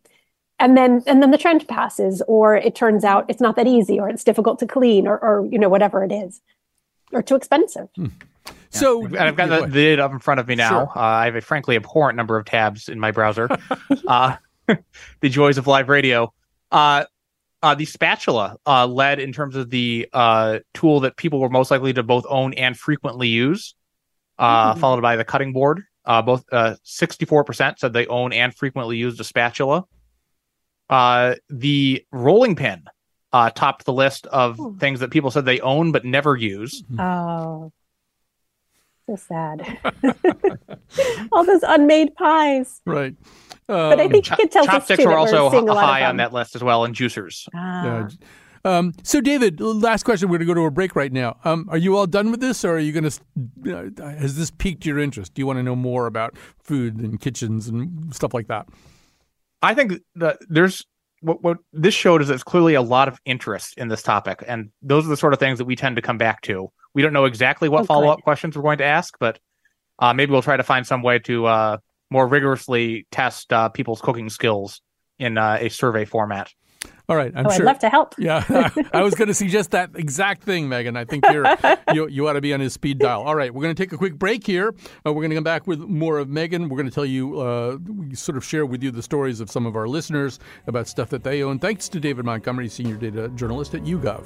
and 0.59 0.75
then 0.75 1.03
and 1.07 1.21
then 1.21 1.31
the 1.31 1.37
trend 1.37 1.67
passes, 1.67 2.21
or 2.27 2.55
it 2.55 2.75
turns 2.75 3.03
out 3.03 3.25
it's 3.29 3.41
not 3.41 3.55
that 3.55 3.67
easy, 3.67 3.99
or 3.99 4.09
it's 4.09 4.23
difficult 4.23 4.59
to 4.59 4.67
clean, 4.67 5.07
or 5.07 5.17
or 5.19 5.45
you 5.51 5.57
know 5.59 5.69
whatever 5.69 6.03
it 6.03 6.11
is, 6.11 6.41
or 7.11 7.21
too 7.21 7.35
expensive. 7.35 7.87
so 8.69 9.05
And 9.05 9.17
I've 9.17 9.35
got 9.35 9.49
the, 9.49 9.59
go 9.59 9.65
the 9.67 9.71
data 9.71 10.03
up 10.03 10.11
in 10.11 10.19
front 10.19 10.39
of 10.39 10.47
me 10.47 10.55
now. 10.55 10.69
Sure. 10.69 10.91
Uh, 10.95 11.01
I 11.01 11.25
have 11.25 11.35
a 11.35 11.41
frankly 11.41 11.75
abhorrent 11.75 12.17
number 12.17 12.37
of 12.37 12.45
tabs 12.45 12.89
in 12.89 12.99
my 12.99 13.11
browser. 13.11 13.49
uh, 14.07 14.35
the 15.21 15.29
joys 15.29 15.57
of 15.57 15.67
live 15.67 15.89
radio. 15.89 16.33
Uh, 16.71 17.05
uh, 17.61 17.75
the 17.75 17.85
spatula 17.85 18.57
uh, 18.65 18.87
led 18.87 19.19
in 19.19 19.33
terms 19.33 19.55
of 19.55 19.69
the 19.69 20.07
uh, 20.13 20.59
tool 20.73 21.01
that 21.01 21.17
people 21.17 21.39
were 21.39 21.49
most 21.49 21.71
likely 21.71 21.91
to 21.93 22.03
both 22.03 22.25
own 22.29 22.53
and 22.53 22.77
frequently 22.77 23.27
use, 23.27 23.75
uh, 24.37 24.73
Mhm. 24.73 24.79
followed 24.79 25.01
by 25.01 25.15
the 25.15 25.25
cutting 25.25 25.51
board. 25.51 25.83
Uh, 26.09 26.23
both 26.23 26.43
uh, 26.51 26.73
64% 26.85 27.77
said 27.77 27.93
they 27.93 28.07
own 28.07 28.33
and 28.33 28.53
frequently 28.55 28.97
used 28.97 29.19
a 29.21 29.23
spatula. 29.23 29.85
Uh, 30.89 31.35
the 31.49 32.03
rolling 32.11 32.55
pin 32.55 32.83
uh, 33.31 33.51
topped 33.51 33.85
the 33.85 33.93
list 33.93 34.25
of 34.25 34.57
Hmm. 34.57 34.77
things 34.77 35.01
that 35.01 35.11
people 35.11 35.29
said 35.29 35.45
they 35.45 35.59
own 35.59 35.91
but 35.91 36.03
never 36.05 36.35
use. 36.35 36.83
Oh, 36.97 37.71
so 39.05 39.15
sad. 39.15 39.77
All 41.31 41.43
those 41.45 41.61
unmade 41.63 42.15
pies. 42.15 42.81
right. 42.85 43.15
But 43.67 43.99
I 43.99 44.05
Um, 44.05 44.09
think 44.11 44.25
Chop- 44.25 44.39
it 44.39 44.51
tells 44.51 44.67
us 44.67 44.73
chopsticks 44.73 45.03
too 45.03 45.09
are 45.09 45.17
also 45.17 45.45
we're 45.45 45.51
seeing 45.51 45.69
a 45.69 45.73
lot 45.73 45.85
high 45.85 45.99
of 45.99 46.09
on 46.09 46.17
that 46.17 46.33
list 46.33 46.55
as 46.55 46.63
well, 46.63 46.85
and 46.85 46.95
juicers. 46.95 47.47
Ah. 47.53 47.83
Yeah. 47.85 48.07
Um, 48.65 48.93
so, 49.03 49.21
David, 49.21 49.59
last 49.61 50.03
question. 50.03 50.29
We're 50.29 50.37
going 50.37 50.47
to 50.47 50.53
go 50.53 50.61
to 50.61 50.65
a 50.65 50.71
break 50.71 50.95
right 50.95 51.11
now. 51.11 51.37
Um, 51.43 51.67
are 51.69 51.77
you 51.77 51.95
all 51.97 52.07
done 52.07 52.31
with 52.31 52.39
this, 52.41 52.65
or 52.65 52.75
are 52.75 52.79
you 52.79 52.91
going 52.91 53.09
to? 53.09 53.93
Uh, 54.03 54.09
has 54.17 54.35
this 54.35 54.51
piqued 54.51 54.85
your 54.85 54.99
interest? 54.99 55.33
Do 55.33 55.41
you 55.41 55.47
want 55.47 55.57
to 55.57 55.63
know 55.63 55.75
more 55.75 56.07
about 56.07 56.37
food 56.61 56.97
and 56.97 57.19
kitchens 57.19 57.67
and 57.67 58.13
stuff 58.13 58.33
like 58.33 58.47
that? 58.47 58.67
I 59.61 59.73
think 59.73 59.93
that 60.15 60.37
there's 60.49 60.85
what 61.21 61.43
what 61.43 61.57
this 61.73 61.93
showed 61.93 62.21
is 62.21 62.27
there's 62.27 62.43
clearly 62.43 62.73
a 62.73 62.81
lot 62.81 63.07
of 63.07 63.19
interest 63.25 63.77
in 63.77 63.87
this 63.87 64.03
topic, 64.03 64.43
and 64.47 64.69
those 64.81 65.05
are 65.05 65.09
the 65.09 65.17
sort 65.17 65.33
of 65.33 65.39
things 65.39 65.57
that 65.57 65.65
we 65.65 65.75
tend 65.75 65.95
to 65.95 66.01
come 66.01 66.17
back 66.17 66.41
to. 66.41 66.71
We 66.93 67.01
don't 67.01 67.13
know 67.13 67.25
exactly 67.25 67.69
what 67.69 67.81
Oh, 67.81 67.85
follow 67.85 68.07
up 68.09 68.21
questions 68.23 68.55
we're 68.55 68.63
going 68.63 68.79
to 68.79 68.85
ask, 68.85 69.15
but 69.19 69.39
uh, 69.99 70.13
maybe 70.13 70.31
we'll 70.31 70.41
try 70.41 70.57
to 70.57 70.63
find 70.63 70.87
some 70.87 71.01
way 71.01 71.19
to 71.19 71.45
uh, 71.45 71.77
more 72.09 72.27
rigorously 72.27 73.05
test 73.11 73.51
uh, 73.53 73.69
people's 73.69 74.01
cooking 74.01 74.29
skills 74.29 74.81
in 75.19 75.37
uh, 75.37 75.57
a 75.59 75.69
survey 75.69 76.05
format. 76.05 76.51
All 77.09 77.15
right. 77.15 77.33
I'm 77.35 77.47
oh, 77.47 77.49
sure. 77.49 77.63
I'd 77.63 77.65
love 77.65 77.79
to 77.79 77.89
help. 77.89 78.13
Yeah, 78.19 78.43
I 78.93 79.01
was 79.01 79.15
going 79.15 79.29
to 79.29 79.33
suggest 79.33 79.71
that 79.71 79.89
exact 79.95 80.43
thing, 80.43 80.69
Megan. 80.69 80.95
I 80.95 81.05
think 81.05 81.25
you're 81.31 81.43
you, 81.93 82.07
you 82.07 82.27
ought 82.27 82.33
to 82.33 82.41
be 82.41 82.53
on 82.53 82.59
his 82.59 82.73
speed 82.73 82.99
dial. 82.99 83.23
All 83.23 83.35
right, 83.35 83.51
we're 83.51 83.63
going 83.63 83.75
to 83.75 83.83
take 83.83 83.91
a 83.91 83.97
quick 83.97 84.13
break 84.13 84.45
here. 84.45 84.75
Uh, 85.03 85.11
we're 85.11 85.21
going 85.21 85.31
to 85.31 85.35
come 85.35 85.43
back 85.43 85.65
with 85.65 85.79
more 85.79 86.19
of 86.19 86.29
Megan. 86.29 86.69
We're 86.69 86.77
going 86.77 86.89
to 86.89 86.93
tell 86.93 87.05
you, 87.05 87.41
uh, 87.41 87.77
we 87.77 88.13
sort 88.13 88.37
of 88.37 88.45
share 88.45 88.65
with 88.65 88.83
you 88.83 88.91
the 88.91 89.01
stories 89.01 89.39
of 89.39 89.49
some 89.49 89.65
of 89.65 89.75
our 89.75 89.87
listeners 89.87 90.39
about 90.67 90.87
stuff 90.87 91.09
that 91.09 91.23
they 91.23 91.41
own. 91.41 91.57
Thanks 91.57 91.89
to 91.89 91.99
David 91.99 92.25
Montgomery, 92.25 92.69
senior 92.69 92.95
data 92.95 93.29
journalist 93.29 93.73
at 93.73 93.81
YouGov. 93.81 94.25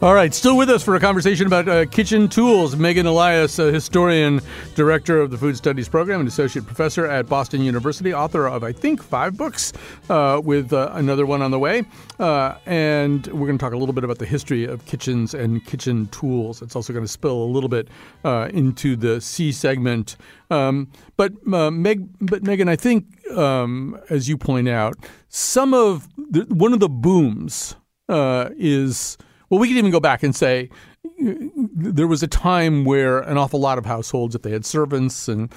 All 0.00 0.14
right, 0.14 0.32
still 0.32 0.56
with 0.56 0.70
us 0.70 0.84
for 0.84 0.94
a 0.94 1.00
conversation 1.00 1.48
about 1.48 1.68
uh, 1.68 1.84
kitchen 1.84 2.28
tools. 2.28 2.76
Megan 2.76 3.06
Elias, 3.06 3.58
a 3.58 3.72
historian, 3.72 4.40
director 4.76 5.20
of 5.20 5.32
the 5.32 5.36
Food 5.36 5.56
Studies 5.56 5.88
Program, 5.88 6.20
and 6.20 6.28
associate 6.28 6.64
professor 6.66 7.04
at 7.04 7.28
Boston 7.28 7.62
University, 7.62 8.14
author 8.14 8.46
of, 8.46 8.62
I 8.62 8.70
think, 8.70 9.02
five 9.02 9.36
books, 9.36 9.72
uh, 10.08 10.40
with 10.44 10.72
uh, 10.72 10.90
another 10.92 11.26
one 11.26 11.42
on 11.42 11.50
the 11.50 11.58
way. 11.58 11.82
Uh, 12.20 12.58
and 12.64 13.26
we're 13.26 13.48
going 13.48 13.58
to 13.58 13.60
talk 13.60 13.72
a 13.72 13.76
little 13.76 13.92
bit 13.92 14.04
about 14.04 14.18
the 14.18 14.24
history 14.24 14.66
of 14.66 14.86
kitchens 14.86 15.34
and 15.34 15.66
kitchen 15.66 16.06
tools. 16.12 16.62
It's 16.62 16.76
also 16.76 16.92
going 16.92 17.04
to 17.04 17.10
spill 17.10 17.42
a 17.42 17.50
little 17.50 17.68
bit 17.68 17.88
uh, 18.24 18.50
into 18.54 18.94
the 18.94 19.20
C 19.20 19.50
segment. 19.50 20.16
Um, 20.48 20.92
but, 21.16 21.32
uh, 21.52 21.72
Meg, 21.72 22.08
but 22.20 22.44
Megan, 22.44 22.68
I 22.68 22.76
think, 22.76 23.28
um, 23.32 23.98
as 24.10 24.28
you 24.28 24.38
point 24.38 24.68
out, 24.68 24.94
some 25.28 25.74
of 25.74 26.06
the, 26.16 26.42
one 26.50 26.72
of 26.72 26.78
the 26.78 26.88
booms 26.88 27.74
is 28.08 29.18
well, 29.50 29.60
we 29.60 29.68
could 29.68 29.76
even 29.76 29.90
go 29.90 30.00
back 30.00 30.22
and 30.22 30.34
say 30.34 30.70
there 31.18 32.06
was 32.06 32.22
a 32.22 32.28
time 32.28 32.84
where 32.84 33.20
an 33.20 33.38
awful 33.38 33.60
lot 33.60 33.78
of 33.78 33.86
households, 33.86 34.34
if 34.34 34.42
they 34.42 34.50
had 34.50 34.64
servants 34.64 35.28
and 35.28 35.52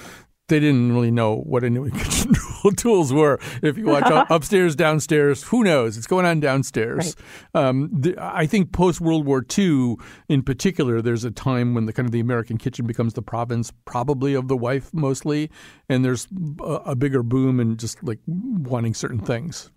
they 0.48 0.60
didn't 0.60 0.92
really 0.92 1.10
know 1.10 1.36
what 1.36 1.64
any 1.64 1.90
kitchen 1.90 2.34
tools 2.76 3.12
were. 3.12 3.38
If 3.62 3.78
you 3.78 3.86
watch 3.86 4.04
upstairs, 4.30 4.76
downstairs, 4.76 5.44
who 5.44 5.64
knows? 5.64 5.96
It's 5.96 6.06
going 6.06 6.26
on 6.26 6.40
downstairs. 6.40 7.16
Right. 7.54 7.64
Um, 7.64 7.88
the, 7.92 8.14
I 8.18 8.46
think 8.46 8.72
post 8.72 9.00
World 9.00 9.24
War 9.24 9.44
II, 9.56 9.96
in 10.28 10.42
particular, 10.42 11.00
there's 11.00 11.24
a 11.24 11.30
time 11.30 11.74
when 11.74 11.86
the 11.86 11.92
kind 11.92 12.06
of 12.06 12.12
the 12.12 12.20
American 12.20 12.58
kitchen 12.58 12.86
becomes 12.86 13.14
the 13.14 13.22
province, 13.22 13.72
probably 13.84 14.34
of 14.34 14.48
the 14.48 14.56
wife 14.56 14.92
mostly, 14.92 15.50
and 15.88 16.04
there's 16.04 16.28
a, 16.60 16.80
a 16.86 16.96
bigger 16.96 17.22
boom 17.22 17.58
in 17.58 17.76
just 17.76 18.02
like 18.04 18.18
wanting 18.26 18.94
certain 18.94 19.20
things. 19.20 19.70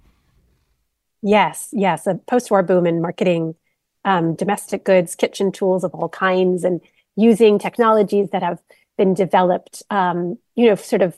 Yes, 1.22 1.70
yes, 1.72 2.06
a 2.06 2.16
post-war 2.28 2.64
boom 2.64 2.86
in 2.86 3.02
marketing 3.02 3.56
um, 4.06 4.36
domestic 4.36 4.86
goods, 4.86 5.16
kitchen 5.16 5.52
tools 5.52 5.84
of 5.84 5.94
all 5.94 6.10
kinds, 6.10 6.64
and 6.64 6.80
using 7.16 7.60
technologies 7.60 8.30
that 8.32 8.44
have 8.44 8.60
been 8.98 9.14
developed, 9.14 9.84
um, 9.90 10.38
you 10.56 10.68
know, 10.68 10.76
sort 10.76 11.02
of 11.02 11.18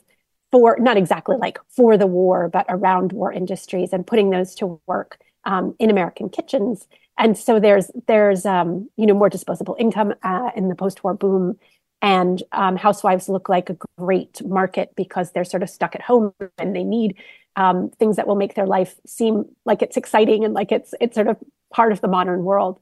for 0.52 0.78
not 0.80 0.98
exactly 0.98 1.36
like 1.38 1.60
for 1.70 1.98
the 1.98 2.08
war, 2.08 2.50
but 2.50 2.66
around 2.70 3.12
war 3.12 3.32
industries, 3.32 3.94
and 3.94 4.08
putting 4.08 4.30
those 4.30 4.56
to 4.56 4.80
work 4.88 5.20
um, 5.44 5.76
in 5.80 5.90
American 5.90 6.30
kitchens. 6.30 6.88
And 7.18 7.38
so 7.38 7.60
there's 7.60 7.92
there's 8.08 8.46
um, 8.46 8.90
you 8.98 9.06
know 9.06 9.14
more 9.14 9.30
disposable 9.30 9.76
income 9.78 10.14
uh, 10.24 10.52
in 10.56 10.70
the 10.70 10.76
post-war 10.76 11.14
boom, 11.14 11.58
and 12.02 12.42
um, 12.52 12.76
housewives 12.78 13.28
look 13.28 13.50
like 13.50 13.70
a 13.70 13.78
great 13.98 14.46
market 14.46 14.94
because 14.96 15.32
they're 15.32 15.44
sort 15.44 15.64
of 15.64 15.70
stuck 15.70 15.96
at 15.96 16.02
home 16.02 16.34
and 16.58 16.76
they 16.76 16.84
need 16.84 17.16
um, 17.58 17.90
things 18.00 18.16
that 18.16 18.28
will 18.28 18.36
make 18.36 18.54
their 18.56 18.68
life 18.68 18.96
seem 19.06 19.46
like 19.66 19.82
it's 19.82 19.98
exciting 19.98 20.46
and 20.46 20.54
like 20.54 20.72
it's 20.72 20.94
it's 21.02 21.16
sort 21.16 21.28
of 21.28 21.38
part 21.74 21.92
of 21.92 22.00
the 22.02 22.08
modern 22.08 22.44
world. 22.46 22.80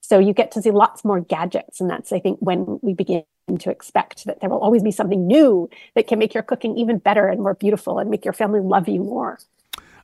So 0.00 0.18
you 0.18 0.32
get 0.32 0.50
to 0.52 0.62
see 0.62 0.70
lots 0.70 1.04
more 1.04 1.20
gadgets. 1.20 1.80
And 1.80 1.90
that's, 1.90 2.12
I 2.12 2.20
think, 2.20 2.38
when 2.40 2.78
we 2.82 2.94
begin 2.94 3.24
to 3.58 3.70
expect 3.70 4.24
that 4.24 4.40
there 4.40 4.50
will 4.50 4.58
always 4.58 4.82
be 4.82 4.90
something 4.90 5.26
new 5.26 5.68
that 5.94 6.06
can 6.06 6.18
make 6.18 6.34
your 6.34 6.42
cooking 6.42 6.76
even 6.78 6.98
better 6.98 7.28
and 7.28 7.40
more 7.40 7.54
beautiful 7.54 7.98
and 7.98 8.10
make 8.10 8.24
your 8.24 8.34
family 8.34 8.60
love 8.60 8.88
you 8.88 9.00
more. 9.02 9.38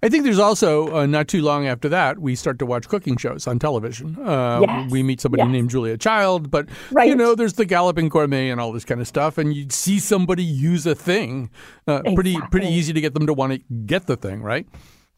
I 0.02 0.08
think 0.08 0.24
there's 0.24 0.38
also 0.38 0.94
uh, 0.94 1.06
not 1.06 1.28
too 1.28 1.42
long 1.42 1.66
after 1.66 1.88
that 1.88 2.18
we 2.18 2.34
start 2.34 2.58
to 2.60 2.66
watch 2.66 2.88
cooking 2.88 3.16
shows 3.16 3.46
on 3.46 3.58
television. 3.58 4.16
Uh, 4.18 4.60
yes. 4.60 4.90
We 4.90 5.02
meet 5.02 5.20
somebody 5.20 5.42
yes. 5.42 5.50
named 5.50 5.70
Julia 5.70 5.96
Child, 5.98 6.50
but 6.50 6.68
right. 6.90 7.08
you 7.08 7.14
know 7.14 7.34
there's 7.34 7.54
the 7.54 7.64
Galloping 7.64 8.08
Gourmet 8.08 8.50
and 8.50 8.60
all 8.60 8.72
this 8.72 8.84
kind 8.84 9.00
of 9.00 9.08
stuff, 9.08 9.38
and 9.38 9.54
you 9.54 9.66
see 9.70 9.98
somebody 9.98 10.44
use 10.44 10.86
a 10.86 10.94
thing. 10.94 11.50
Uh, 11.86 12.02
exactly. 12.04 12.14
Pretty 12.14 12.36
pretty 12.50 12.68
easy 12.68 12.92
to 12.92 13.00
get 13.00 13.14
them 13.14 13.26
to 13.26 13.34
want 13.34 13.52
to 13.52 13.58
get 13.86 14.06
the 14.06 14.16
thing, 14.16 14.42
right? 14.42 14.66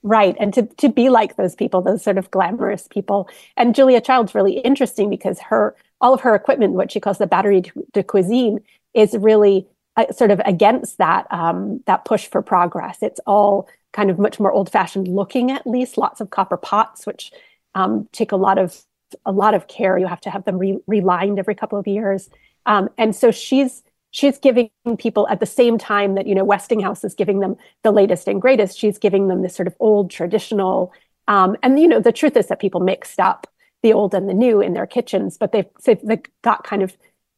Right. 0.03 0.37
And 0.41 0.55
to, 0.55 0.63
to 0.63 0.89
be 0.89 1.11
like 1.11 1.37
those 1.37 1.55
people, 1.55 1.83
those 1.83 2.03
sort 2.03 2.17
of 2.17 2.31
glamorous 2.31 2.89
people. 2.89 3.29
And 3.57 3.75
Julia 3.75 4.01
Child's 4.01 4.35
really 4.35 4.59
interesting 4.61 5.11
because 5.11 5.39
her, 5.41 5.77
all 6.01 6.15
of 6.15 6.21
her 6.23 6.35
equipment, 6.35 6.73
what 6.73 6.91
she 6.91 7.01
calls 7.01 7.19
the 7.19 7.27
batterie 7.27 7.71
de 7.93 8.03
cuisine, 8.03 8.61
is 8.95 9.15
really 9.19 9.67
uh, 9.97 10.11
sort 10.13 10.31
of 10.31 10.41
against 10.47 10.97
that, 10.99 11.27
um, 11.31 11.83
that 11.87 12.05
push 12.07 12.27
for 12.27 12.41
progress. 12.41 12.99
It's 13.03 13.21
all 13.27 13.69
kind 13.93 14.11
of 14.11 14.19
much 14.19 14.39
more 14.39 14.53
old 14.53 14.71
fashioned 14.71 15.09
looking, 15.09 15.51
at 15.51 15.67
least 15.67 15.99
lots 15.99 16.21
of 16.21 16.31
copper 16.31 16.57
pots, 16.57 17.07
which 17.07 17.33
um, 17.75 18.09
take 18.13 18.33
a 18.33 18.37
lot 18.37 18.59
of, 18.59 18.81
a 19.27 19.33
lot 19.33 19.55
of 19.55 19.67
care. 19.67 19.99
You 19.99 20.07
have 20.07 20.21
to 20.23 20.31
have 20.31 20.45
them 20.45 20.59
re- 20.59 20.81
relined 20.87 21.39
every 21.39 21.55
couple 21.55 21.79
of 21.79 21.87
years. 21.87 22.29
Um, 22.67 22.89
and 22.99 23.15
so 23.15 23.31
she's, 23.31 23.83
she's 24.11 24.39
giving 24.39 24.71
people 24.99 25.27
at 25.29 25.41
the 25.41 25.47
same 25.47 25.79
time 25.79 26.15
that 26.15 26.27
you 26.27 26.35
know 26.35 26.45
Westinghouse 26.45 27.05
is 27.05 27.15
giving 27.15 27.41
them 27.41 27.57
the 27.83 27.91
latest 27.91 28.29
and 28.29 28.41
greatest. 28.41 28.79
She's 28.79 28.99
giving 28.99 29.29
them 29.29 29.43
this 29.43 29.55
sort 29.55 29.67
of 29.67 29.75
old 29.81 30.11
traditional, 30.11 30.93
um, 31.29 31.57
and 31.63 31.79
you 31.79 31.89
know 31.89 32.01
the 32.01 32.13
truth 32.13 32.37
is 32.37 32.49
that 32.49 32.61
people 32.61 32.81
mixed 32.81 33.21
up 33.21 33.47
the 33.83 33.93
old 33.93 34.15
and 34.15 34.29
the 34.29 34.35
new 34.35 34.61
in 34.61 34.75
their 34.75 34.87
kitchens, 34.87 35.39
but 35.39 35.53
they've, 35.53 35.67
they've 35.85 36.23
got 36.43 36.65
kind 36.65 36.83
of 36.83 36.97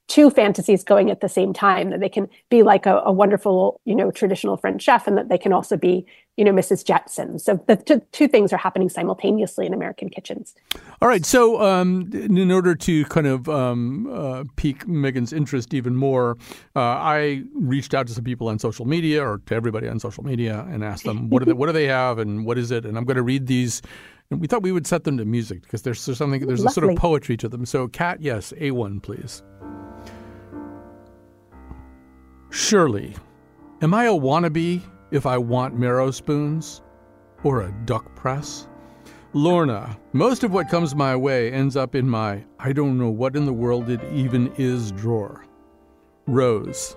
two 0.08 0.30
fantasies 0.30 0.84
going 0.84 1.10
at 1.10 1.20
the 1.20 1.28
same 1.28 1.52
time 1.52 1.90
that 1.90 2.00
they 2.00 2.08
can 2.08 2.28
be 2.50 2.62
like 2.62 2.86
a, 2.86 2.98
a, 3.04 3.12
wonderful 3.12 3.80
you 3.84 3.94
know 3.94 4.10
traditional 4.10 4.56
french 4.56 4.82
chef 4.82 5.06
and 5.06 5.16
that 5.16 5.28
they 5.28 5.38
can 5.38 5.52
also 5.52 5.76
be 5.76 6.04
you 6.36 6.44
know 6.44 6.52
mrs 6.52 6.84
jetson. 6.84 7.38
So 7.38 7.62
the 7.66 7.76
t- 7.76 8.00
two 8.10 8.28
things 8.28 8.52
are 8.52 8.56
happening 8.56 8.88
simultaneously 8.88 9.66
in 9.66 9.72
american 9.72 10.08
kitchens. 10.08 10.54
All 11.00 11.08
right. 11.08 11.24
So 11.24 11.62
um, 11.62 12.10
in 12.12 12.50
order 12.50 12.74
to 12.74 13.04
kind 13.06 13.26
of 13.26 13.48
um, 13.48 14.08
uh, 14.12 14.44
pique 14.56 14.86
megan's 14.88 15.32
interest 15.32 15.74
even 15.74 15.96
more 15.96 16.36
uh, 16.74 16.80
i 16.80 17.42
reached 17.54 17.94
out 17.94 18.06
to 18.08 18.14
some 18.14 18.24
people 18.24 18.48
on 18.48 18.58
social 18.58 18.86
media 18.86 19.22
or 19.22 19.38
to 19.46 19.54
everybody 19.54 19.88
on 19.88 20.00
social 20.00 20.24
media 20.24 20.66
and 20.70 20.84
asked 20.84 21.04
them 21.04 21.30
what 21.30 21.40
do 21.40 21.46
they 21.46 21.52
what 21.52 21.66
do 21.66 21.72
they 21.72 21.86
have 21.86 22.18
and 22.18 22.44
what 22.44 22.58
is 22.58 22.70
it? 22.70 22.84
And 22.84 22.98
i'm 22.98 23.04
going 23.04 23.16
to 23.16 23.22
read 23.22 23.46
these 23.46 23.82
and 24.30 24.40
we 24.40 24.46
thought 24.46 24.62
we 24.62 24.72
would 24.72 24.86
set 24.86 25.04
them 25.04 25.18
to 25.18 25.24
music 25.24 25.62
because 25.62 25.82
there's, 25.82 26.04
there's 26.06 26.18
something 26.18 26.46
there's 26.46 26.64
Lovely. 26.64 26.70
a 26.70 26.74
sort 26.74 26.92
of 26.92 26.98
poetry 26.98 27.36
to 27.36 27.48
them. 27.48 27.66
So 27.66 27.86
Cat 27.88 28.20
yes 28.20 28.52
a1 28.58 29.02
please 29.02 29.42
Surely, 32.54 33.14
am 33.80 33.94
I 33.94 34.04
a 34.04 34.12
wannabe 34.12 34.82
if 35.10 35.24
I 35.24 35.38
want 35.38 35.78
marrow 35.78 36.10
spoons? 36.10 36.82
Or 37.44 37.62
a 37.62 37.72
duck 37.86 38.14
press? 38.14 38.68
Lorna, 39.32 39.98
most 40.12 40.44
of 40.44 40.52
what 40.52 40.68
comes 40.68 40.94
my 40.94 41.16
way 41.16 41.50
ends 41.50 41.78
up 41.78 41.94
in 41.94 42.06
my 42.06 42.44
I 42.58 42.74
don't 42.74 42.98
know 42.98 43.08
what 43.08 43.36
in 43.36 43.46
the 43.46 43.54
world 43.54 43.88
it 43.88 44.04
even 44.12 44.52
is 44.58 44.92
drawer. 44.92 45.46
Rose, 46.26 46.94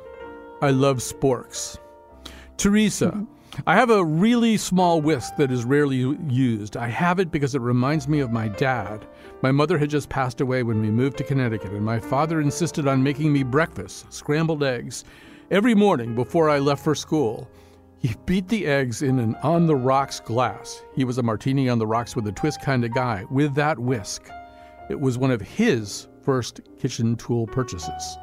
I 0.61 0.71
love 0.71 0.97
sporks. 0.97 1.77
Teresa. 2.57 3.25
I 3.65 3.75
have 3.75 3.89
a 3.89 4.03
really 4.03 4.57
small 4.57 4.99
whisk 4.99 5.37
that 5.37 5.51
is 5.51 5.63
rarely 5.63 6.17
used. 6.27 6.75
I 6.75 6.89
have 6.89 7.19
it 7.19 7.31
because 7.31 7.55
it 7.55 7.61
reminds 7.61 8.09
me 8.09 8.19
of 8.19 8.29
my 8.29 8.49
dad. 8.49 9.07
My 9.41 9.53
mother 9.53 9.77
had 9.77 9.89
just 9.89 10.09
passed 10.09 10.41
away 10.41 10.63
when 10.63 10.81
we 10.81 10.91
moved 10.91 11.15
to 11.19 11.23
Connecticut, 11.23 11.71
and 11.71 11.85
my 11.85 11.97
father 11.97 12.41
insisted 12.41 12.85
on 12.85 13.01
making 13.01 13.31
me 13.31 13.43
breakfast, 13.43 14.11
scrambled 14.11 14.61
eggs, 14.61 15.05
every 15.51 15.75
morning 15.75 16.15
before 16.15 16.49
I 16.49 16.59
left 16.59 16.83
for 16.83 16.95
school. 16.95 17.49
He 17.99 18.15
beat 18.25 18.47
the 18.47 18.65
eggs 18.65 19.01
in 19.01 19.19
an 19.19 19.35
on 19.43 19.67
the 19.67 19.75
rocks 19.75 20.19
glass. 20.19 20.83
He 20.95 21.03
was 21.03 21.17
a 21.17 21.23
martini 21.23 21.69
on 21.69 21.79
the 21.79 21.87
rocks 21.87 22.15
with 22.15 22.27
a 22.27 22.31
twist 22.31 22.61
kind 22.61 22.83
of 22.85 22.93
guy, 22.93 23.25
with 23.29 23.55
that 23.55 23.79
whisk. 23.79 24.29
It 24.89 24.99
was 24.99 25.17
one 25.17 25.31
of 25.31 25.41
his 25.41 26.07
first 26.21 26.61
kitchen 26.79 27.15
tool 27.15 27.47
purchases. 27.47 28.17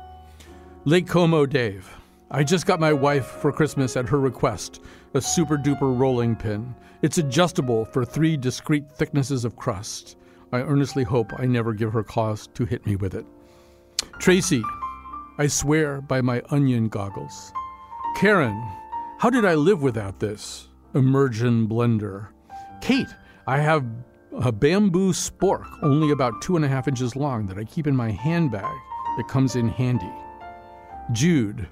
Lake 0.85 1.07
Como 1.07 1.47
Dave. 1.47 1.89
I 2.31 2.45
just 2.45 2.67
got 2.67 2.81
my 2.81 2.93
wife 2.93 3.27
for 3.27 3.53
Christmas 3.53 3.97
at 3.97 4.09
her 4.09 4.19
request 4.19 4.81
a 5.15 5.21
super 5.21 5.59
duper 5.59 5.99
rolling 5.99 6.35
pin. 6.35 6.75
It's 7.03 7.19
adjustable 7.19 7.85
for 7.85 8.05
three 8.05 8.37
discrete 8.37 8.91
thicknesses 8.91 9.45
of 9.45 9.57
crust. 9.57 10.17
I 10.53 10.61
earnestly 10.61 11.05
hope 11.05 11.33
I 11.39 11.45
never 11.45 11.75
give 11.75 11.93
her 11.93 12.03
cause 12.03 12.47
to 12.55 12.65
hit 12.65 12.87
me 12.87 12.97
with 12.97 13.15
it. 13.15 13.27
Tracy, 14.19 14.63
I 15.39 15.47
swear 15.47 16.03
by 16.03 16.21
my 16.21 16.43
onion 16.51 16.89
goggles. 16.89 17.53
Karen, 18.17 18.63
how 19.19 19.31
did 19.31 19.47
I 19.47 19.55
live 19.55 19.81
without 19.81 20.21
this? 20.21 20.69
Immersion 20.95 21.67
blender. 21.67 22.29
Kate, 22.83 23.09
I 23.47 23.59
have 23.59 23.87
a 24.33 24.53
bamboo 24.53 25.13
spork 25.15 25.67
only 25.83 26.11
about 26.11 26.43
two 26.43 26.57
and 26.57 26.65
a 26.67 26.69
half 26.69 26.87
inches 26.87 27.17
long 27.17 27.47
that 27.47 27.57
I 27.57 27.65
keep 27.65 27.87
in 27.87 27.97
my 27.97 28.11
handbag. 28.11 28.75
It 29.19 29.27
comes 29.27 29.57
in 29.57 29.71
handy. 29.71 30.13
Jude, 31.13 31.67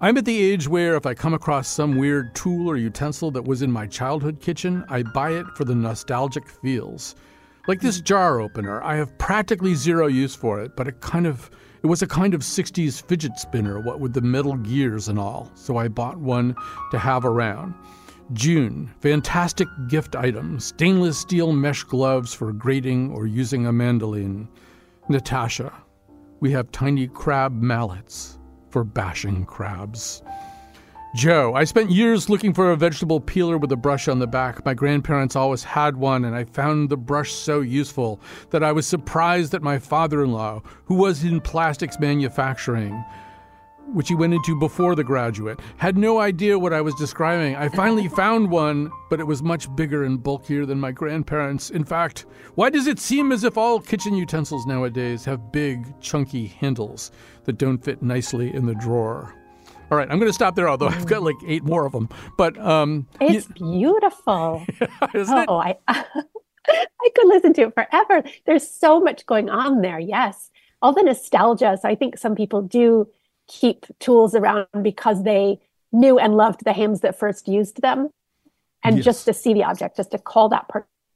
I'm 0.00 0.18
at 0.18 0.24
the 0.24 0.42
age 0.42 0.66
where 0.66 0.96
if 0.96 1.06
I 1.06 1.14
come 1.14 1.34
across 1.34 1.68
some 1.68 1.96
weird 1.96 2.34
tool 2.34 2.68
or 2.68 2.76
utensil 2.76 3.30
that 3.30 3.44
was 3.44 3.62
in 3.62 3.70
my 3.70 3.86
childhood 3.86 4.40
kitchen, 4.40 4.84
I 4.88 5.04
buy 5.04 5.34
it 5.34 5.46
for 5.54 5.64
the 5.64 5.74
nostalgic 5.74 6.48
feels. 6.48 7.14
Like 7.68 7.80
this 7.80 8.00
jar 8.00 8.40
opener, 8.40 8.82
I 8.82 8.96
have 8.96 9.16
practically 9.18 9.76
zero 9.76 10.08
use 10.08 10.34
for 10.34 10.60
it, 10.60 10.74
but 10.76 10.88
it 10.88 11.00
kind 11.00 11.28
of 11.28 11.48
it 11.84 11.86
was 11.86 12.00
a 12.00 12.06
kind 12.06 12.32
of 12.32 12.40
60s 12.40 13.02
fidget 13.06 13.38
spinner, 13.38 13.78
what 13.78 14.00
with 14.00 14.14
the 14.14 14.22
metal 14.22 14.56
gears 14.56 15.06
and 15.06 15.18
all, 15.18 15.52
so 15.54 15.76
I 15.76 15.88
bought 15.88 16.16
one 16.16 16.56
to 16.90 16.98
have 16.98 17.26
around. 17.26 17.74
June, 18.32 18.90
fantastic 19.00 19.68
gift 19.86 20.16
item 20.16 20.58
stainless 20.58 21.18
steel 21.18 21.52
mesh 21.52 21.84
gloves 21.84 22.32
for 22.32 22.54
grating 22.54 23.10
or 23.12 23.26
using 23.26 23.66
a 23.66 23.72
mandolin. 23.72 24.48
Natasha, 25.10 25.74
we 26.40 26.50
have 26.52 26.72
tiny 26.72 27.06
crab 27.06 27.52
mallets 27.52 28.38
for 28.70 28.82
bashing 28.82 29.44
crabs. 29.44 30.22
Joe, 31.14 31.54
I 31.54 31.62
spent 31.62 31.92
years 31.92 32.28
looking 32.28 32.52
for 32.52 32.72
a 32.72 32.76
vegetable 32.76 33.20
peeler 33.20 33.56
with 33.56 33.70
a 33.70 33.76
brush 33.76 34.08
on 34.08 34.18
the 34.18 34.26
back. 34.26 34.64
My 34.64 34.74
grandparents 34.74 35.36
always 35.36 35.62
had 35.62 35.96
one, 35.96 36.24
and 36.24 36.34
I 36.34 36.42
found 36.42 36.88
the 36.88 36.96
brush 36.96 37.32
so 37.32 37.60
useful 37.60 38.20
that 38.50 38.64
I 38.64 38.72
was 38.72 38.84
surprised 38.84 39.52
that 39.52 39.62
my 39.62 39.78
father 39.78 40.24
in 40.24 40.32
law, 40.32 40.60
who 40.86 40.96
was 40.96 41.22
in 41.22 41.40
plastics 41.40 42.00
manufacturing, 42.00 43.04
which 43.92 44.08
he 44.08 44.16
went 44.16 44.34
into 44.34 44.58
before 44.58 44.96
the 44.96 45.04
graduate, 45.04 45.60
had 45.76 45.96
no 45.96 46.18
idea 46.18 46.58
what 46.58 46.72
I 46.72 46.80
was 46.80 46.96
describing. 46.96 47.54
I 47.54 47.68
finally 47.68 48.08
found 48.16 48.50
one, 48.50 48.90
but 49.08 49.20
it 49.20 49.26
was 49.28 49.40
much 49.40 49.72
bigger 49.76 50.02
and 50.02 50.20
bulkier 50.20 50.66
than 50.66 50.80
my 50.80 50.90
grandparents. 50.90 51.70
In 51.70 51.84
fact, 51.84 52.26
why 52.56 52.70
does 52.70 52.88
it 52.88 52.98
seem 52.98 53.30
as 53.30 53.44
if 53.44 53.56
all 53.56 53.78
kitchen 53.78 54.16
utensils 54.16 54.66
nowadays 54.66 55.24
have 55.26 55.52
big, 55.52 56.00
chunky 56.00 56.48
handles 56.48 57.12
that 57.44 57.56
don't 57.58 57.78
fit 57.84 58.02
nicely 58.02 58.52
in 58.52 58.66
the 58.66 58.74
drawer? 58.74 59.32
All 59.90 59.98
right, 59.98 60.10
I'm 60.10 60.18
going 60.18 60.30
to 60.30 60.34
stop 60.34 60.56
there, 60.56 60.68
although 60.68 60.88
I've 60.88 61.06
got 61.06 61.22
like 61.22 61.36
eight 61.46 61.62
more 61.62 61.84
of 61.84 61.92
them. 61.92 62.08
But 62.36 62.58
um, 62.58 63.06
it's 63.20 63.46
beautiful. 63.46 64.64
isn't 65.14 65.46
oh, 65.48 65.58
I, 65.58 65.76
I 65.88 67.08
could 67.14 67.26
listen 67.28 67.52
to 67.54 67.62
it 67.62 67.74
forever. 67.74 68.24
There's 68.46 68.68
so 68.68 68.98
much 68.98 69.26
going 69.26 69.50
on 69.50 69.82
there. 69.82 69.98
Yes, 69.98 70.50
all 70.80 70.92
the 70.92 71.02
nostalgia. 71.02 71.78
So 71.80 71.88
I 71.88 71.94
think 71.94 72.16
some 72.16 72.34
people 72.34 72.62
do 72.62 73.08
keep 73.46 73.86
tools 74.00 74.34
around 74.34 74.66
because 74.82 75.22
they 75.22 75.60
knew 75.92 76.18
and 76.18 76.36
loved 76.36 76.64
the 76.64 76.72
hands 76.72 77.00
that 77.02 77.18
first 77.18 77.46
used 77.46 77.82
them, 77.82 78.08
and 78.82 78.96
Yes. 78.96 79.04
just 79.04 79.24
to 79.26 79.34
see 79.34 79.52
the 79.52 79.64
object, 79.64 79.96
just 79.96 80.12
to 80.12 80.18
call 80.18 80.48
that 80.48 80.68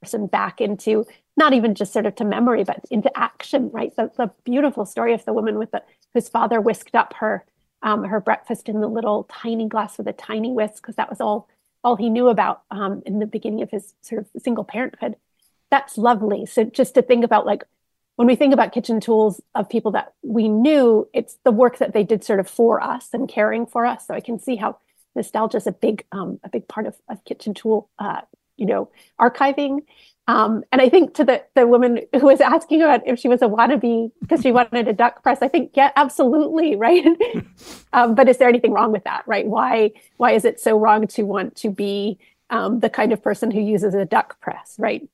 person 0.02 0.26
back 0.26 0.60
into 0.60 1.06
not 1.38 1.54
even 1.54 1.74
just 1.74 1.92
sort 1.92 2.04
of 2.04 2.14
to 2.16 2.24
memory, 2.24 2.64
but 2.64 2.84
into 2.90 3.10
action. 3.18 3.70
Right. 3.72 3.96
The, 3.96 4.10
the 4.16 4.30
beautiful 4.44 4.84
story 4.84 5.14
of 5.14 5.24
the 5.24 5.32
woman 5.32 5.58
with 5.58 5.70
the 5.70 5.82
whose 6.12 6.28
father 6.28 6.60
whisked 6.60 6.94
up 6.94 7.14
her 7.14 7.46
um, 7.82 8.04
her 8.04 8.20
breakfast 8.20 8.68
in 8.68 8.80
the 8.80 8.88
little 8.88 9.24
tiny 9.24 9.68
glass 9.68 9.98
with 9.98 10.08
a 10.08 10.12
tiny 10.12 10.52
whisk 10.52 10.82
because 10.82 10.96
that 10.96 11.10
was 11.10 11.20
all 11.20 11.48
all 11.84 11.96
he 11.96 12.10
knew 12.10 12.28
about 12.28 12.62
um, 12.70 13.02
in 13.06 13.20
the 13.20 13.26
beginning 13.26 13.62
of 13.62 13.70
his 13.70 13.94
sort 14.02 14.20
of 14.20 14.42
single 14.42 14.64
parenthood. 14.64 15.16
That's 15.70 15.96
lovely. 15.96 16.44
So 16.46 16.64
just 16.64 16.94
to 16.94 17.02
think 17.02 17.24
about 17.24 17.46
like 17.46 17.64
when 18.16 18.26
we 18.26 18.34
think 18.34 18.52
about 18.52 18.72
kitchen 18.72 18.98
tools 18.98 19.40
of 19.54 19.68
people 19.68 19.92
that 19.92 20.12
we 20.22 20.48
knew, 20.48 21.08
it's 21.12 21.38
the 21.44 21.52
work 21.52 21.78
that 21.78 21.92
they 21.92 22.02
did 22.02 22.24
sort 22.24 22.40
of 22.40 22.48
for 22.48 22.82
us 22.82 23.10
and 23.12 23.28
caring 23.28 23.64
for 23.64 23.86
us. 23.86 24.08
So 24.08 24.14
I 24.14 24.20
can 24.20 24.40
see 24.40 24.56
how 24.56 24.78
nostalgia 25.14 25.58
is 25.58 25.66
a 25.68 25.72
big 25.72 26.04
um, 26.10 26.40
a 26.42 26.48
big 26.48 26.66
part 26.66 26.86
of, 26.86 26.96
of 27.08 27.24
kitchen 27.24 27.54
tool 27.54 27.88
uh, 27.98 28.22
you 28.56 28.66
know 28.66 28.90
archiving. 29.20 29.82
Um, 30.28 30.62
and 30.70 30.82
I 30.82 30.90
think 30.90 31.14
to 31.14 31.24
the 31.24 31.42
the 31.54 31.66
woman 31.66 32.00
who 32.12 32.26
was 32.26 32.42
asking 32.42 32.82
about 32.82 33.00
if 33.06 33.18
she 33.18 33.28
was 33.28 33.40
a 33.40 33.46
wannabe 33.46 34.12
because 34.20 34.42
she 34.42 34.52
wanted 34.52 34.86
a 34.86 34.92
duck 34.92 35.22
press, 35.22 35.38
I 35.40 35.48
think 35.48 35.70
yeah, 35.74 35.90
absolutely, 35.96 36.76
right. 36.84 37.04
um, 37.94 38.14
but 38.14 38.28
is 38.28 38.36
there 38.36 38.48
anything 38.48 38.72
wrong 38.72 38.92
with 38.92 39.04
that, 39.04 39.22
right? 39.26 39.46
Why 39.46 39.92
why 40.18 40.32
is 40.32 40.44
it 40.44 40.60
so 40.60 40.78
wrong 40.78 41.06
to 41.08 41.22
want 41.22 41.56
to 41.56 41.70
be 41.70 42.18
um, 42.50 42.80
the 42.80 42.90
kind 42.90 43.14
of 43.14 43.22
person 43.22 43.50
who 43.50 43.60
uses 43.60 43.94
a 43.94 44.04
duck 44.04 44.38
press, 44.40 44.76
right? 44.78 45.08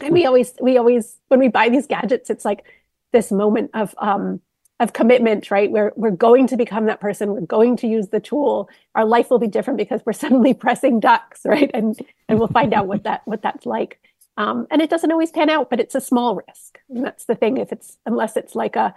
And 0.00 0.12
we 0.12 0.26
always 0.26 0.52
we 0.60 0.76
always 0.76 1.18
when 1.28 1.38
we 1.38 1.48
buy 1.48 1.68
these 1.68 1.86
gadgets, 1.86 2.28
it's 2.28 2.44
like 2.44 2.64
this 3.12 3.30
moment 3.30 3.70
of 3.74 3.94
um, 3.98 4.40
of 4.80 4.92
commitment, 4.92 5.52
right? 5.52 5.70
We're 5.70 5.92
we're 5.94 6.10
going 6.10 6.48
to 6.48 6.56
become 6.56 6.86
that 6.86 7.00
person. 7.00 7.32
We're 7.32 7.40
going 7.42 7.76
to 7.78 7.86
use 7.86 8.08
the 8.08 8.20
tool. 8.20 8.68
Our 8.96 9.04
life 9.04 9.30
will 9.30 9.38
be 9.38 9.46
different 9.46 9.78
because 9.78 10.00
we're 10.04 10.12
suddenly 10.24 10.52
pressing 10.52 10.98
ducks, 10.98 11.42
right? 11.44 11.70
And 11.74 11.96
and 12.28 12.40
we'll 12.40 12.48
find 12.48 12.74
out 12.74 12.88
what 12.88 13.04
that 13.04 13.22
what 13.24 13.42
that's 13.42 13.64
like. 13.64 14.00
Um, 14.38 14.68
and 14.70 14.80
it 14.80 14.88
doesn't 14.88 15.10
always 15.10 15.32
pan 15.32 15.50
out, 15.50 15.68
but 15.68 15.80
it's 15.80 15.96
a 15.96 16.00
small 16.00 16.36
risk. 16.36 16.78
And 16.88 17.04
that's 17.04 17.24
the 17.24 17.34
thing. 17.34 17.56
If 17.56 17.72
it's 17.72 17.98
unless 18.06 18.36
it's 18.36 18.54
like 18.54 18.76
a, 18.76 18.94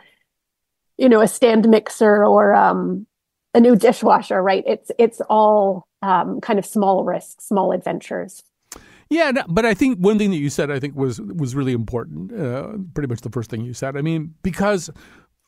you 0.97 1.09
know, 1.09 1.19
a 1.19 1.27
stand 1.27 1.67
mixer 1.67 2.23
or 2.23 2.53
um, 2.53 3.07
a 3.55 3.59
new 3.59 3.75
dishwasher, 3.75 4.41
right? 4.41 4.63
It's 4.67 4.91
it's 4.99 5.19
all 5.29 5.87
um, 6.03 6.41
kind 6.41 6.59
of 6.59 6.65
small 6.65 7.03
risks, 7.03 7.47
small 7.47 7.71
adventures. 7.71 8.43
Yeah, 9.09 9.31
but 9.49 9.65
I 9.65 9.73
think 9.73 9.97
one 9.97 10.19
thing 10.19 10.29
that 10.29 10.37
you 10.37 10.51
said 10.51 10.69
I 10.69 10.79
think 10.79 10.95
was 10.95 11.19
was 11.19 11.55
really 11.55 11.73
important. 11.73 12.31
Uh, 12.31 12.77
pretty 12.93 13.07
much 13.07 13.21
the 13.21 13.31
first 13.31 13.49
thing 13.49 13.65
you 13.65 13.73
said. 13.73 13.97
I 13.97 14.01
mean, 14.01 14.35
because 14.43 14.91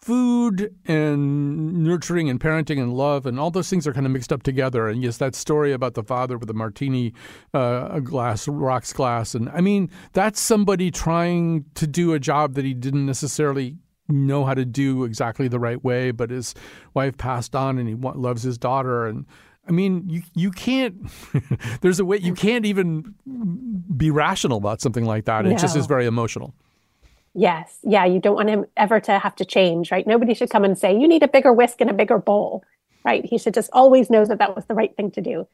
food 0.04 0.76
and 0.86 1.82
nurturing 1.82 2.30
and 2.30 2.38
parenting 2.38 2.78
and 2.78 2.94
love 2.94 3.26
and 3.26 3.40
all 3.40 3.50
those 3.50 3.70
things 3.70 3.88
are 3.88 3.94
kind 3.94 4.06
of 4.06 4.12
mixed 4.12 4.34
up 4.34 4.44
together. 4.44 4.90
And 4.90 5.02
yes, 5.02 5.18
that 5.18 5.34
story 5.34 5.72
about 5.72 5.94
the 5.94 6.04
father 6.04 6.38
with 6.38 6.48
the 6.48 6.54
martini 6.54 7.14
uh, 7.54 8.00
glass, 8.00 8.48
rocks 8.48 8.92
glass, 8.92 9.34
and 9.34 9.50
I 9.50 9.62
mean 9.62 9.90
that's 10.12 10.42
somebody 10.42 10.92
trying 10.92 11.66
to 11.76 11.88
do 11.88 12.14
a 12.14 12.20
job 12.20 12.56
that 12.56 12.66
he 12.66 12.74
didn't 12.74 13.06
necessarily 13.06 13.78
know 14.10 14.44
how 14.44 14.54
to 14.54 14.66
do 14.66 15.06
exactly 15.06 15.48
the 15.48 15.60
right 15.60 15.82
way, 15.84 16.12
but 16.12 16.30
his 16.30 16.54
wife 16.94 17.18
passed 17.18 17.56
on 17.56 17.78
and 17.78 17.88
he 17.88 17.96
loves 17.96 18.44
his 18.44 18.58
daughter 18.58 19.08
and. 19.08 19.26
I 19.66 19.72
mean, 19.72 20.10
you 20.10 20.24
you 20.34 20.52
can't. 20.52 21.10
there's 21.80 21.98
a 21.98 22.04
way 22.04 22.18
you 22.18 22.34
can't 22.34 22.66
even 22.66 23.16
be 23.96 24.12
rational 24.12 24.58
about 24.58 24.82
something 24.82 25.06
like 25.06 25.24
that. 25.24 25.46
It 25.46 25.58
just 25.58 25.78
is 25.78 25.86
very 25.86 26.06
emotional. 26.06 26.54
Yes, 27.34 27.80
yeah. 27.84 28.06
You 28.06 28.20
don't 28.20 28.36
want 28.36 28.50
him 28.50 28.66
ever 28.78 29.00
to 29.02 29.20
have 29.20 29.36
to 29.38 29.46
change, 29.46 29.92
right? 29.92 30.06
Nobody 30.06 30.34
should 30.34 30.50
come 30.50 30.64
and 30.64 30.78
say 30.78 30.98
you 30.98 31.08
need 31.08 31.24
a 31.24 31.28
bigger 31.28 31.52
whisk 31.52 31.82
and 31.82 31.90
a 31.90 31.94
bigger 31.94 32.20
bowl, 32.20 32.64
right? 33.04 33.26
He 33.26 33.38
should 33.38 33.54
just 33.54 33.70
always 33.74 34.10
know 34.10 34.26
that 34.26 34.38
that 34.40 34.56
was 34.56 34.66
the 34.66 34.76
right 34.76 34.96
thing 34.96 35.10
to 35.12 35.22
do. 35.22 35.48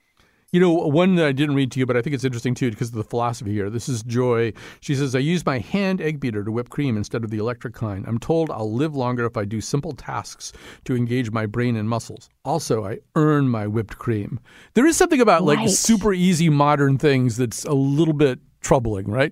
You 0.51 0.59
know, 0.59 0.71
one 0.71 1.13
that 1.15 1.27
I 1.27 1.31
didn't 1.31 1.53
read 1.53 1.71
to 1.73 1.79
you, 1.79 1.85
but 1.85 1.95
I 1.95 2.01
think 2.01 2.15
it's 2.15 2.23
interesting 2.23 2.55
too 2.55 2.71
because 2.71 2.89
of 2.89 2.95
the 2.95 3.03
philosophy 3.03 3.53
here. 3.53 3.69
This 3.69 3.87
is 3.87 4.01
Joy. 4.01 4.51
She 4.79 4.95
says, 4.95 5.13
I 5.13 5.19
use 5.19 5.45
my 5.45 5.59
hand 5.59 6.01
egg 6.01 6.19
beater 6.19 6.43
to 6.43 6.51
whip 6.51 6.69
cream 6.69 6.97
instead 6.97 7.23
of 7.23 7.29
the 7.29 7.37
electric 7.37 7.75
kind. 7.75 8.03
I'm 8.07 8.17
told 8.17 8.49
I'll 8.49 8.73
live 8.73 8.95
longer 8.95 9.25
if 9.27 9.37
I 9.37 9.45
do 9.45 9.61
simple 9.61 9.91
tasks 9.91 10.51
to 10.85 10.95
engage 10.95 11.29
my 11.29 11.45
brain 11.45 11.75
and 11.75 11.87
muscles. 11.87 12.29
Also, 12.43 12.83
I 12.83 12.97
earn 13.15 13.47
my 13.47 13.67
whipped 13.67 13.99
cream. 13.99 14.39
There 14.73 14.87
is 14.87 14.97
something 14.97 15.21
about 15.21 15.43
like 15.43 15.59
Right. 15.59 15.69
super 15.69 16.13
easy 16.13 16.49
modern 16.49 16.97
things 16.97 17.37
that's 17.37 17.63
a 17.65 17.73
little 17.73 18.15
bit 18.15 18.39
troubling, 18.59 19.05
right? 19.05 19.31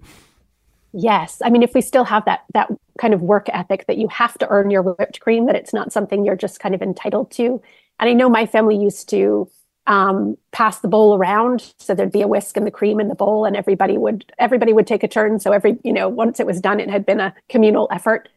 Yes, 0.93 1.41
I 1.43 1.49
mean, 1.49 1.63
if 1.63 1.73
we 1.73 1.81
still 1.81 2.05
have 2.05 2.25
that 2.25 2.43
that 2.53 2.69
kind 2.97 3.13
of 3.13 3.21
work 3.21 3.47
ethic 3.49 3.85
that 3.87 3.97
you 3.97 4.07
have 4.07 4.37
to 4.39 4.47
earn 4.49 4.71
your 4.71 4.81
whipped 4.81 5.19
cream, 5.19 5.45
that 5.45 5.55
it's 5.55 5.73
not 5.73 5.91
something 5.91 6.25
you're 6.25 6.35
just 6.35 6.59
kind 6.59 6.73
of 6.73 6.81
entitled 6.81 7.29
to. 7.31 7.61
And 7.99 8.09
I 8.09 8.13
know 8.13 8.29
my 8.29 8.45
family 8.45 8.77
used 8.77 9.09
to 9.09 9.49
um, 9.85 10.37
pass 10.51 10.79
the 10.79 10.87
bowl 10.87 11.15
around, 11.15 11.73
so 11.77 11.93
there'd 11.93 12.11
be 12.11 12.21
a 12.21 12.27
whisk 12.27 12.57
and 12.57 12.65
the 12.65 12.71
cream 12.71 12.99
in 12.99 13.09
the 13.09 13.15
bowl, 13.15 13.45
and 13.45 13.55
everybody 13.55 13.97
would 13.97 14.31
everybody 14.39 14.73
would 14.73 14.87
take 14.87 15.03
a 15.03 15.07
turn. 15.07 15.39
So 15.39 15.51
every 15.51 15.77
you 15.83 15.93
know 15.93 16.09
once 16.09 16.39
it 16.39 16.45
was 16.47 16.61
done, 16.61 16.79
it 16.79 16.89
had 16.89 17.05
been 17.05 17.19
a 17.19 17.33
communal 17.49 17.87
effort. 17.91 18.29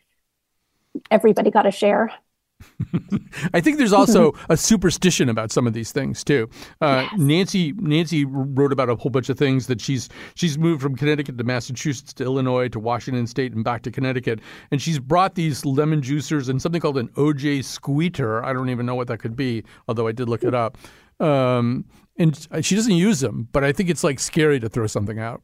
Everybody 1.10 1.50
got 1.50 1.66
a 1.66 1.70
share. 1.70 2.12
I 3.54 3.60
think 3.60 3.78
there's 3.78 3.92
also 3.92 4.32
a 4.48 4.56
superstition 4.56 5.28
about 5.28 5.52
some 5.52 5.66
of 5.66 5.72
these 5.72 5.92
things 5.92 6.24
too. 6.24 6.48
Uh, 6.80 7.06
Yes. 7.10 7.18
Nancy 7.18 7.72
Nancy 7.78 8.24
wrote 8.24 8.72
about 8.72 8.90
a 8.90 8.96
whole 8.96 9.10
bunch 9.10 9.28
of 9.28 9.38
things 9.38 9.66
that 9.68 9.80
she's 9.80 10.08
she's 10.34 10.58
moved 10.58 10.82
from 10.82 10.96
Connecticut 10.96 11.38
to 11.38 11.44
Massachusetts 11.44 12.12
to 12.14 12.24
Illinois 12.24 12.68
to 12.68 12.78
Washington 12.78 13.26
State 13.26 13.52
and 13.52 13.64
back 13.64 13.82
to 13.82 13.90
Connecticut, 13.90 14.40
and 14.70 14.82
she's 14.82 14.98
brought 14.98 15.34
these 15.34 15.64
lemon 15.64 16.02
juicers 16.02 16.48
and 16.48 16.60
something 16.60 16.80
called 16.80 16.98
an 16.98 17.08
OJ 17.10 17.64
squeeter. 17.64 18.44
I 18.44 18.52
don't 18.52 18.70
even 18.70 18.86
know 18.86 18.94
what 18.94 19.08
that 19.08 19.18
could 19.18 19.36
be, 19.36 19.64
although 19.88 20.06
I 20.06 20.12
did 20.12 20.28
look 20.28 20.44
it 20.44 20.54
up. 20.54 20.76
Um, 21.20 21.84
and 22.18 22.48
she 22.62 22.74
doesn't 22.74 22.92
use 22.92 23.20
them, 23.20 23.48
but 23.52 23.64
I 23.64 23.72
think 23.72 23.88
it's 23.88 24.04
like 24.04 24.18
scary 24.18 24.60
to 24.60 24.68
throw 24.68 24.86
something 24.86 25.18
out. 25.18 25.42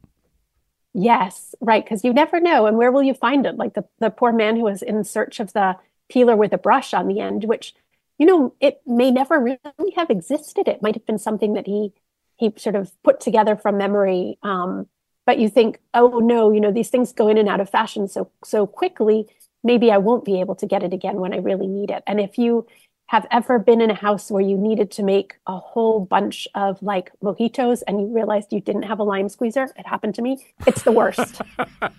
Yes, 0.93 1.53
right. 1.61 1.83
Because 1.83 2.03
you 2.03 2.13
never 2.13 2.39
know. 2.39 2.65
And 2.65 2.77
where 2.77 2.91
will 2.91 3.03
you 3.03 3.13
find 3.13 3.45
it? 3.45 3.55
Like 3.55 3.75
the, 3.75 3.85
the 3.99 4.09
poor 4.09 4.31
man 4.31 4.55
who 4.55 4.63
was 4.63 4.81
in 4.81 5.03
search 5.03 5.39
of 5.39 5.53
the 5.53 5.75
peeler 6.09 6.35
with 6.35 6.53
a 6.53 6.57
brush 6.57 6.93
on 6.93 7.07
the 7.07 7.19
end, 7.19 7.43
which, 7.45 7.73
you 8.17 8.25
know, 8.25 8.53
it 8.59 8.81
may 8.85 9.11
never 9.11 9.39
really 9.39 9.91
have 9.95 10.09
existed. 10.09 10.67
It 10.67 10.81
might 10.81 10.95
have 10.95 11.05
been 11.05 11.19
something 11.19 11.53
that 11.53 11.67
he 11.67 11.93
he 12.37 12.53
sort 12.57 12.75
of 12.75 12.91
put 13.03 13.19
together 13.19 13.55
from 13.55 13.77
memory. 13.77 14.37
Um, 14.43 14.87
but 15.25 15.39
you 15.39 15.49
think, 15.49 15.79
oh 15.93 16.19
no, 16.19 16.51
you 16.51 16.61
know, 16.61 16.71
these 16.71 16.89
things 16.89 17.11
go 17.11 17.27
in 17.27 17.37
and 17.37 17.49
out 17.49 17.59
of 17.59 17.69
fashion 17.69 18.07
so 18.07 18.31
so 18.43 18.67
quickly. 18.67 19.27
Maybe 19.63 19.91
I 19.91 19.97
won't 19.97 20.23
be 20.23 20.39
able 20.39 20.55
to 20.55 20.67
get 20.67 20.83
it 20.83 20.93
again 20.93 21.17
when 21.17 21.33
I 21.33 21.37
really 21.37 21.67
need 21.67 21.89
it. 21.91 22.03
And 22.07 22.21
if 22.21 22.37
you 22.37 22.67
have 23.07 23.25
ever 23.31 23.57
been 23.57 23.81
in 23.81 23.89
a 23.89 23.93
house 23.93 24.29
where 24.29 24.41
you 24.41 24.57
needed 24.57 24.91
to 24.91 25.03
make 25.03 25.37
a 25.47 25.57
whole 25.57 26.01
bunch 26.01 26.47
of 26.55 26.81
like 26.83 27.11
mojitos 27.23 27.81
and 27.87 28.01
you 28.01 28.07
realized 28.07 28.51
you 28.51 28.59
didn't 28.59 28.83
have 28.83 28.99
a 28.99 29.03
lime 29.03 29.29
squeezer? 29.29 29.69
It 29.77 29.87
happened 29.87 30.15
to 30.15 30.21
me. 30.21 30.45
It's 30.65 30.83
the 30.83 30.91
worst. 30.91 31.41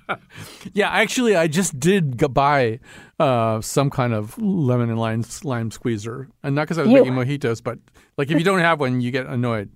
yeah, 0.75 0.90
actually, 0.90 1.35
I 1.35 1.47
just 1.47 1.81
did 1.81 2.33
buy 2.35 2.81
uh, 3.18 3.61
some 3.62 3.88
kind 3.88 4.12
of 4.12 4.37
lemon 4.38 4.90
and 4.90 4.99
lime 4.99 5.25
lime 5.44 5.71
squeezer, 5.71 6.29
and 6.42 6.55
not 6.55 6.62
because 6.62 6.79
I 6.79 6.83
was 6.83 6.90
you. 6.90 6.99
making 6.99 7.14
mojitos, 7.14 7.62
but 7.62 7.79
like 8.18 8.31
if 8.31 8.38
you 8.38 8.44
don't 8.44 8.61
have 8.61 8.81
one, 8.81 9.01
you 9.01 9.11
get 9.11 9.27
annoyed 9.27 9.71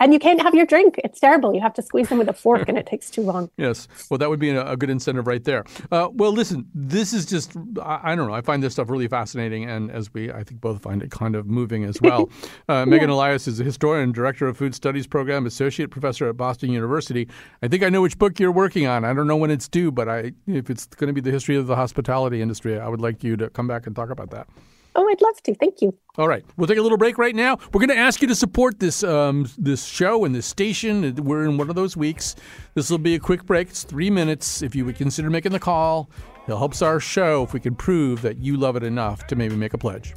and 0.00 0.12
you 0.14 0.18
can't 0.18 0.40
have 0.40 0.54
your 0.54 0.66
drink. 0.66 0.98
It's 1.04 1.20
terrible. 1.20 1.54
You 1.54 1.60
have 1.60 1.74
to 1.74 1.82
squeeze 1.82 2.08
them 2.08 2.18
with 2.18 2.28
a 2.28 2.32
fork, 2.32 2.68
and 2.68 2.76
it 2.76 2.86
takes 2.86 3.10
too 3.10 3.22
long. 3.22 3.50
Yes. 3.60 3.88
Well, 4.08 4.16
that 4.16 4.30
would 4.30 4.40
be 4.40 4.48
a, 4.50 4.72
a 4.72 4.76
good 4.76 4.88
incentive 4.88 5.26
right 5.26 5.44
there. 5.44 5.64
Uh, 5.92 6.08
well, 6.12 6.32
listen, 6.32 6.66
this 6.74 7.12
is 7.12 7.26
just, 7.26 7.54
I, 7.82 8.00
I, 8.02 8.14
don't 8.14 8.26
know. 8.26 8.32
I 8.32 8.40
find 8.40 8.62
this 8.62 8.72
stuff 8.72 8.88
really 8.88 9.06
fascinating, 9.06 9.68
and 9.68 9.90
as 9.90 10.14
we, 10.14 10.32
I 10.32 10.44
think, 10.44 10.62
both 10.62 10.82
find 10.82 11.02
it 11.02 11.10
kind 11.10 11.36
of 11.36 11.46
moving 11.46 11.84
as 11.84 12.00
well. 12.00 12.30
Uh, 12.68 12.86
Megan 12.86 13.10
Elias 13.10 13.48
is 13.48 13.58
a 13.58 13.64
historian, 13.64 14.12
director 14.12 14.46
of 14.46 14.56
Food 14.56 14.74
Studies 14.74 15.06
Program, 15.06 15.44
associate 15.44 15.90
professor 15.90 16.28
at 16.28 16.36
Boston 16.36 16.70
University. 16.70 17.28
I 17.62 17.68
think 17.68 17.82
I 17.82 17.88
know 17.88 18.02
which 18.02 18.18
book 18.18 18.38
you're 18.38 18.52
working 18.52 18.86
on. 18.86 19.04
I 19.04 19.12
don't 19.12 19.26
know 19.26 19.36
when 19.36 19.50
it's 19.50 19.68
due, 19.68 19.90
but 19.90 20.08
I, 20.08 20.32
if 20.46 20.70
it's 20.70 20.86
going 20.86 21.08
to 21.08 21.12
be 21.12 21.20
the 21.20 21.30
history 21.30 21.56
of 21.56 21.66
the 21.66 21.76
hospitality 21.76 22.40
industry, 22.40 22.78
I 22.78 22.88
would 22.88 23.00
like 23.00 23.24
you 23.24 23.36
to 23.36 23.50
come 23.50 23.66
back 23.66 23.86
and 23.86 23.94
talk 23.94 24.10
about 24.10 24.30
that. 24.30 24.48
Oh, 24.96 25.08
I'd 25.08 25.20
love 25.22 25.42
to. 25.44 25.54
Thank 25.54 25.82
you. 25.82 25.96
All 26.18 26.28
right, 26.28 26.44
we'll 26.56 26.66
take 26.66 26.78
a 26.78 26.82
little 26.82 26.98
break 26.98 27.16
right 27.18 27.34
now. 27.34 27.58
We're 27.72 27.78
going 27.78 27.88
to 27.90 27.96
ask 27.96 28.20
you 28.20 28.28
to 28.28 28.34
support 28.34 28.80
this 28.80 29.04
um, 29.04 29.48
this 29.56 29.84
show 29.84 30.24
and 30.24 30.34
this 30.34 30.46
station. 30.46 31.14
We're 31.14 31.44
in 31.44 31.56
one 31.56 31.70
of 31.70 31.76
those 31.76 31.96
weeks. 31.96 32.36
This 32.74 32.90
will 32.90 32.98
be 32.98 33.14
a 33.14 33.20
quick 33.20 33.46
break. 33.46 33.68
It's 33.68 33.84
three 33.84 34.10
minutes. 34.10 34.62
If 34.62 34.74
you 34.74 34.84
would 34.84 34.96
consider 34.96 35.30
making 35.30 35.52
the 35.52 35.60
call, 35.60 36.10
it 36.46 36.56
helps 36.56 36.82
our 36.82 37.00
show 37.00 37.44
if 37.44 37.52
we 37.52 37.60
can 37.60 37.74
prove 37.74 38.22
that 38.22 38.38
you 38.38 38.56
love 38.56 38.76
it 38.76 38.82
enough 38.82 39.26
to 39.28 39.36
maybe 39.36 39.56
make 39.56 39.74
a 39.74 39.78
pledge. 39.78 40.14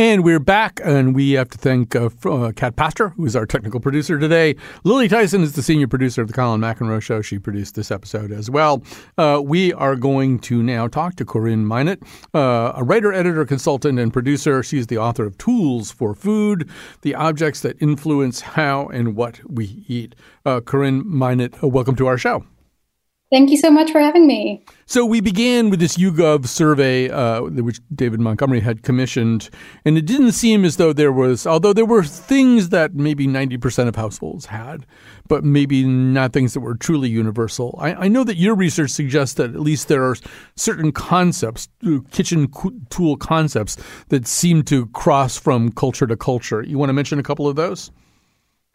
And 0.00 0.24
we're 0.24 0.40
back, 0.40 0.80
and 0.82 1.14
we 1.14 1.32
have 1.32 1.50
to 1.50 1.58
thank 1.58 1.94
uh, 1.94 2.08
uh, 2.24 2.52
Cat 2.52 2.74
Pastor, 2.74 3.10
who 3.10 3.26
is 3.26 3.36
our 3.36 3.44
technical 3.44 3.80
producer 3.80 4.18
today. 4.18 4.56
Lily 4.82 5.08
Tyson 5.08 5.42
is 5.42 5.52
the 5.52 5.62
senior 5.62 5.86
producer 5.86 6.22
of 6.22 6.28
the 6.28 6.32
Colin 6.32 6.58
McEnroe 6.58 7.02
Show. 7.02 7.20
She 7.20 7.38
produced 7.38 7.74
this 7.74 7.90
episode 7.90 8.32
as 8.32 8.48
well. 8.48 8.82
Uh, 9.18 9.42
we 9.44 9.74
are 9.74 9.96
going 9.96 10.38
to 10.38 10.62
now 10.62 10.88
talk 10.88 11.16
to 11.16 11.26
Corinne 11.26 11.66
Mynatt, 11.66 12.02
uh, 12.32 12.72
a 12.76 12.82
writer, 12.82 13.12
editor, 13.12 13.44
consultant, 13.44 13.98
and 13.98 14.10
producer. 14.10 14.62
She's 14.62 14.86
the 14.86 14.96
author 14.96 15.26
of 15.26 15.36
Tools 15.36 15.90
for 15.90 16.14
Food, 16.14 16.70
the 17.02 17.14
objects 17.14 17.60
that 17.60 17.76
influence 17.78 18.40
how 18.40 18.86
and 18.86 19.14
what 19.14 19.42
we 19.46 19.84
eat. 19.86 20.14
Uh, 20.46 20.62
Corinne 20.62 21.04
Mynatt, 21.04 21.62
uh, 21.62 21.68
welcome 21.68 21.94
to 21.96 22.06
our 22.06 22.16
show. 22.16 22.46
Thank 23.30 23.50
you 23.50 23.56
so 23.56 23.70
much 23.70 23.92
for 23.92 24.00
having 24.00 24.26
me. 24.26 24.64
So 24.86 25.06
we 25.06 25.20
began 25.20 25.70
with 25.70 25.78
this 25.78 25.96
YouGov 25.96 26.48
survey, 26.48 27.08
uh, 27.10 27.42
which 27.42 27.78
David 27.94 28.18
Montgomery 28.18 28.58
had 28.58 28.82
commissioned, 28.82 29.50
and 29.84 29.96
it 29.96 30.04
didn't 30.04 30.32
seem 30.32 30.64
as 30.64 30.78
though 30.78 30.92
there 30.92 31.12
was, 31.12 31.46
although 31.46 31.72
there 31.72 31.84
were 31.84 32.02
things 32.02 32.70
that 32.70 32.94
maybe 32.94 33.28
90% 33.28 33.86
of 33.86 33.94
households 33.94 34.46
had, 34.46 34.84
but 35.28 35.44
maybe 35.44 35.84
not 35.84 36.32
things 36.32 36.54
that 36.54 36.60
were 36.60 36.74
truly 36.74 37.08
universal. 37.08 37.78
I, 37.80 37.94
I 37.94 38.08
know 38.08 38.24
that 38.24 38.36
your 38.36 38.56
research 38.56 38.90
suggests 38.90 39.34
that 39.34 39.50
at 39.50 39.60
least 39.60 39.86
there 39.86 40.02
are 40.02 40.16
certain 40.56 40.90
concepts, 40.90 41.68
kitchen 42.10 42.50
tool 42.90 43.16
concepts, 43.16 43.76
that 44.08 44.26
seem 44.26 44.64
to 44.64 44.86
cross 44.86 45.38
from 45.38 45.70
culture 45.70 46.08
to 46.08 46.16
culture. 46.16 46.64
You 46.64 46.78
want 46.78 46.88
to 46.88 46.94
mention 46.94 47.20
a 47.20 47.22
couple 47.22 47.46
of 47.46 47.54
those? 47.54 47.92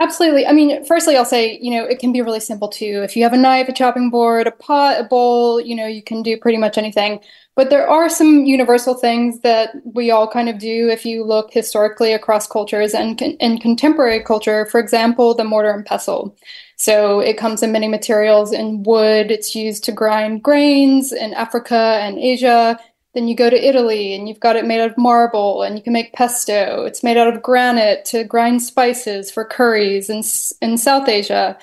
Absolutely. 0.01 0.45
I 0.45 0.51
mean, 0.51 0.83
firstly, 0.83 1.15
I'll 1.15 1.23
say, 1.23 1.57
you 1.61 1.71
know, 1.71 1.85
it 1.85 1.99
can 1.99 2.11
be 2.11 2.21
really 2.21 2.41
simple 2.41 2.67
too. 2.67 3.01
If 3.03 3.15
you 3.15 3.23
have 3.23 3.31
a 3.31 3.37
knife, 3.37 3.69
a 3.69 3.73
chopping 3.73 4.09
board, 4.09 4.45
a 4.45 4.51
pot, 4.51 4.99
a 4.99 5.05
bowl, 5.05 5.61
you 5.61 5.73
know, 5.73 5.87
you 5.87 6.03
can 6.03 6.21
do 6.21 6.37
pretty 6.37 6.57
much 6.57 6.77
anything. 6.77 7.21
But 7.55 7.69
there 7.69 7.87
are 7.87 8.09
some 8.09 8.43
universal 8.43 8.93
things 8.95 9.39
that 9.39 9.69
we 9.85 10.11
all 10.11 10.29
kind 10.29 10.49
of 10.49 10.59
do 10.59 10.89
if 10.89 11.05
you 11.05 11.23
look 11.23 11.53
historically 11.53 12.11
across 12.11 12.45
cultures 12.45 12.93
and 12.93 13.21
in 13.21 13.57
contemporary 13.59 14.21
culture. 14.21 14.65
For 14.65 14.81
example, 14.81 15.33
the 15.33 15.45
mortar 15.45 15.71
and 15.71 15.85
pestle. 15.85 16.35
So 16.75 17.21
it 17.21 17.37
comes 17.37 17.63
in 17.63 17.71
many 17.71 17.87
materials 17.87 18.51
in 18.51 18.83
wood. 18.83 19.31
It's 19.31 19.55
used 19.55 19.85
to 19.85 19.93
grind 19.93 20.43
grains 20.43 21.13
in 21.13 21.33
Africa 21.33 21.99
and 22.01 22.19
Asia. 22.19 22.77
Then 23.15 23.29
you 23.29 23.35
go 23.35 23.49
to 23.49 23.67
Italy 23.67 24.13
and 24.13 24.27
you've 24.27 24.41
got 24.41 24.57
it 24.57 24.65
made 24.65 24.81
out 24.81 24.91
of 24.91 24.97
marble 24.97 25.63
and 25.63 25.77
you 25.77 25.83
can 25.83 25.93
make 25.93 26.13
pesto. 26.13 26.83
It's 26.83 27.01
made 27.01 27.15
out 27.15 27.33
of 27.33 27.41
granite 27.41 28.03
to 28.05 28.25
grind 28.25 28.61
spices 28.61 29.31
for 29.31 29.45
curries 29.45 30.09
in, 30.09 30.21
in 30.61 30.77
South 30.77 31.07
Asia. 31.07 31.57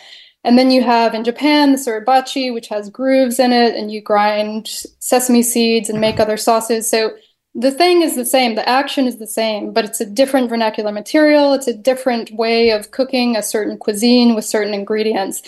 And 0.44 0.58
then 0.58 0.70
you 0.70 0.82
have 0.82 1.14
in 1.14 1.24
Japan 1.24 1.72
the 1.72 1.78
suribachi, 1.78 2.52
which 2.52 2.68
has 2.68 2.90
grooves 2.90 3.38
in 3.38 3.52
it, 3.52 3.76
and 3.76 3.92
you 3.92 4.00
grind 4.00 4.66
sesame 4.98 5.42
seeds 5.42 5.88
and 5.88 6.00
make 6.00 6.18
other 6.18 6.36
sauces. 6.36 6.90
So 6.90 7.12
the 7.54 7.70
thing 7.70 8.02
is 8.02 8.16
the 8.16 8.24
same, 8.24 8.54
the 8.54 8.68
action 8.68 9.06
is 9.06 9.18
the 9.18 9.26
same, 9.26 9.72
but 9.72 9.84
it's 9.84 10.00
a 10.00 10.06
different 10.06 10.48
vernacular 10.48 10.90
material. 10.90 11.52
It's 11.52 11.68
a 11.68 11.76
different 11.76 12.32
way 12.32 12.70
of 12.70 12.90
cooking 12.90 13.36
a 13.36 13.42
certain 13.42 13.76
cuisine 13.76 14.34
with 14.34 14.46
certain 14.46 14.74
ingredients. 14.74 15.42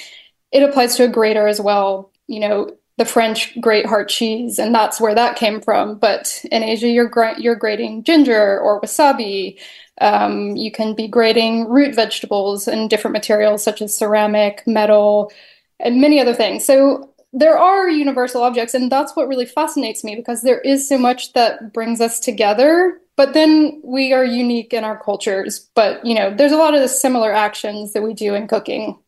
It 0.52 0.62
applies 0.62 0.96
to 0.96 1.04
a 1.04 1.08
grater 1.08 1.48
as 1.48 1.60
well. 1.60 2.12
You 2.26 2.40
know, 2.40 2.76
the 2.96 3.04
French 3.04 3.58
grate 3.60 3.86
heart 3.86 4.08
cheese, 4.08 4.58
and 4.58 4.74
that's 4.74 5.00
where 5.00 5.14
that 5.14 5.36
came 5.36 5.60
from. 5.60 5.96
But 5.96 6.44
in 6.52 6.62
Asia, 6.62 6.88
you're 6.88 7.08
gra- 7.08 7.40
you're 7.40 7.56
grating 7.56 8.04
ginger 8.04 8.60
or 8.60 8.80
wasabi. 8.80 9.58
Um, 10.00 10.56
you 10.56 10.70
can 10.70 10.94
be 10.94 11.08
grating 11.08 11.68
root 11.68 11.94
vegetables 11.94 12.68
and 12.68 12.90
different 12.90 13.12
materials 13.12 13.62
such 13.62 13.82
as 13.82 13.96
ceramic, 13.96 14.62
metal, 14.66 15.32
and 15.80 16.00
many 16.00 16.20
other 16.20 16.34
things. 16.34 16.64
So 16.64 17.10
there 17.32 17.58
are 17.58 17.88
universal 17.88 18.42
objects, 18.44 18.74
and 18.74 18.90
that's 18.90 19.16
what 19.16 19.28
really 19.28 19.46
fascinates 19.46 20.04
me 20.04 20.14
because 20.14 20.42
there 20.42 20.60
is 20.60 20.88
so 20.88 20.96
much 20.96 21.32
that 21.32 21.72
brings 21.72 22.00
us 22.00 22.20
together. 22.20 23.00
But 23.16 23.34
then 23.34 23.80
we 23.84 24.12
are 24.12 24.24
unique 24.24 24.72
in 24.72 24.84
our 24.84 24.98
cultures. 25.00 25.68
But 25.74 26.04
you 26.06 26.14
know, 26.14 26.32
there's 26.32 26.52
a 26.52 26.56
lot 26.56 26.74
of 26.74 26.80
the 26.80 26.88
similar 26.88 27.32
actions 27.32 27.92
that 27.92 28.02
we 28.02 28.14
do 28.14 28.34
in 28.34 28.46
cooking. 28.46 28.98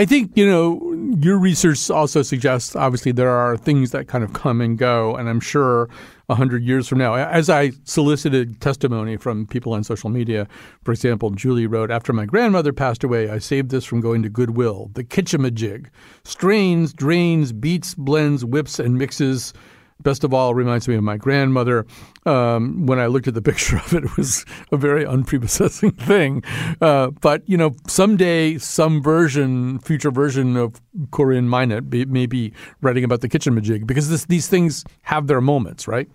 I 0.00 0.06
think, 0.06 0.32
you 0.34 0.46
know, 0.46 1.14
your 1.20 1.38
research 1.38 1.90
also 1.90 2.22
suggests 2.22 2.74
obviously 2.74 3.12
there 3.12 3.28
are 3.28 3.58
things 3.58 3.90
that 3.90 4.08
kind 4.08 4.24
of 4.24 4.32
come 4.32 4.62
and 4.62 4.78
go. 4.78 5.14
And 5.14 5.28
I'm 5.28 5.40
sure 5.40 5.90
a 6.30 6.36
100 6.36 6.62
years 6.62 6.88
from 6.88 6.96
now, 6.96 7.16
as 7.16 7.50
I 7.50 7.72
solicited 7.84 8.62
testimony 8.62 9.18
from 9.18 9.46
people 9.46 9.74
on 9.74 9.84
social 9.84 10.08
media, 10.08 10.48
for 10.84 10.92
example, 10.92 11.28
Julie 11.32 11.66
wrote, 11.66 11.90
After 11.90 12.14
my 12.14 12.24
grandmother 12.24 12.72
passed 12.72 13.04
away, 13.04 13.28
I 13.28 13.40
saved 13.40 13.68
this 13.70 13.84
from 13.84 14.00
going 14.00 14.22
to 14.22 14.30
Goodwill, 14.30 14.90
the 14.94 15.04
Kitchamajig. 15.04 15.88
Strains, 16.24 16.94
drains, 16.94 17.52
beats, 17.52 17.94
blends, 17.94 18.42
whips, 18.42 18.78
and 18.78 18.96
mixes 18.96 19.52
best 20.02 20.24
of 20.24 20.34
all, 20.34 20.54
reminds 20.54 20.88
me 20.88 20.94
of 20.94 21.02
my 21.02 21.16
grandmother. 21.16 21.86
Um, 22.26 22.86
when 22.86 22.98
I 22.98 23.06
looked 23.06 23.28
at 23.28 23.34
the 23.34 23.42
picture 23.50 23.76
of 23.76 23.94
it, 23.94 24.04
it 24.04 24.16
was 24.16 24.44
a 24.72 24.76
very 24.76 25.04
unprepossessing 25.04 25.90
thing. 26.06 26.42
Uh, 26.80 27.10
but 27.10 27.48
you 27.48 27.56
know, 27.56 27.74
someday, 27.86 28.58
some 28.58 29.02
version, 29.02 29.78
future 29.80 30.10
version 30.10 30.56
of 30.56 30.80
Corinne 31.10 31.48
Mynatt 31.48 32.08
may 32.08 32.26
be 32.26 32.52
writing 32.80 33.04
about 33.04 33.20
the 33.20 33.28
Kitchamajig 33.28 33.86
because 33.86 34.08
this, 34.08 34.24
these 34.26 34.48
things 34.48 34.84
have 35.02 35.26
their 35.26 35.40
moments, 35.40 35.86
right? 35.86 36.08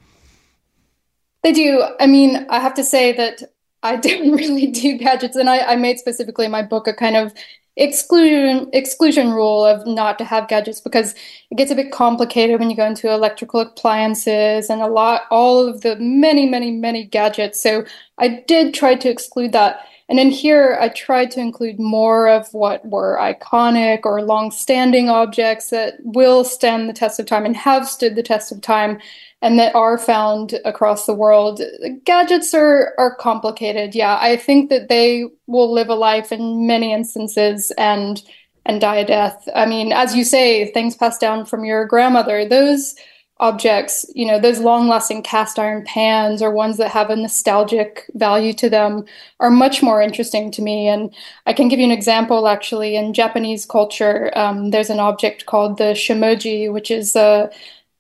They 1.44 1.52
do. 1.52 1.84
I 2.00 2.08
mean, 2.08 2.48
I 2.50 2.60
have 2.60 2.74
to 2.74 2.84
say 2.84 3.12
that 3.14 3.44
I 3.84 3.96
didn't 4.08 4.32
really 4.32 4.68
do 4.68 4.98
gadgets, 4.98 5.36
and 5.36 5.50
I, 5.50 5.60
I 5.60 5.76
made 5.76 6.00
specifically 6.00 6.46
in 6.46 6.52
my 6.52 6.64
book 6.64 6.88
a 6.88 6.94
kind 6.94 7.16
of 7.16 7.34
exclusion 7.78 8.70
exclusion 8.72 9.32
rule 9.32 9.66
of 9.66 9.86
not 9.86 10.18
to 10.18 10.24
have 10.24 10.48
gadgets 10.48 10.80
because 10.80 11.14
it 11.52 11.58
gets 11.58 11.72
a 11.72 11.76
bit 11.76 11.92
complicated 11.92 12.60
when 12.60 12.70
you 12.70 12.76
go 12.76 12.86
into 12.86 13.12
electrical 13.12 13.60
appliances 13.60 14.70
and 14.70 14.82
a 14.82 14.88
lot 14.88 15.24
all 15.30 15.68
of 15.68 15.82
the 15.82 15.98
many 15.98 16.48
many 16.48 16.72
many 16.72 17.04
gadgets. 17.04 17.62
So 17.62 17.86
i 18.18 18.44
did 18.48 18.74
try 18.74 18.96
to 18.96 19.10
exclude 19.10 19.52
that. 19.52 19.88
And 20.08 20.20
in 20.20 20.30
here, 20.30 20.78
I 20.80 20.90
tried 20.90 21.32
to 21.32 21.40
include 21.40 21.80
more 21.80 22.28
of 22.28 22.54
what 22.54 22.86
were 22.86 23.18
iconic 23.20 24.02
or 24.04 24.22
long-standing 24.22 25.10
objects 25.10 25.72
that 25.72 25.96
will 26.04 26.44
stand 26.44 26.88
the 26.88 26.94
test 26.94 27.20
of 27.20 27.26
time 27.26 27.44
and 27.44 27.58
have 27.58 27.88
stood 27.88 28.16
the 28.16 28.22
test 28.22 28.52
of 28.52 28.62
time 28.62 29.00
and 29.46 29.60
that 29.60 29.76
are 29.76 30.00
found 30.00 30.60
across 30.66 31.06
the 31.06 31.14
world. 31.14 31.62
Gadgets 32.04 32.52
are 32.56 32.96
are 32.98 33.14
complicated. 33.14 33.94
Yeah, 33.94 34.18
I 34.20 34.38
think 34.38 34.72
that 34.72 34.90
they 34.90 35.26
will 35.46 35.72
live 35.72 35.88
a 35.88 35.94
life 35.94 36.32
in 36.32 36.66
many 36.66 36.92
instances 36.92 37.72
and 37.78 38.24
and 38.66 38.82
die 38.82 38.96
a 38.96 39.06
death. 39.06 39.48
I 39.54 39.68
mean, 39.68 39.92
as 39.92 40.16
you 40.16 40.24
say, 40.24 40.72
things 40.72 40.96
passed 40.96 41.22
down 41.22 41.46
from 41.46 41.64
your 41.64 41.86
grandmother. 41.86 42.44
Those 42.44 42.96
objects, 43.40 44.06
you 44.16 44.26
know, 44.26 44.40
those 44.40 44.60
long 44.60 44.88
lasting 44.88 45.22
cast 45.22 45.60
iron 45.60 45.84
pans 45.84 46.42
or 46.42 46.50
ones 46.50 46.78
that 46.78 46.90
have 46.90 47.12
a 47.12 47.16
nostalgic 47.16 48.10
value 48.16 48.54
to 48.54 48.70
them 48.70 49.06
are 49.42 49.52
much 49.52 49.84
more 49.84 50.02
interesting 50.02 50.50
to 50.50 50.62
me. 50.64 50.88
And 50.88 51.14
I 51.46 51.54
can 51.54 51.68
give 51.68 51.78
you 51.78 51.86
an 51.86 51.92
example 51.92 52.48
actually. 52.48 52.96
In 52.96 53.14
Japanese 53.14 53.66
culture, 53.66 54.32
um, 54.36 54.72
there's 54.72 54.90
an 54.90 55.02
object 55.02 55.46
called 55.46 55.78
the 55.78 55.94
shamoji, 55.94 56.72
which 56.72 56.90
is 56.90 57.16
a, 57.16 57.52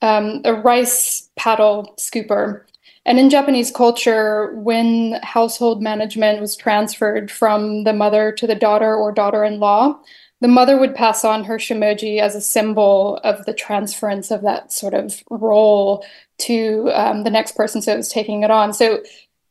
um, 0.05 0.41
a 0.45 0.53
rice 0.53 1.29
paddle 1.35 1.95
scooper. 1.97 2.61
And 3.07 3.19
in 3.19 3.29
Japanese 3.29 3.71
culture, 3.71 4.53
when 4.55 5.19
household 5.23 5.81
management 5.81 6.41
was 6.41 6.55
transferred 6.55 7.31
from 7.31 7.83
the 7.83 7.93
mother 7.93 8.31
to 8.31 8.47
the 8.47 8.55
daughter 8.55 8.95
or 8.95 9.11
daughter 9.11 9.43
in 9.43 9.59
law, 9.59 9.99
the 10.41 10.47
mother 10.47 10.77
would 10.77 10.95
pass 10.95 11.23
on 11.23 11.43
her 11.43 11.57
shamoji 11.57 12.19
as 12.19 12.35
a 12.35 12.41
symbol 12.41 13.19
of 13.23 13.45
the 13.45 13.53
transference 13.53 14.31
of 14.31 14.41
that 14.41 14.71
sort 14.71 14.93
of 14.93 15.23
role 15.29 16.05
to 16.37 16.89
um, 16.93 17.23
the 17.23 17.29
next 17.29 17.55
person. 17.55 17.81
So 17.81 17.97
it's 17.97 18.11
taking 18.11 18.43
it 18.43 18.51
on. 18.51 18.73
So 18.73 19.01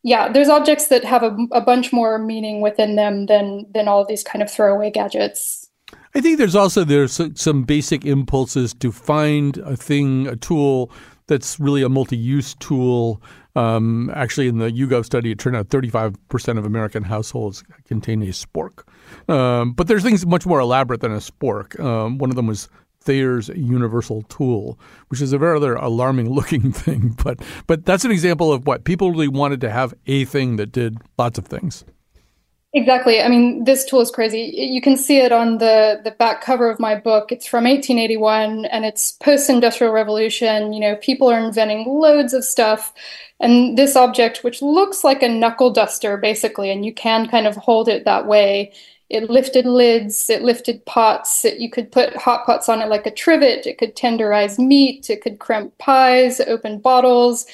yeah 0.05 0.31
there's 0.31 0.51
objects 0.51 0.89
that 0.89 1.03
have 1.03 1.23
a, 1.23 1.35
a 1.51 1.61
bunch 1.61 1.93
more 1.93 2.19
meaning 2.19 2.61
within 2.61 2.95
them 2.95 3.27
than 3.27 3.67
than 3.73 3.89
all 3.89 4.03
of 4.03 4.07
these 4.07 4.23
kind 4.23 4.43
of 4.43 4.51
throwaway 4.51 4.91
gadgets 4.91 5.64
i 6.15 6.21
think 6.21 6.39
there's 6.39 6.55
also 6.55 6.85
there's 6.85 7.21
some 7.35 7.63
basic 7.65 8.05
impulses 8.05 8.75
to 8.75 8.93
find 8.93 9.59
a 9.59 9.77
thing 9.77 10.27
a 10.27 10.37
tool 10.37 10.91
that's 11.27 11.59
really 11.59 11.83
a 11.83 11.89
multi-use 11.89 12.55
tool 12.57 13.21
um, 13.57 14.11
actually, 14.15 14.49
in 14.49 14.59
the 14.59 14.71
YouGov 14.71 15.05
study, 15.05 15.31
it 15.31 15.39
turned 15.39 15.57
out 15.57 15.69
35% 15.69 16.59
of 16.59 16.67
American 16.67 17.05
households 17.05 17.63
contain 17.87 18.23
a 18.23 18.27
spork. 18.27 18.83
Um, 19.29 19.73
but 19.73 19.87
there's 19.87 20.03
things 20.03 20.27
much 20.27 20.45
more 20.45 20.61
elaborate 20.61 21.01
than 21.01 21.13
a 21.13 21.19
spork. 21.19 21.79
Um, 21.79 22.19
one 22.19 22.31
of 22.31 22.37
them 22.37 22.47
was 22.47 22.69
Thayer's 23.01 23.49
universal 23.51 24.23
tool, 24.23 24.79
which 25.09 25.21
is 25.21 25.33
a 25.33 25.39
rather 25.39 25.75
alarming 25.75 26.31
looking 26.35 26.73
thing. 26.73 27.15
But 27.23 27.41
but 27.67 27.85
that's 27.85 28.05
an 28.05 28.11
example 28.11 28.53
of 28.53 28.67
what 28.67 28.85
people 28.85 29.11
really 29.11 29.29
wanted 29.29 29.61
to 29.61 29.71
have 29.71 29.95
a 30.07 30.25
thing 30.25 30.57
that 30.57 30.73
did 30.73 30.99
lots 31.19 31.39
of 31.39 31.47
things. 31.47 31.85
Exactly. 32.77 33.23
I 33.23 33.29
mean, 33.29 33.63
this 33.63 33.85
tool 33.85 34.01
is 34.01 34.11
crazy. 34.11 34.53
You 34.53 34.81
can 34.81 34.97
see 34.97 35.19
it 35.19 35.31
on 35.31 35.59
the 35.59 36.01
the 36.03 36.11
back 36.11 36.41
cover 36.41 36.69
of 36.69 36.81
my 36.81 36.97
book. 36.97 37.31
It's 37.31 37.47
from 37.47 37.65
1881 37.65 38.65
and 38.65 38.85
it's 38.85 39.13
post-industrial 39.13 39.93
revolution. 39.93 40.73
You 40.73 40.81
know, 40.81 40.97
people 40.97 41.31
are 41.31 41.39
inventing 41.39 41.87
loads 41.87 42.35
of 42.35 42.45
stuff. 42.45 42.93
And 43.39 43.79
this 43.79 43.95
object, 43.95 44.43
which 44.43 44.61
looks 44.61 45.05
like 45.05 45.23
a 45.23 45.29
knuckle 45.29 45.71
duster 45.71 46.17
basically, 46.17 46.69
and 46.71 46.85
you 46.85 46.93
can 46.93 47.29
kind 47.29 47.47
of 47.47 47.55
hold 47.57 47.89
it 47.89 48.05
that 48.07 48.27
way, 48.27 48.73
it 49.09 49.31
lifted 49.31 49.67
lids, 49.67 50.29
it 50.29 50.43
lifted 50.43 50.85
pots. 50.85 51.45
It, 51.45 51.59
you 51.61 51.71
could 51.71 51.93
put 51.93 52.17
hot 52.17 52.45
pots 52.45 52.69
on 52.69 52.81
it 52.83 52.89
like 52.89 53.07
a 53.07 53.15
trivet. 53.15 53.67
It 53.67 53.79
could 53.79 53.95
tenderize 53.95 54.59
meat. 54.59 55.11
It 55.11 55.23
could 55.23 55.39
crimp 55.39 55.79
pies, 55.79 56.41
open 56.41 56.81
bottles 56.81 57.47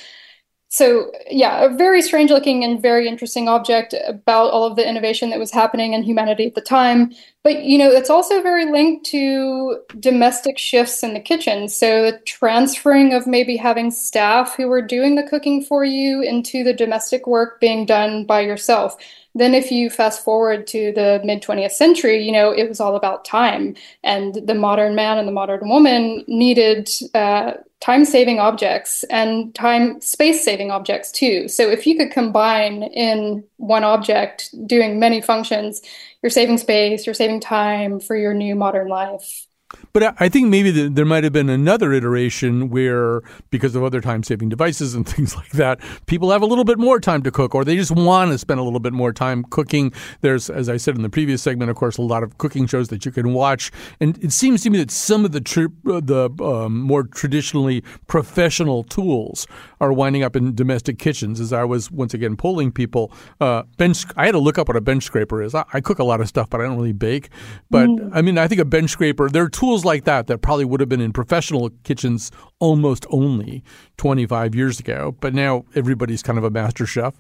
so 0.73 1.11
yeah, 1.29 1.65
a 1.65 1.69
very 1.69 2.01
strange 2.01 2.31
looking 2.31 2.63
and 2.63 2.81
very 2.81 3.09
interesting 3.09 3.49
object 3.49 3.93
about 4.07 4.53
all 4.53 4.63
of 4.63 4.77
the 4.77 4.89
innovation 4.89 5.31
that 5.31 5.39
was 5.41 5.51
happening 5.51 5.95
in 5.95 6.05
humanity 6.05 6.47
at 6.47 6.55
the 6.55 6.61
time. 6.61 7.13
But 7.43 7.65
you 7.65 7.77
know, 7.77 7.91
it's 7.91 8.09
also 8.09 8.41
very 8.41 8.71
linked 8.71 9.05
to 9.07 9.81
domestic 9.99 10.59
shifts 10.59 11.03
in 11.03 11.13
the 11.13 11.19
kitchen. 11.19 11.69
So 11.69 12.13
the 12.13 12.19
transferring 12.21 13.13
of 13.13 13.27
maybe 13.27 13.57
having 13.57 13.91
staff 13.91 14.55
who 14.55 14.69
were 14.69 14.81
doing 14.81 15.17
the 15.17 15.25
cooking 15.25 15.65
for 15.65 15.85
you 15.85 16.23
into 16.23 16.63
the 16.63 16.73
domestic 16.73 17.27
work 17.27 17.61
being 17.61 17.85
done 17.85 18.25
by 18.25 18.41
yourself. 18.41 18.97
Then, 19.35 19.55
if 19.55 19.73
you 19.73 19.91
fast 19.91 20.25
forward 20.25 20.69
to 20.69 20.93
the 20.93 21.21
mid 21.25 21.43
20th 21.43 21.73
century, 21.73 22.23
you 22.23 22.33
know, 22.33 22.53
it 22.53 22.69
was 22.69 22.81
all 22.81 22.95
about 22.95 23.25
time. 23.25 23.75
And 24.05 24.35
the 24.47 24.55
modern 24.55 24.95
man 24.95 25.19
and 25.19 25.27
the 25.27 25.33
modern 25.33 25.69
woman 25.69 26.25
needed 26.29 26.89
uh, 27.15 27.55
time 27.81 28.05
saving 28.05 28.39
objects 28.39 29.05
and 29.05 29.55
time 29.55 30.01
space 30.01 30.45
saving 30.45 30.71
objects 30.71 31.11
too. 31.13 31.49
So, 31.49 31.71
if 31.71 31.87
you 31.87 31.97
could 31.97 32.11
combine 32.11 32.83
in 32.83 33.45
one 33.57 33.85
object 33.85 34.51
doing 34.67 34.99
many 34.99 35.21
functions, 35.21 35.83
you're 36.23 36.31
saving 36.31 36.59
space, 36.59 37.07
you're 37.07 37.15
saving 37.15 37.41
time 37.41 38.01
for 38.01 38.17
your 38.17 38.35
new 38.35 38.55
modern 38.55 38.89
life. 38.89 39.47
But 39.93 40.15
I 40.21 40.29
think 40.29 40.49
maybe 40.49 40.71
the, 40.71 40.89
there 40.89 41.05
might 41.05 41.25
have 41.25 41.33
been 41.33 41.49
another 41.49 41.93
iteration 41.93 42.71
where, 42.71 43.23
because 43.51 43.75
of 43.75 43.83
other 43.83 44.01
time 44.01 44.23
saving 44.23 44.49
devices 44.49 44.95
and 44.95 45.09
things 45.09 45.37
like 45.37 45.51
that, 45.51 45.81
people 46.07 46.31
have 46.31 46.43
a 46.43 46.47
little 46.47 46.65
bit 46.65 46.79
more 46.79 47.01
time 47.01 47.23
to 47.23 47.31
cook, 47.31 47.55
or 47.55 47.65
they 47.65 47.77
just 47.77 47.91
want 47.91 48.31
to 48.31 48.39
spend 48.39 48.61
a 48.61 48.63
little 48.63 48.81
bit 48.81 48.93
more 48.93 49.13
time 49.13 49.45
cooking. 49.45 49.93
There's, 50.21 50.51
as 50.51 50.69
I 50.69 50.77
said 50.77 50.97
in 50.97 51.03
the 51.03 51.11
previous 51.11 51.43
segment, 51.43 51.71
of 51.71 51.77
course, 51.77 51.99
a 51.99 52.03
lot 52.03 52.23
of 52.23 52.39
cooking 52.39 52.67
shows 52.67 52.89
that 52.89 53.05
you 53.05 53.13
can 53.13 53.33
watch, 53.33 53.71
and 54.01 54.23
it 54.23 54.33
seems 54.33 54.63
to 54.63 54.71
me 54.71 54.79
that 54.79 54.91
some 54.91 55.25
of 55.25 55.33
the 55.33 55.41
uh, 55.87 56.01
the 56.01 56.31
um, 56.45 56.81
more 56.81 57.05
traditionally 57.05 57.83
professional 58.07 58.85
tools 58.85 59.47
are 59.81 59.93
winding 59.93 60.23
up 60.23 60.37
in 60.37 60.55
domestic 60.55 60.99
kitchens. 60.99 61.41
As 61.41 61.53
I 61.53 61.65
was 61.65 61.91
once 61.91 62.15
again 62.15 62.37
polling 62.37 62.73
people, 62.73 63.13
uh, 63.41 63.63
bench. 63.77 64.05
I 64.17 64.27
had 64.27 64.33
to 64.33 64.39
look 64.39 64.59
up 64.59 64.69
what 64.69 64.77
a 64.77 64.81
bench 64.81 65.05
scraper 65.05 65.43
is. 65.43 65.55
I, 65.55 65.65
I 65.73 65.81
cook 65.81 65.99
a 65.99 66.05
lot 66.05 66.21
of 66.21 66.29
stuff, 66.29 66.51
but 66.51 66.61
I 66.61 66.65
don't 66.65 66.77
really 66.77 66.93
bake. 66.93 67.31
But 67.71 67.89
mm. 67.89 68.11
I 68.13 68.23
mean, 68.23 68.39
I 68.39 68.49
think 68.49 68.61
a 68.61 68.65
bench 68.65 68.91
scraper. 68.91 69.29
There 69.29 69.45
are 69.45 69.49
tools 69.49 69.85
like 69.85 70.05
that 70.05 70.27
that 70.27 70.39
probably 70.39 70.65
would 70.65 70.81
have 70.81 70.89
been 70.89 71.01
in 71.01 71.13
professional 71.13 71.71
kitchens 71.85 72.31
almost 72.59 73.07
only 73.11 73.65
25 73.97 74.55
years 74.55 74.81
ago, 74.81 75.17
but 75.21 75.35
now 75.35 75.65
everybody's 75.75 76.23
kind 76.23 76.39
of 76.39 76.45
a 76.45 76.51
master 76.51 76.87
chef. 76.87 77.15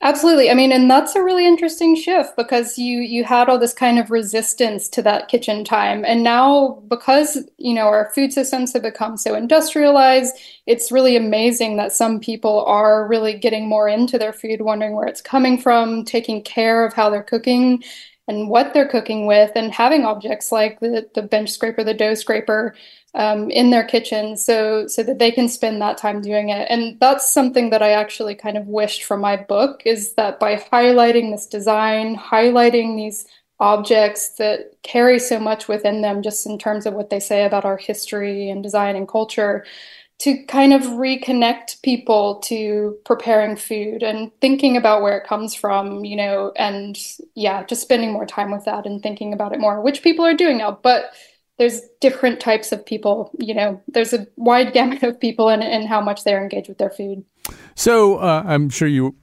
Absolutely. 0.00 0.48
I 0.48 0.54
mean, 0.54 0.70
and 0.70 0.88
that's 0.88 1.16
a 1.16 1.22
really 1.24 1.44
interesting 1.44 1.96
shift 1.96 2.36
because 2.36 2.78
you 2.78 3.00
you 3.00 3.24
had 3.24 3.48
all 3.48 3.58
this 3.58 3.72
kind 3.74 3.98
of 3.98 4.12
resistance 4.12 4.88
to 4.90 5.02
that 5.02 5.26
kitchen 5.26 5.64
time. 5.64 6.04
And 6.04 6.22
now 6.22 6.80
because, 6.88 7.36
you 7.56 7.74
know, 7.74 7.86
our 7.88 8.08
food 8.14 8.32
systems 8.32 8.72
have 8.74 8.82
become 8.82 9.16
so 9.16 9.34
industrialized, 9.34 10.36
it's 10.66 10.92
really 10.92 11.16
amazing 11.16 11.78
that 11.78 11.92
some 11.92 12.20
people 12.20 12.64
are 12.66 13.08
really 13.08 13.34
getting 13.36 13.68
more 13.68 13.88
into 13.88 14.18
their 14.18 14.32
food, 14.32 14.60
wondering 14.60 14.94
where 14.94 15.08
it's 15.08 15.20
coming 15.20 15.58
from, 15.58 16.04
taking 16.04 16.44
care 16.44 16.86
of 16.86 16.94
how 16.94 17.10
they're 17.10 17.22
cooking 17.24 17.82
and 18.28 18.48
what 18.48 18.72
they're 18.74 18.88
cooking 18.88 19.26
with 19.26 19.50
and 19.56 19.72
having 19.72 20.04
objects 20.04 20.52
like 20.52 20.78
the, 20.80 21.08
the 21.14 21.22
bench 21.22 21.50
scraper, 21.50 21.82
the 21.82 21.94
dough 21.94 22.14
scraper 22.14 22.74
um, 23.14 23.50
in 23.50 23.70
their 23.70 23.84
kitchen 23.84 24.36
so 24.36 24.86
so 24.86 25.02
that 25.02 25.18
they 25.18 25.32
can 25.32 25.48
spend 25.48 25.80
that 25.80 25.98
time 25.98 26.20
doing 26.20 26.50
it. 26.50 26.66
And 26.70 27.00
that's 27.00 27.32
something 27.32 27.70
that 27.70 27.82
I 27.82 27.90
actually 27.90 28.34
kind 28.34 28.56
of 28.56 28.66
wished 28.66 29.02
from 29.02 29.20
my 29.20 29.36
book 29.36 29.82
is 29.86 30.14
that 30.14 30.38
by 30.38 30.56
highlighting 30.56 31.32
this 31.32 31.46
design, 31.46 32.16
highlighting 32.16 32.96
these 32.96 33.26
objects 33.60 34.34
that 34.34 34.72
carry 34.82 35.18
so 35.18 35.40
much 35.40 35.66
within 35.66 36.02
them 36.02 36.22
just 36.22 36.46
in 36.46 36.58
terms 36.58 36.86
of 36.86 36.94
what 36.94 37.10
they 37.10 37.18
say 37.18 37.44
about 37.44 37.64
our 37.64 37.76
history 37.76 38.50
and 38.50 38.62
design 38.62 38.94
and 38.94 39.08
culture 39.08 39.64
to 40.18 40.42
kind 40.44 40.72
of 40.72 40.82
reconnect 40.82 41.80
people 41.82 42.36
to 42.40 42.98
preparing 43.04 43.54
food 43.54 44.02
and 44.02 44.32
thinking 44.40 44.76
about 44.76 45.00
where 45.00 45.16
it 45.16 45.26
comes 45.26 45.54
from, 45.54 46.04
you 46.04 46.16
know, 46.16 46.52
and 46.56 46.98
yeah, 47.34 47.62
just 47.62 47.82
spending 47.82 48.12
more 48.12 48.26
time 48.26 48.50
with 48.50 48.64
that 48.64 48.84
and 48.84 49.00
thinking 49.02 49.32
about 49.32 49.52
it 49.52 49.60
more, 49.60 49.80
which 49.80 50.02
people 50.02 50.24
are 50.24 50.34
doing 50.34 50.58
now. 50.58 50.76
But 50.82 51.12
there's 51.56 51.82
different 52.00 52.40
types 52.40 52.72
of 52.72 52.84
people, 52.84 53.30
you 53.38 53.54
know, 53.54 53.80
there's 53.88 54.12
a 54.12 54.26
wide 54.36 54.72
gamut 54.72 55.02
of 55.02 55.20
people 55.20 55.48
and, 55.48 55.88
how 55.88 56.00
much 56.00 56.24
they're 56.24 56.42
engaged 56.42 56.68
with 56.68 56.78
their 56.78 56.90
food. 56.90 57.24
So 57.74 58.16
uh, 58.16 58.42
I'm 58.44 58.70
sure 58.70 58.88
you 58.88 59.14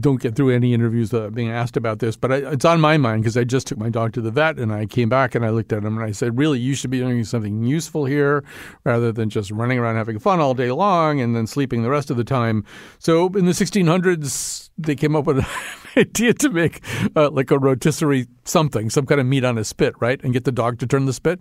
don't 0.00 0.20
get 0.20 0.34
through 0.34 0.50
any 0.50 0.72
interviews 0.72 1.12
uh, 1.12 1.28
being 1.28 1.50
asked 1.50 1.76
about 1.76 1.98
this, 1.98 2.16
but 2.16 2.32
I, 2.32 2.36
it's 2.36 2.64
on 2.64 2.80
my 2.80 2.96
mind 2.96 3.22
because 3.22 3.36
I 3.36 3.44
just 3.44 3.66
took 3.66 3.76
my 3.76 3.90
dog 3.90 4.14
to 4.14 4.22
the 4.22 4.30
vet 4.30 4.58
and 4.58 4.72
I 4.72 4.86
came 4.86 5.10
back 5.10 5.34
and 5.34 5.44
I 5.44 5.50
looked 5.50 5.72
at 5.72 5.84
him 5.84 5.98
and 5.98 6.04
I 6.04 6.12
said, 6.12 6.38
really, 6.38 6.58
you 6.58 6.74
should 6.74 6.90
be 6.90 7.00
doing 7.00 7.22
something 7.24 7.64
useful 7.64 8.06
here 8.06 8.44
rather 8.84 9.12
than 9.12 9.28
just 9.28 9.50
running 9.50 9.78
around 9.78 9.96
having 9.96 10.18
fun 10.18 10.40
all 10.40 10.54
day 10.54 10.70
long 10.72 11.20
and 11.20 11.36
then 11.36 11.46
sleeping 11.46 11.82
the 11.82 11.90
rest 11.90 12.10
of 12.10 12.16
the 12.16 12.24
time. 12.24 12.64
So 12.98 13.26
in 13.26 13.44
the 13.44 13.52
1600s, 13.52 14.70
they 14.78 14.94
came 14.94 15.14
up 15.14 15.26
with 15.26 15.40
an 15.40 15.46
idea 15.96 16.32
to 16.34 16.48
make 16.48 16.82
uh, 17.14 17.30
like 17.30 17.50
a 17.50 17.58
rotisserie 17.58 18.26
something, 18.44 18.88
some 18.88 19.04
kind 19.04 19.20
of 19.20 19.26
meat 19.26 19.44
on 19.44 19.58
a 19.58 19.64
spit, 19.64 19.94
right? 20.00 20.18
And 20.22 20.32
get 20.32 20.44
the 20.44 20.52
dog 20.52 20.78
to 20.78 20.86
turn 20.86 21.04
the 21.04 21.12
spit. 21.12 21.40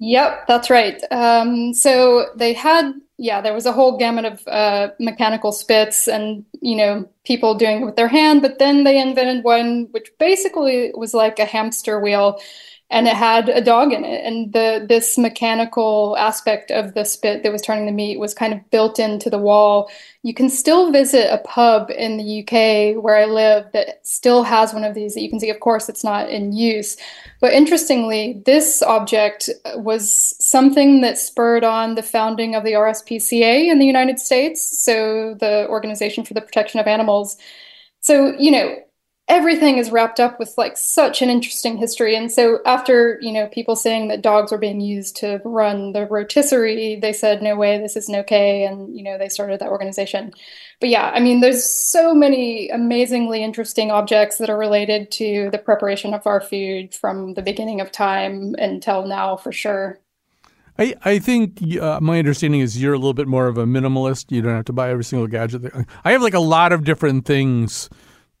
Yep, 0.00 0.46
that's 0.48 0.70
right. 0.70 1.00
Um, 1.10 1.72
so 1.72 2.26
they 2.36 2.52
had, 2.52 2.92
yeah, 3.16 3.40
there 3.40 3.54
was 3.54 3.64
a 3.64 3.72
whole 3.72 3.96
gamut 3.96 4.24
of 4.24 4.46
uh, 4.48 4.88
mechanical 4.98 5.52
spits 5.52 6.08
and, 6.08 6.44
you 6.60 6.76
know, 6.76 7.08
people 7.24 7.54
doing 7.54 7.82
it 7.82 7.84
with 7.84 7.96
their 7.96 8.08
hand, 8.08 8.42
but 8.42 8.58
then 8.58 8.84
they 8.84 9.00
invented 9.00 9.44
one 9.44 9.86
which 9.92 10.10
basically 10.18 10.90
was 10.94 11.14
like 11.14 11.38
a 11.38 11.44
hamster 11.44 12.00
wheel. 12.00 12.40
And 12.94 13.08
it 13.08 13.16
had 13.16 13.48
a 13.48 13.60
dog 13.60 13.92
in 13.92 14.04
it. 14.04 14.24
And 14.24 14.52
the 14.52 14.86
this 14.88 15.18
mechanical 15.18 16.16
aspect 16.16 16.70
of 16.70 16.94
the 16.94 17.04
spit 17.04 17.42
that 17.42 17.50
was 17.50 17.60
turning 17.60 17.86
the 17.86 17.92
meat 17.92 18.20
was 18.20 18.34
kind 18.34 18.54
of 18.54 18.70
built 18.70 19.00
into 19.00 19.28
the 19.28 19.38
wall. 19.38 19.90
You 20.22 20.32
can 20.32 20.48
still 20.48 20.92
visit 20.92 21.26
a 21.28 21.38
pub 21.38 21.90
in 21.90 22.18
the 22.18 22.40
UK 22.40 23.02
where 23.02 23.16
I 23.16 23.24
live 23.24 23.66
that 23.72 24.06
still 24.06 24.44
has 24.44 24.72
one 24.72 24.84
of 24.84 24.94
these 24.94 25.14
that 25.14 25.22
you 25.22 25.28
can 25.28 25.40
see. 25.40 25.50
Of 25.50 25.58
course 25.58 25.88
it's 25.88 26.04
not 26.04 26.30
in 26.30 26.52
use. 26.52 26.96
But 27.40 27.52
interestingly 27.52 28.40
this 28.46 28.80
object 28.80 29.50
was 29.74 30.36
something 30.38 31.00
that 31.00 31.18
spurred 31.18 31.64
on 31.64 31.96
the 31.96 32.02
founding 32.02 32.54
of 32.54 32.62
the 32.62 32.74
RSPCA 32.74 33.72
in 33.72 33.80
the 33.80 33.86
United 33.86 34.20
States 34.20 34.84
so 34.84 35.34
the 35.40 35.66
organization 35.68 36.24
for 36.24 36.34
the 36.34 36.42
protection 36.42 36.78
of 36.78 36.86
animals. 36.86 37.36
So 38.02 38.36
you 38.38 38.52
know 38.52 38.76
everything 39.28 39.78
is 39.78 39.90
wrapped 39.90 40.20
up 40.20 40.38
with 40.38 40.52
like 40.58 40.76
such 40.76 41.22
an 41.22 41.30
interesting 41.30 41.78
history 41.78 42.14
and 42.14 42.30
so 42.30 42.58
after 42.66 43.18
you 43.22 43.32
know 43.32 43.46
people 43.46 43.74
saying 43.74 44.08
that 44.08 44.20
dogs 44.20 44.52
were 44.52 44.58
being 44.58 44.80
used 44.80 45.16
to 45.16 45.40
run 45.44 45.92
the 45.92 46.06
rotisserie 46.06 46.98
they 47.00 47.12
said 47.12 47.42
no 47.42 47.56
way 47.56 47.78
this 47.78 47.96
isn't 47.96 48.16
okay 48.16 48.64
and 48.64 48.94
you 48.94 49.02
know 49.02 49.16
they 49.16 49.28
started 49.28 49.58
that 49.60 49.70
organization 49.70 50.30
but 50.78 50.90
yeah 50.90 51.10
i 51.14 51.20
mean 51.20 51.40
there's 51.40 51.64
so 51.64 52.14
many 52.14 52.68
amazingly 52.68 53.42
interesting 53.42 53.90
objects 53.90 54.36
that 54.36 54.50
are 54.50 54.58
related 54.58 55.10
to 55.10 55.48
the 55.52 55.58
preparation 55.58 56.12
of 56.12 56.26
our 56.26 56.40
food 56.40 56.94
from 56.94 57.32
the 57.32 57.42
beginning 57.42 57.80
of 57.80 57.90
time 57.90 58.54
until 58.58 59.06
now 59.06 59.36
for 59.36 59.52
sure 59.52 59.98
I, 60.76 60.92
I 61.04 61.18
think 61.20 61.62
uh, 61.80 62.00
my 62.02 62.18
understanding 62.18 62.60
is 62.60 62.82
you're 62.82 62.94
a 62.94 62.98
little 62.98 63.14
bit 63.14 63.28
more 63.28 63.46
of 63.46 63.56
a 63.56 63.64
minimalist. 63.64 64.32
You 64.32 64.42
don't 64.42 64.56
have 64.56 64.64
to 64.64 64.72
buy 64.72 64.90
every 64.90 65.04
single 65.04 65.28
gadget. 65.28 65.72
I 66.04 66.10
have 66.10 66.20
like 66.20 66.34
a 66.34 66.40
lot 66.40 66.72
of 66.72 66.82
different 66.82 67.26
things 67.26 67.88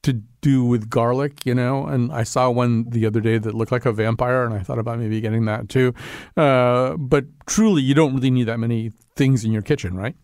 to 0.04 0.14
do 0.40 0.64
with 0.64 0.88
garlic, 0.88 1.44
you 1.44 1.54
know. 1.54 1.86
And 1.86 2.12
I 2.12 2.22
saw 2.22 2.50
one 2.50 2.88
the 2.88 3.06
other 3.06 3.20
day 3.20 3.38
that 3.38 3.54
looked 3.54 3.72
like 3.72 3.86
a 3.86 3.92
vampire, 3.92 4.44
and 4.44 4.54
I 4.54 4.60
thought 4.60 4.78
about 4.78 4.98
maybe 4.98 5.20
getting 5.20 5.44
that 5.46 5.68
too. 5.68 5.94
Uh, 6.36 6.96
but 6.96 7.24
truly, 7.46 7.82
you 7.82 7.94
don't 7.94 8.14
really 8.14 8.30
need 8.30 8.44
that 8.44 8.58
many 8.58 8.92
things 9.16 9.44
in 9.44 9.52
your 9.52 9.62
kitchen, 9.62 9.96
right? 9.96 10.14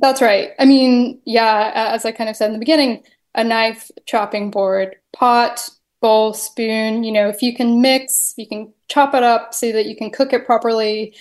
That's 0.00 0.22
right. 0.22 0.50
I 0.58 0.66
mean, 0.66 1.20
yeah, 1.24 1.72
as 1.74 2.04
I 2.04 2.12
kind 2.12 2.30
of 2.30 2.36
said 2.36 2.46
in 2.46 2.52
the 2.52 2.58
beginning, 2.58 3.02
a 3.34 3.42
knife, 3.42 3.90
chopping 4.06 4.50
board, 4.50 4.96
pot, 5.12 5.68
bowl, 6.00 6.34
spoon, 6.34 7.04
you 7.04 7.12
know, 7.12 7.28
if 7.28 7.42
you 7.42 7.54
can 7.54 7.80
mix, 7.80 8.34
you 8.36 8.46
can 8.46 8.72
chop 8.88 9.14
it 9.14 9.22
up 9.22 9.54
so 9.54 9.72
that 9.72 9.86
you 9.86 9.96
can 9.96 10.10
cook 10.10 10.32
it 10.32 10.46
properly 10.46 11.14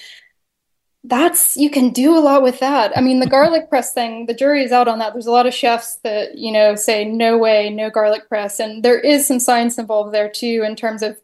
that's 1.04 1.56
you 1.56 1.70
can 1.70 1.91
do 1.91 2.18
a 2.18 2.20
lot 2.20 2.43
with 2.43 2.60
that. 2.60 2.97
I 2.97 3.02
mean, 3.02 3.20
the 3.20 3.28
garlic 3.28 3.70
press 3.70 3.93
thing, 3.93 4.26
the 4.26 4.34
jury 4.34 4.64
is 4.64 4.72
out 4.72 4.88
on 4.88 5.00
that. 5.00 5.14
There's 5.14 5.28
a 5.28 5.32
lot 5.32 5.47
of 5.47 5.54
chefs 5.54 5.95
that, 6.04 6.38
you 6.38 6.52
know, 6.52 6.76
say 6.76 7.06
no 7.06 7.38
way, 7.38 7.70
no 7.70 7.89
garlic 7.89 8.28
press. 8.28 8.60
And 8.60 8.84
there 8.84 9.00
is 9.00 9.26
some 9.26 9.39
science 9.39 9.78
involved 9.78 10.14
there 10.14 10.30
too 10.30 10.64
in 10.66 10.76
terms 10.76 11.02
of 11.02 11.18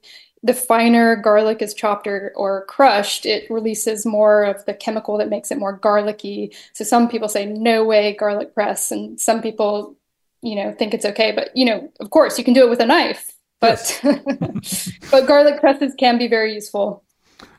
the 0.43 0.53
finer 0.53 1.15
garlic 1.15 1.63
is 1.63 1.73
chopped 1.73 2.05
or, 2.05 2.31
or 2.35 2.65
crushed, 2.65 3.25
it 3.25 3.49
releases 3.49 4.05
more 4.05 4.43
of 4.43 4.63
the 4.65 4.75
chemical 4.75 5.17
that 5.17 5.27
makes 5.27 5.49
it 5.49 5.57
more 5.57 5.73
garlicky. 5.73 6.53
So 6.73 6.83
some 6.83 7.09
people 7.09 7.27
say 7.27 7.47
no 7.47 7.83
way 7.83 8.13
garlic 8.13 8.53
press 8.53 8.91
and 8.91 9.19
some 9.19 9.41
people, 9.41 9.97
you 10.43 10.55
know, 10.55 10.71
think 10.71 10.93
it's 10.93 11.05
okay, 11.05 11.31
but 11.31 11.49
you 11.57 11.65
know, 11.65 11.91
of 11.99 12.11
course 12.11 12.37
you 12.37 12.43
can 12.43 12.53
do 12.53 12.63
it 12.63 12.69
with 12.69 12.79
a 12.79 12.85
knife. 12.85 13.33
But 13.59 13.99
yes. 14.03 14.91
but 15.11 15.25
garlic 15.25 15.59
presses 15.59 15.95
can 15.97 16.19
be 16.19 16.27
very 16.27 16.53
useful. 16.53 17.03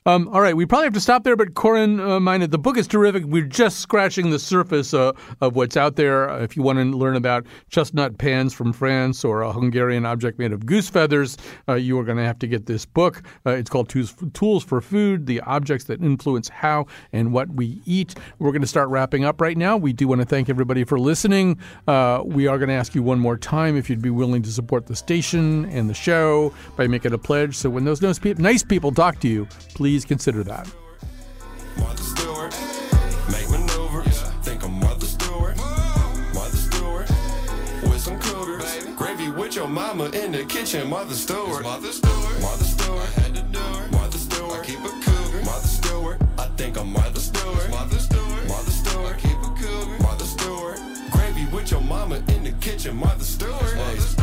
Um, 0.07 0.28
all 0.28 0.40
right, 0.40 0.57
we 0.57 0.64
probably 0.66 0.84
have 0.84 0.94
to 0.94 1.00
stop 1.00 1.24
there, 1.24 1.34
but 1.34 1.54
Corinne 1.54 1.98
uh, 1.98 2.46
the 2.46 2.59
book 2.59 2.76
is 2.76 2.86
terrific. 2.86 3.24
We're 3.24 3.42
just 3.42 3.80
scratching 3.80 4.30
the 4.30 4.38
surface 4.38 4.94
uh, 4.94 5.11
of 5.40 5.57
what's 5.57 5.76
out 5.76 5.96
there. 5.96 6.30
Uh, 6.30 6.42
if 6.42 6.57
you 6.57 6.62
want 6.62 6.78
to 6.78 6.84
learn 6.84 7.16
about 7.16 7.44
chestnut 7.70 8.16
pans 8.16 8.54
from 8.54 8.72
France 8.72 9.24
or 9.24 9.42
a 9.42 9.52
Hungarian 9.52 10.07
object 10.07 10.38
made 10.38 10.52
of 10.52 10.64
goose 10.64 10.88
feathers, 10.88 11.36
uh, 11.68 11.74
you 11.74 11.98
are 11.98 12.04
going 12.04 12.18
to 12.18 12.24
have 12.24 12.38
to 12.38 12.46
get 12.46 12.66
this 12.66 12.86
book. 12.86 13.20
Uh, 13.44 13.50
it's 13.50 13.68
called 13.68 13.88
Tools 13.88 14.62
for 14.62 14.80
Food 14.80 15.26
The 15.26 15.40
Objects 15.40 15.86
That 15.86 16.00
Influence 16.00 16.48
How 16.48 16.86
and 17.12 17.32
What 17.32 17.50
We 17.50 17.80
Eat. 17.84 18.14
We're 18.38 18.52
going 18.52 18.62
to 18.62 18.68
start 18.68 18.88
wrapping 18.90 19.24
up 19.24 19.40
right 19.40 19.57
now. 19.57 19.76
We 19.76 19.92
do 19.92 20.07
want 20.07 20.20
to 20.20 20.24
thank 20.24 20.48
everybody 20.48 20.84
for 20.84 21.00
listening. 21.00 21.59
Uh, 21.88 22.22
we 22.24 22.46
are 22.46 22.59
going 22.59 22.68
to 22.68 22.74
ask 22.74 22.94
you 22.94 23.02
one 23.02 23.18
more 23.18 23.36
time 23.36 23.76
if 23.76 23.90
you'd 23.90 24.02
be 24.02 24.11
willing 24.11 24.42
to 24.42 24.52
support 24.52 24.86
the 24.86 24.94
station 24.94 25.64
and 25.64 25.90
the 25.90 25.94
show 25.94 26.54
by 26.76 26.86
making 26.86 27.12
a 27.12 27.18
pledge. 27.18 27.57
So 27.57 27.68
when 27.70 27.84
those 27.84 28.00
nice 28.00 28.62
people 28.62 28.92
talk 28.92 29.18
to 29.18 29.28
you, 29.28 29.46
please 29.74 29.95
please 29.97 30.05
consider 30.05 30.44
that. 30.44 30.68
Martha 31.78 32.03
Stewart, 32.03 32.55
make 33.32 33.49
maneuvers. 33.49 34.20
Think 34.42 34.62
I'm 34.62 34.78
Martha 34.78 35.07
Stewart. 35.07 35.57
Martha 36.34 36.57
Stewart, 36.68 37.09
with 37.84 38.01
some 38.03 38.20
cougars. 38.20 38.84
Gravy 38.94 39.30
with 39.30 39.57
your 39.57 39.68
mama 39.68 40.11
in 40.11 40.32
the 40.32 40.44
kitchen. 40.44 40.90
Martha 40.90 41.14
Stewart. 41.14 41.62
Martha 41.62 41.90
Stewart. 41.94 42.40
Martha 42.42 42.64
Stewart. 42.64 43.01
I 43.01 43.20
had 43.22 43.34
to 43.36 43.42
do 43.44 43.59
it. 43.59 43.92
Martha 43.92 44.18
Stewart. 44.18 44.61
I 44.61 44.64
keep 44.66 44.80
a 44.80 44.92
cougar. 45.01 45.42
Martha 45.47 45.68
Stewart. 45.68 46.20
I 46.36 46.47
think 46.59 46.76
I'm 46.76 46.92
Martha 46.92 47.18
Stewart. 47.20 47.70
Martha 47.70 47.99
Stewart. 47.99 48.49
Martha 48.49 48.70
Stewart. 48.70 49.14
I 49.14 49.18
keep 49.18 49.38
a 49.38 49.51
cougar. 49.57 50.03
Martha 50.03 50.26
Stewart. 50.26 50.78
Gravy 51.11 51.47
with 51.57 51.70
your 51.70 51.80
mama 51.80 52.16
in 52.34 52.44
the 52.44 52.53
kitchen. 52.61 52.97
Martha 52.97 53.24
Stewart. 53.24 53.62
Martha 53.62 54.01
Stewart. 54.03 54.16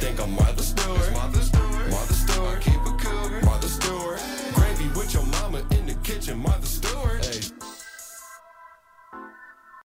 think 0.00 0.20
I'm 0.20 0.34
Martha 0.34 0.62
Stewart. 0.62 1.12
Martha 1.12 1.42
Stewart. 1.42 1.90
Martha 1.90 2.14
Stewart. 2.14 2.58
I 2.58 2.60
keep 2.60 2.80
a 2.80 2.96
cool. 2.98 3.30
Martha 3.42 3.68
Stewart. 3.68 4.20
Gravy 4.54 4.88
with 4.88 5.14
your 5.14 5.24
mama 5.24 5.58
in 5.70 5.86
the 5.86 5.94
kitchen. 6.02 6.38
Martha 6.38 6.66
Stewart. 6.66 6.93